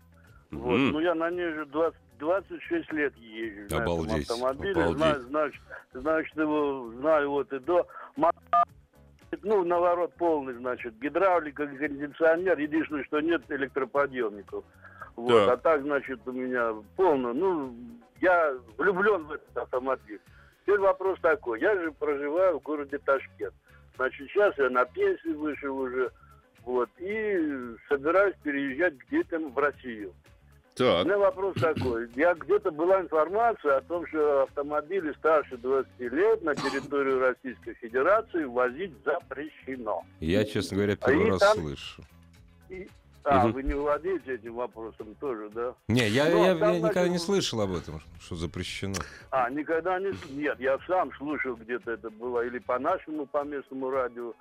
Вот. 0.51 0.75
Мгм. 0.77 0.91
Ну, 0.91 0.99
я 0.99 1.15
на 1.15 1.30
ней 1.30 1.54
же 1.54 1.65
20, 1.67 1.97
26 2.19 2.91
лет 2.91 3.15
езжу. 3.17 3.62
на 3.62 3.65
этом 3.65 3.82
Обалдеть, 3.84 4.30
автомобиле. 4.30 4.71
обалдеть. 4.73 4.97
Знаю, 4.97 5.21
значит, 5.30 5.62
значит, 5.93 6.36
его 6.38 6.91
знаю 6.99 7.30
вот 7.32 7.54
и 7.54 7.60
до. 7.60 7.88
Ну, 9.44 9.63
наворот 9.63 10.13
полный, 10.15 10.54
значит, 10.54 10.98
гидравлика, 11.00 11.65
кондиционер. 11.65 12.60
Единственное, 12.60 13.04
что 13.06 13.22
нет 13.22 13.44
электроподъемников. 13.50 14.63
Вот. 15.15 15.46
Так. 15.46 15.54
А 15.54 15.58
так, 15.58 15.82
значит, 15.84 16.20
у 16.26 16.32
меня 16.32 16.74
полно. 16.96 17.34
Ну, 17.34 17.74
я 18.20 18.54
влюблен 18.78 19.24
в 19.24 19.32
этот 19.32 19.58
автомобиль. 19.58 20.20
Теперь 20.62 20.80
вопрос 20.80 21.20
такой. 21.22 21.60
Я 21.60 21.76
же 21.76 21.91
проживаю 21.91 22.60
в 22.60 22.63
городе 22.63 22.98
Ташкент. 22.98 23.54
Значит, 23.96 24.30
сейчас 24.30 24.58
я 24.58 24.70
на 24.70 24.86
пенсии 24.86 25.34
вышел 25.34 25.78
уже. 25.78 26.12
Вот. 26.63 26.89
И 26.98 27.76
собираюсь 27.89 28.36
переезжать 28.44 28.98
к 28.98 29.10
детям 29.10 29.52
в 29.52 29.58
Россию. 29.58 30.13
У 30.74 30.78
Так. 30.78 31.06
меня 31.06 31.18
вопрос 31.18 31.56
такой. 31.60 32.08
Я 32.16 32.34
где-то 32.34 32.72
была 32.72 33.02
информация 33.02 33.78
о 33.78 33.82
том, 33.82 34.08
что 34.08 34.44
автомобили 34.44 35.12
старше 35.14 35.58
20 35.58 36.00
лет 36.00 36.42
на 36.44 36.56
территорию 36.56 37.20
Российской 37.20 37.74
Федерации 37.76 38.46
возить 38.46 38.94
запрещено. 39.04 40.04
Я, 40.22 40.46
честно 40.46 40.78
говоря, 40.78 40.96
первый 40.96 41.28
и 41.28 41.30
раз 41.32 41.40
там- 41.40 41.58
слышу. 41.58 42.02
И- 42.70 42.88
А, 43.24 43.44
Мгм. 43.44 43.52
вы 43.52 43.62
не 43.64 43.74
владеете 43.76 44.34
этим 44.34 44.56
вопросом 44.56 45.14
тоже, 45.20 45.48
да? 45.52 45.76
Не, 45.88 46.08
я, 46.08 46.28
Ну, 46.32 46.44
я- 46.44 46.54
а 46.54 46.56
там, 46.58 46.74
я 46.74 46.80
никогда 46.80 47.08
не 47.08 47.20
слышал 47.20 47.62
об 47.62 47.72
этом, 47.76 48.02
что 48.20 48.36
запрещено. 48.36 48.96
А, 49.30 49.48
никогда 49.52 50.00
не... 50.00 50.12
Нет, 50.32 50.60
я 50.60 50.80
сам 50.88 51.12
слушал 51.18 51.56
где-то 51.56 51.92
это 51.92 52.10
было, 52.10 52.44
или 52.44 52.58
по 52.58 52.80
нашему, 52.80 53.28
по 53.28 53.44
местному 53.44 53.92
радио. 53.92 54.34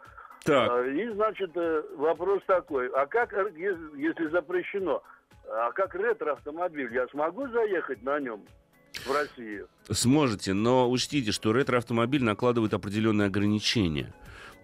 Так. 0.45 0.71
А, 0.71 0.83
И, 0.87 1.09
значит, 1.11 1.51
э, 1.57 1.83
вопрос 1.99 2.41
такой. 2.47 2.89
А 2.89 3.05
как, 3.05 3.35
если, 3.55 4.01
если 4.01 4.29
запрещено, 4.31 5.03
а 5.49 5.73
как 5.73 5.95
ретро-автомобиль, 5.95 6.93
я 6.95 7.07
смогу 7.09 7.49
заехать 7.49 8.03
на 8.03 8.21
нем? 8.21 8.45
в 9.05 9.13
России? 9.13 9.65
Сможете, 9.91 10.53
но 10.53 10.91
учтите, 10.91 11.33
что 11.33 11.53
ретро-автомобиль 11.53 12.23
накладывает 12.23 12.75
определенные 12.75 13.27
ограничения. 13.27 14.13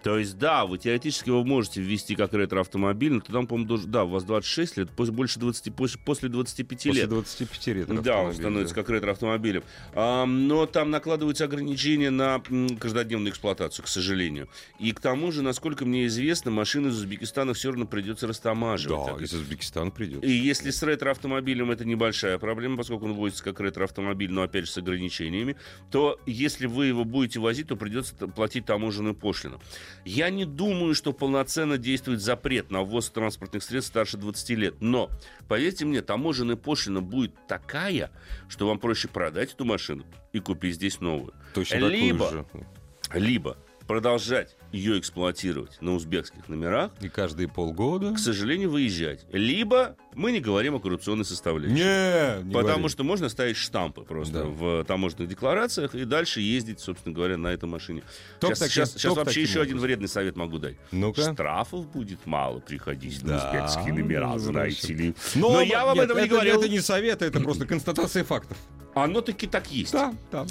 То 0.06 0.18
есть, 0.18 0.38
да, 0.38 0.66
вы 0.66 0.78
теоретически 0.78 1.30
его 1.30 1.42
можете 1.42 1.80
ввести 1.82 2.14
как 2.14 2.32
ретро-автомобиль, 2.32 3.14
но 3.14 3.18
тогда, 3.18 3.40
по-моему, 3.42 3.66
должен, 3.66 3.90
да, 3.90 4.04
у 4.04 4.08
вас 4.10 4.22
26 4.22 4.76
лет, 4.76 4.90
после, 4.92 5.12
больше 5.12 5.40
20, 5.40 5.74
после, 5.74 5.98
после 5.98 6.28
25 6.28 6.84
После 6.84 6.92
лет. 6.92 7.08
25 7.08 7.66
ретро 7.66 7.94
Да, 8.02 8.20
он 8.20 8.32
становится 8.32 8.72
как 8.72 8.88
ретро-автомобилем. 8.88 9.64
А, 9.94 10.24
но 10.24 10.66
там 10.66 10.92
накладываются 10.92 11.46
ограничения 11.46 12.10
на 12.10 12.40
каждодневную 12.78 13.32
эксплуатацию, 13.32 13.84
к 13.84 13.88
сожалению. 13.88 14.48
И 14.78 14.92
к 14.92 15.00
тому 15.00 15.32
же, 15.32 15.42
насколько 15.42 15.84
мне 15.84 16.06
известно, 16.06 16.52
машины 16.52 16.86
из 16.86 16.98
Узбекистана 16.98 17.52
все 17.52 17.70
равно 17.70 17.84
придется 17.84 18.28
растамаживать. 18.28 19.06
Да, 19.06 19.12
Так 19.14 19.22
из 19.22 19.34
Узбекистана 19.34 19.90
придет. 19.90 20.22
и 20.22 20.30
если 20.30 20.70
с 20.70 20.84
ретро-автомобилем 20.84 21.72
это 21.72 21.84
небольшая 21.84 22.38
проблема, 22.38 22.76
поскольку 22.76 23.06
он 23.06 23.14
вводится 23.14 23.42
как 23.42 23.58
ретро-автомобиль, 23.58 24.30
но 24.30 24.42
опять 24.42 24.66
же 24.66 24.70
с 24.70 24.78
ограничениями, 24.78 25.56
то 25.90 26.20
если 26.26 26.66
вы 26.66 26.86
его 26.86 27.04
будете 27.04 27.40
возить, 27.40 27.66
то 27.66 27.74
придется 27.74 28.14
платить 28.14 28.66
таможенную 28.66 29.16
пошлину. 29.16 29.60
Я 30.04 30.30
не 30.30 30.44
думаю, 30.44 30.94
что 30.94 31.12
полноценно 31.12 31.78
действует 31.78 32.20
запрет 32.20 32.70
на 32.70 32.82
ввоз 32.82 33.10
транспортных 33.10 33.62
средств 33.62 33.90
старше 33.90 34.16
20 34.16 34.50
лет. 34.50 34.74
Но, 34.80 35.10
поверьте 35.48 35.84
мне, 35.84 36.02
таможенная 36.02 36.56
пошлина 36.56 37.00
будет 37.00 37.34
такая, 37.48 38.10
что 38.48 38.66
вам 38.66 38.78
проще 38.78 39.08
продать 39.08 39.52
эту 39.54 39.64
машину 39.64 40.04
и 40.32 40.40
купить 40.40 40.74
здесь 40.74 41.00
новую. 41.00 41.34
Точно 41.54 41.76
либо, 41.76 42.30
такую 42.30 42.64
же. 43.12 43.18
либо 43.18 43.56
продолжать 43.86 44.56
ее 44.72 44.98
эксплуатировать 44.98 45.78
на 45.80 45.94
узбекских 45.94 46.48
номерах, 46.48 46.90
И 47.00 47.08
каждые 47.08 47.48
полгода. 47.48 48.12
к 48.14 48.18
сожалению, 48.18 48.70
выезжать. 48.70 49.24
Либо 49.32 49.96
мы 50.14 50.32
не 50.32 50.40
говорим 50.40 50.74
о 50.74 50.80
коррупционной 50.80 51.24
составляющей. 51.24 51.74
Не, 51.74 52.44
не 52.44 52.52
Потому 52.52 52.78
говори. 52.78 52.88
что 52.88 53.04
можно 53.04 53.28
ставить 53.28 53.56
штампы 53.56 54.02
просто 54.02 54.32
Да. 54.40 54.44
в 54.44 54.84
таможенных 54.84 55.28
декларациях 55.28 55.94
и 55.94 56.04
дальше 56.04 56.40
ездить, 56.40 56.80
собственно 56.80 57.14
говоря, 57.14 57.36
на 57.36 57.48
этой 57.48 57.68
машине. 57.68 58.02
Только 58.40 58.56
сейчас 58.56 58.58
таким- 58.58 58.74
сейчас- 58.74 58.90
сейчас 58.92 59.02
только 59.14 59.24
вообще 59.24 59.42
еще 59.42 59.60
один 59.60 59.74
образом. 59.74 59.80
вредный 59.86 60.08
совет 60.08 60.36
могу 60.36 60.58
дать. 60.58 60.76
Ну-ка. 60.90 61.32
Штрафов 61.32 61.86
будет 61.90 62.26
мало 62.26 62.58
приходить 62.60 63.22
Да, 63.22 63.28
на 63.28 63.36
узбекские 63.64 63.94
номера, 63.94 64.28
ну, 64.32 64.38
знаете 64.38 64.92
ли. 64.94 65.14
Но, 65.34 65.52
Но 65.52 65.60
я 65.62 65.86
вам 65.86 65.94
нет, 65.94 66.04
этого 66.06 66.18
не 66.18 66.24
это, 66.26 66.34
говорил. 66.34 66.58
Это 66.60 66.68
не 66.68 66.80
совет, 66.80 67.22
это 67.22 67.40
просто 67.40 67.66
констатация 67.66 68.24
фактов. 68.24 68.56
Оно 68.94 69.20
таки 69.20 69.46
так 69.46 69.70
есть. 69.70 69.92
Да, 69.92 70.14
да. 70.32 70.46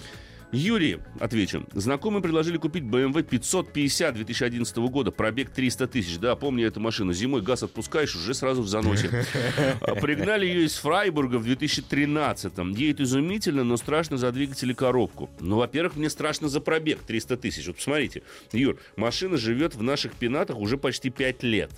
Юрий, 0.52 1.00
отвечу. 1.20 1.66
Знакомые 1.74 2.22
предложили 2.22 2.58
купить 2.58 2.84
BMW 2.84 3.24
550 3.24 4.16
2011 4.16 4.78
года, 4.78 5.12
пробег 5.12 5.50
300 5.50 5.88
тысяч. 5.88 6.18
Да, 6.18 6.36
помню 6.36 6.68
эту 6.68 6.80
машину. 6.80 7.14
Зимой 7.14 7.42
газ 7.42 7.64
отпускаешь, 7.64 8.16
уже 8.16 8.34
сразу 8.34 8.62
в 8.62 8.68
заносе. 8.68 9.10
А, 9.82 9.96
Пригнали 9.96 10.46
ее 10.46 10.66
из 10.66 10.76
Фрайбурга 10.78 11.38
в 11.38 11.46
2013-м. 11.48 12.72
Едет 12.72 13.02
изумительно, 13.02 13.64
но 13.64 13.78
страшно 13.78 14.18
за 14.18 14.32
двигатель 14.32 14.72
и 14.72 14.74
коробку. 14.74 15.30
Ну, 15.40 15.58
во-первых, 15.58 15.96
мне 15.96 16.10
страшно 16.10 16.48
за 16.48 16.62
пробег 16.62 17.00
300 17.06 17.38
тысяч. 17.38 17.68
Вот 17.68 17.78
посмотрите, 17.78 18.24
Юр, 18.52 18.78
машина 18.96 19.38
живет 19.38 19.76
в 19.76 19.82
наших 19.84 20.14
пенатах 20.14 20.58
уже 20.58 20.78
почти 20.78 21.10
5 21.10 21.44
лет. 21.44 21.72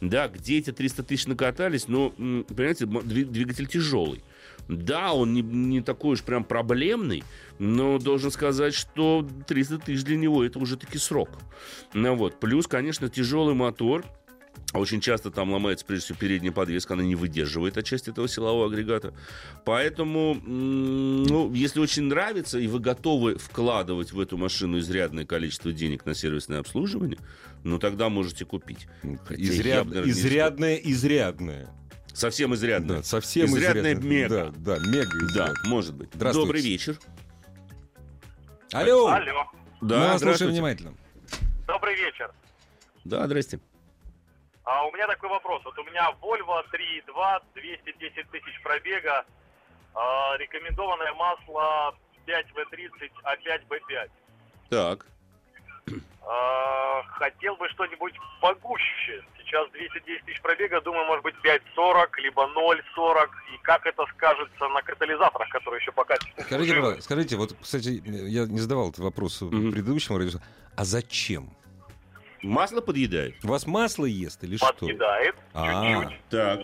Да, 0.00 0.28
где 0.28 0.58
эти 0.58 0.72
300 0.72 1.02
тысяч 1.02 1.26
накатались, 1.26 1.88
но, 1.88 2.12
м, 2.18 2.44
понимаете, 2.44 2.86
двигатель 2.86 3.66
тяжелый. 3.66 4.22
Да, 4.68 5.12
он 5.14 5.32
не, 5.32 5.40
не 5.42 5.80
такой 5.80 6.12
уж 6.12 6.22
прям 6.22 6.44
проблемный, 6.44 7.24
но 7.58 7.98
должен 7.98 8.30
сказать, 8.30 8.74
что 8.74 9.26
300 9.46 9.78
тысяч 9.78 10.04
для 10.04 10.16
него 10.16 10.44
это 10.44 10.58
уже 10.58 10.76
таки 10.76 10.98
срок. 10.98 11.30
Ну 11.94 12.14
вот. 12.14 12.38
Плюс, 12.38 12.66
конечно, 12.66 13.08
тяжелый 13.08 13.54
мотор, 13.54 14.04
очень 14.74 15.00
часто 15.00 15.30
там 15.30 15.50
ломается, 15.52 15.86
прежде 15.86 16.04
всего, 16.06 16.18
передняя 16.18 16.52
подвеска, 16.52 16.92
она 16.92 17.02
не 17.02 17.14
выдерживает 17.14 17.78
отчасти 17.78 18.10
этого 18.10 18.28
силового 18.28 18.66
агрегата. 18.66 19.14
Поэтому, 19.64 20.34
ну, 20.34 21.50
если 21.54 21.80
очень 21.80 22.02
нравится, 22.02 22.58
и 22.58 22.66
вы 22.66 22.78
готовы 22.78 23.38
вкладывать 23.38 24.12
в 24.12 24.20
эту 24.20 24.36
машину 24.36 24.78
изрядное 24.80 25.24
количество 25.24 25.72
денег 25.72 26.04
на 26.04 26.14
сервисное 26.14 26.58
обслуживание, 26.60 27.18
ну, 27.64 27.78
тогда 27.78 28.10
можете 28.10 28.44
купить. 28.44 28.86
Хотя 29.24 29.40
я 29.42 29.48
Изряд- 29.50 30.06
изрядное, 30.06 30.76
изрядное. 30.76 31.68
Совсем 32.18 32.52
изрядно. 32.52 32.96
Да, 32.96 33.02
совсем 33.04 33.46
Изрядное 33.46 33.92
изрядное. 33.94 34.10
мега. 34.10 34.50
Да, 34.56 34.74
да, 34.76 34.86
мега 34.88 35.08
Да, 35.12 35.26
изрядное. 35.44 35.54
может 35.70 35.94
быть. 35.94 36.10
Здравствуйте. 36.12 36.46
Добрый 36.46 36.62
вечер. 36.62 36.98
Алло, 38.72 39.06
Алло, 39.06 39.46
мы 39.80 39.88
Да, 39.88 39.98
вас 40.12 40.20
слушаем 40.22 40.50
внимательно. 40.50 40.94
добрый 41.68 41.94
вечер. 41.94 42.32
Да, 43.04 43.24
здрасте. 43.26 43.60
А 44.64 44.84
у 44.84 44.92
меня 44.92 45.06
такой 45.06 45.28
вопрос. 45.30 45.64
Вот 45.64 45.78
у 45.78 45.84
меня 45.84 46.10
Volvo 46.20 46.60
3.2, 46.72 47.40
210 47.54 48.30
тысяч 48.32 48.62
пробега, 48.64 49.24
а, 49.94 50.36
рекомендованное 50.38 51.12
масло 51.14 51.96
5В30, 52.26 53.12
А5, 53.22 53.62
Б5. 53.68 54.10
Так. 54.70 55.06
А, 56.26 57.02
хотел 57.04 57.54
бы 57.56 57.68
что-нибудь 57.68 58.14
погуще. 58.40 59.24
Сейчас 59.48 59.70
210 59.72 60.24
тысяч 60.26 60.42
пробега, 60.42 60.80
думаю, 60.82 61.06
может 61.06 61.24
быть 61.24 61.34
5.40, 61.42 62.06
либо 62.18 62.42
0.40. 62.42 63.28
И 63.54 63.58
как 63.62 63.86
это 63.86 64.04
скажется 64.14 64.68
на 64.68 64.82
катализаторах, 64.82 65.48
которые 65.48 65.80
еще 65.80 65.90
пока... 65.92 66.16
Скажите, 66.38 67.00
скажите, 67.00 67.36
вот, 67.36 67.56
кстати, 67.60 68.02
я 68.04 68.44
не 68.44 68.58
задавал 68.58 68.90
этот 68.90 69.00
вопрос 69.00 69.40
Мгм. 69.40 69.70
в 69.70 69.72
предыдущем 69.72 70.18
радио. 70.18 70.38
А 70.76 70.84
зачем? 70.84 71.50
Масло 72.42 72.82
подъедает. 72.82 73.42
У 73.42 73.48
вас 73.48 73.66
масло 73.66 74.04
ест 74.04 74.44
или 74.44 74.58
что? 74.58 74.72
Подъедает 74.72 75.34
А. 75.54 76.10
Так. 76.28 76.60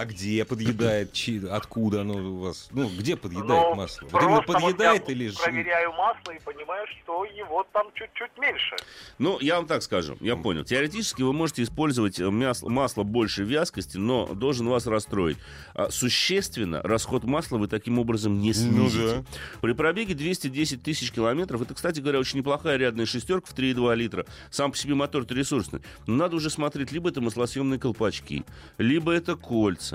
А 0.00 0.04
где 0.04 0.44
подъедает? 0.44 1.12
Чи- 1.12 1.46
Откуда 1.46 2.02
оно 2.02 2.14
у 2.14 2.36
вас? 2.38 2.68
Ну, 2.72 2.88
где 2.88 3.16
подъедает 3.16 3.48
Ну, 3.70 3.74
масло? 3.74 4.08
Вот 4.10 4.22
именно 4.22 4.42
просто 4.42 4.52
вот 4.52 4.72
подъедает 4.72 5.08
я 5.08 5.14
или... 5.14 5.28
ж- 5.28 5.36
проверяю 5.36 5.92
масло 5.92 6.32
и 6.32 6.40
понимаю, 6.40 6.86
что 7.02 7.24
его 7.24 7.66
там 7.72 7.86
чуть-чуть 7.94 8.30
меньше. 8.38 8.76
Ну, 9.18 9.38
я 9.40 9.56
вам 9.56 9.66
так 9.66 9.82
скажу, 9.82 10.16
я 10.20 10.36
понял. 10.36 10.64
Теоретически 10.64 11.22
вы 11.22 11.32
можете 11.32 11.62
использовать 11.62 12.18
э, 12.20 12.24
мяс- 12.30 12.62
масло 12.62 13.02
большей 13.04 13.44
вязкости, 13.44 13.96
но 13.96 14.26
должен 14.34 14.68
вас 14.68 14.86
расстроить. 14.86 15.38
А, 15.74 15.90
Существенно 15.90 16.82
расход 16.82 17.24
масла 17.24 17.58
вы 17.58 17.68
таким 17.68 17.98
образом 17.98 18.40
не 18.40 18.48
Ну 18.48 18.54
снизите. 18.54 19.24
При 19.60 19.72
пробеге 19.72 20.14
210 20.14 20.82
тысяч 20.82 21.12
километров, 21.12 21.62
это, 21.62 21.74
кстати 21.74 22.00
говоря, 22.00 22.18
очень 22.18 22.38
неплохая 22.38 22.76
рядная 22.76 23.06
шестерка 23.06 23.46
в 23.46 23.54
3,2 23.56 23.94
литра. 23.94 24.26
Сам 24.50 24.72
по 24.72 24.76
себе 24.76 24.94
мотор-то 24.94 25.34
ресурсный. 25.34 25.80
Но 26.06 26.14
надо 26.16 26.36
уже 26.36 26.50
смотреть, 26.50 26.92
либо 26.92 27.08
это 27.10 27.20
маслосъемные 27.20 27.78
колпачки, 27.78 28.44
либо 28.78 29.12
это 29.12 29.36
кольца. 29.36 29.85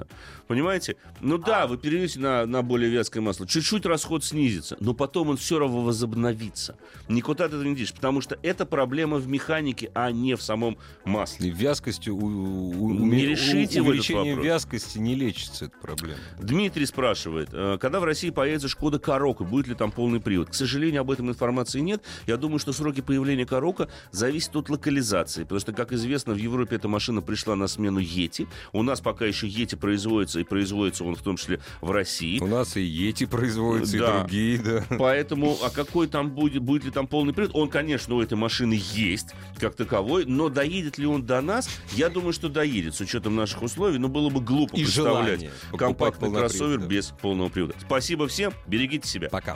Понимаете? 0.47 0.95
Ну 1.21 1.37
да, 1.37 1.67
вы 1.67 1.77
перейдете 1.77 2.19
на, 2.19 2.45
на 2.45 2.61
более 2.61 2.89
вязкое 2.89 3.21
масло. 3.23 3.47
Чуть-чуть 3.47 3.85
расход 3.85 4.23
снизится, 4.23 4.75
но 4.79 4.93
потом 4.93 5.29
он 5.29 5.37
все 5.37 5.59
равно 5.59 5.81
возобновится. 5.81 6.75
Никуда 7.07 7.47
ты 7.47 7.55
это 7.55 7.65
не 7.65 7.75
денешь, 7.75 7.93
потому 7.93 8.21
что 8.21 8.37
это 8.43 8.65
проблема 8.65 9.17
в 9.17 9.27
механике, 9.27 9.91
а 9.93 10.11
не 10.11 10.35
в 10.35 10.41
самом 10.41 10.77
масле. 11.05 11.49
И 11.49 11.51
вязкостью, 11.51 12.15
у- 12.15 12.83
у- 12.85 12.93
Не 12.93 13.25
решите 13.25 13.81
у- 13.81 13.85
увеличение 13.85 14.35
вязкости 14.35 14.97
не 14.97 15.15
лечится 15.15 15.65
эта 15.65 15.77
проблема. 15.81 16.17
Дмитрий 16.39 16.85
спрашивает, 16.85 17.49
э, 17.53 17.77
когда 17.79 17.99
в 17.99 18.03
России 18.03 18.29
появится 18.29 18.67
Шкода 18.67 18.99
Карока, 18.99 19.43
будет 19.43 19.67
ли 19.67 19.75
там 19.75 19.91
полный 19.91 20.19
привод? 20.19 20.49
К 20.49 20.53
сожалению, 20.53 21.01
об 21.01 21.11
этом 21.11 21.29
информации 21.29 21.79
нет. 21.79 22.03
Я 22.27 22.37
думаю, 22.37 22.59
что 22.59 22.73
сроки 22.73 23.01
появления 23.01 23.45
Карока 23.45 23.89
зависят 24.11 24.55
от 24.55 24.69
локализации, 24.69 25.43
потому 25.43 25.59
что, 25.59 25.73
как 25.73 25.91
известно, 25.93 26.33
в 26.33 26.37
Европе 26.37 26.75
эта 26.75 26.87
машина 26.87 27.21
пришла 27.21 27.55
на 27.55 27.67
смену 27.67 27.99
Ети. 27.99 28.47
У 28.73 28.83
нас 28.83 29.01
пока 29.01 29.25
еще 29.25 29.47
Ети 29.47 29.75
производится, 29.81 30.39
и 30.39 30.43
производится 30.45 31.03
он 31.03 31.15
в 31.15 31.21
том 31.21 31.35
числе 31.35 31.59
в 31.81 31.91
России. 31.91 32.39
У 32.39 32.47
нас 32.47 32.77
и 32.77 32.81
Ети 32.81 33.25
производятся, 33.25 33.97
Да. 33.97 34.05
и 34.05 34.19
другие, 34.21 34.57
да. 34.59 34.85
Поэтому, 34.97 35.57
а 35.61 35.69
какой 35.69 36.07
там 36.07 36.29
будет, 36.29 36.61
будет 36.61 36.85
ли 36.85 36.91
там 36.91 37.07
полный 37.07 37.33
привод? 37.33 37.51
Он, 37.53 37.67
конечно, 37.69 38.15
у 38.15 38.21
этой 38.21 38.35
машины 38.35 38.79
есть, 38.93 39.29
как 39.59 39.75
таковой, 39.75 40.25
но 40.25 40.47
доедет 40.49 40.97
ли 40.97 41.05
он 41.05 41.25
до 41.25 41.41
нас? 41.41 41.69
Я 41.93 42.09
думаю, 42.09 42.31
что 42.31 42.47
доедет, 42.47 42.95
с 42.95 43.01
учетом 43.01 43.35
наших 43.35 43.61
условий, 43.63 43.97
но 43.97 44.07
было 44.07 44.29
бы 44.29 44.39
глупо 44.39 44.75
И 44.75 44.83
представлять 44.83 45.49
компактный 45.77 46.31
кроссовер 46.31 46.79
да. 46.79 46.85
без 46.85 47.07
полного 47.07 47.49
привода. 47.49 47.75
Спасибо 47.85 48.27
всем, 48.27 48.53
берегите 48.67 49.07
себя. 49.07 49.29
Пока. 49.29 49.55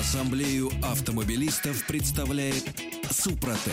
Ассамблею 0.00 0.70
автомобилистов 0.82 1.84
представляет 1.86 2.64
Супротек. 3.10 3.72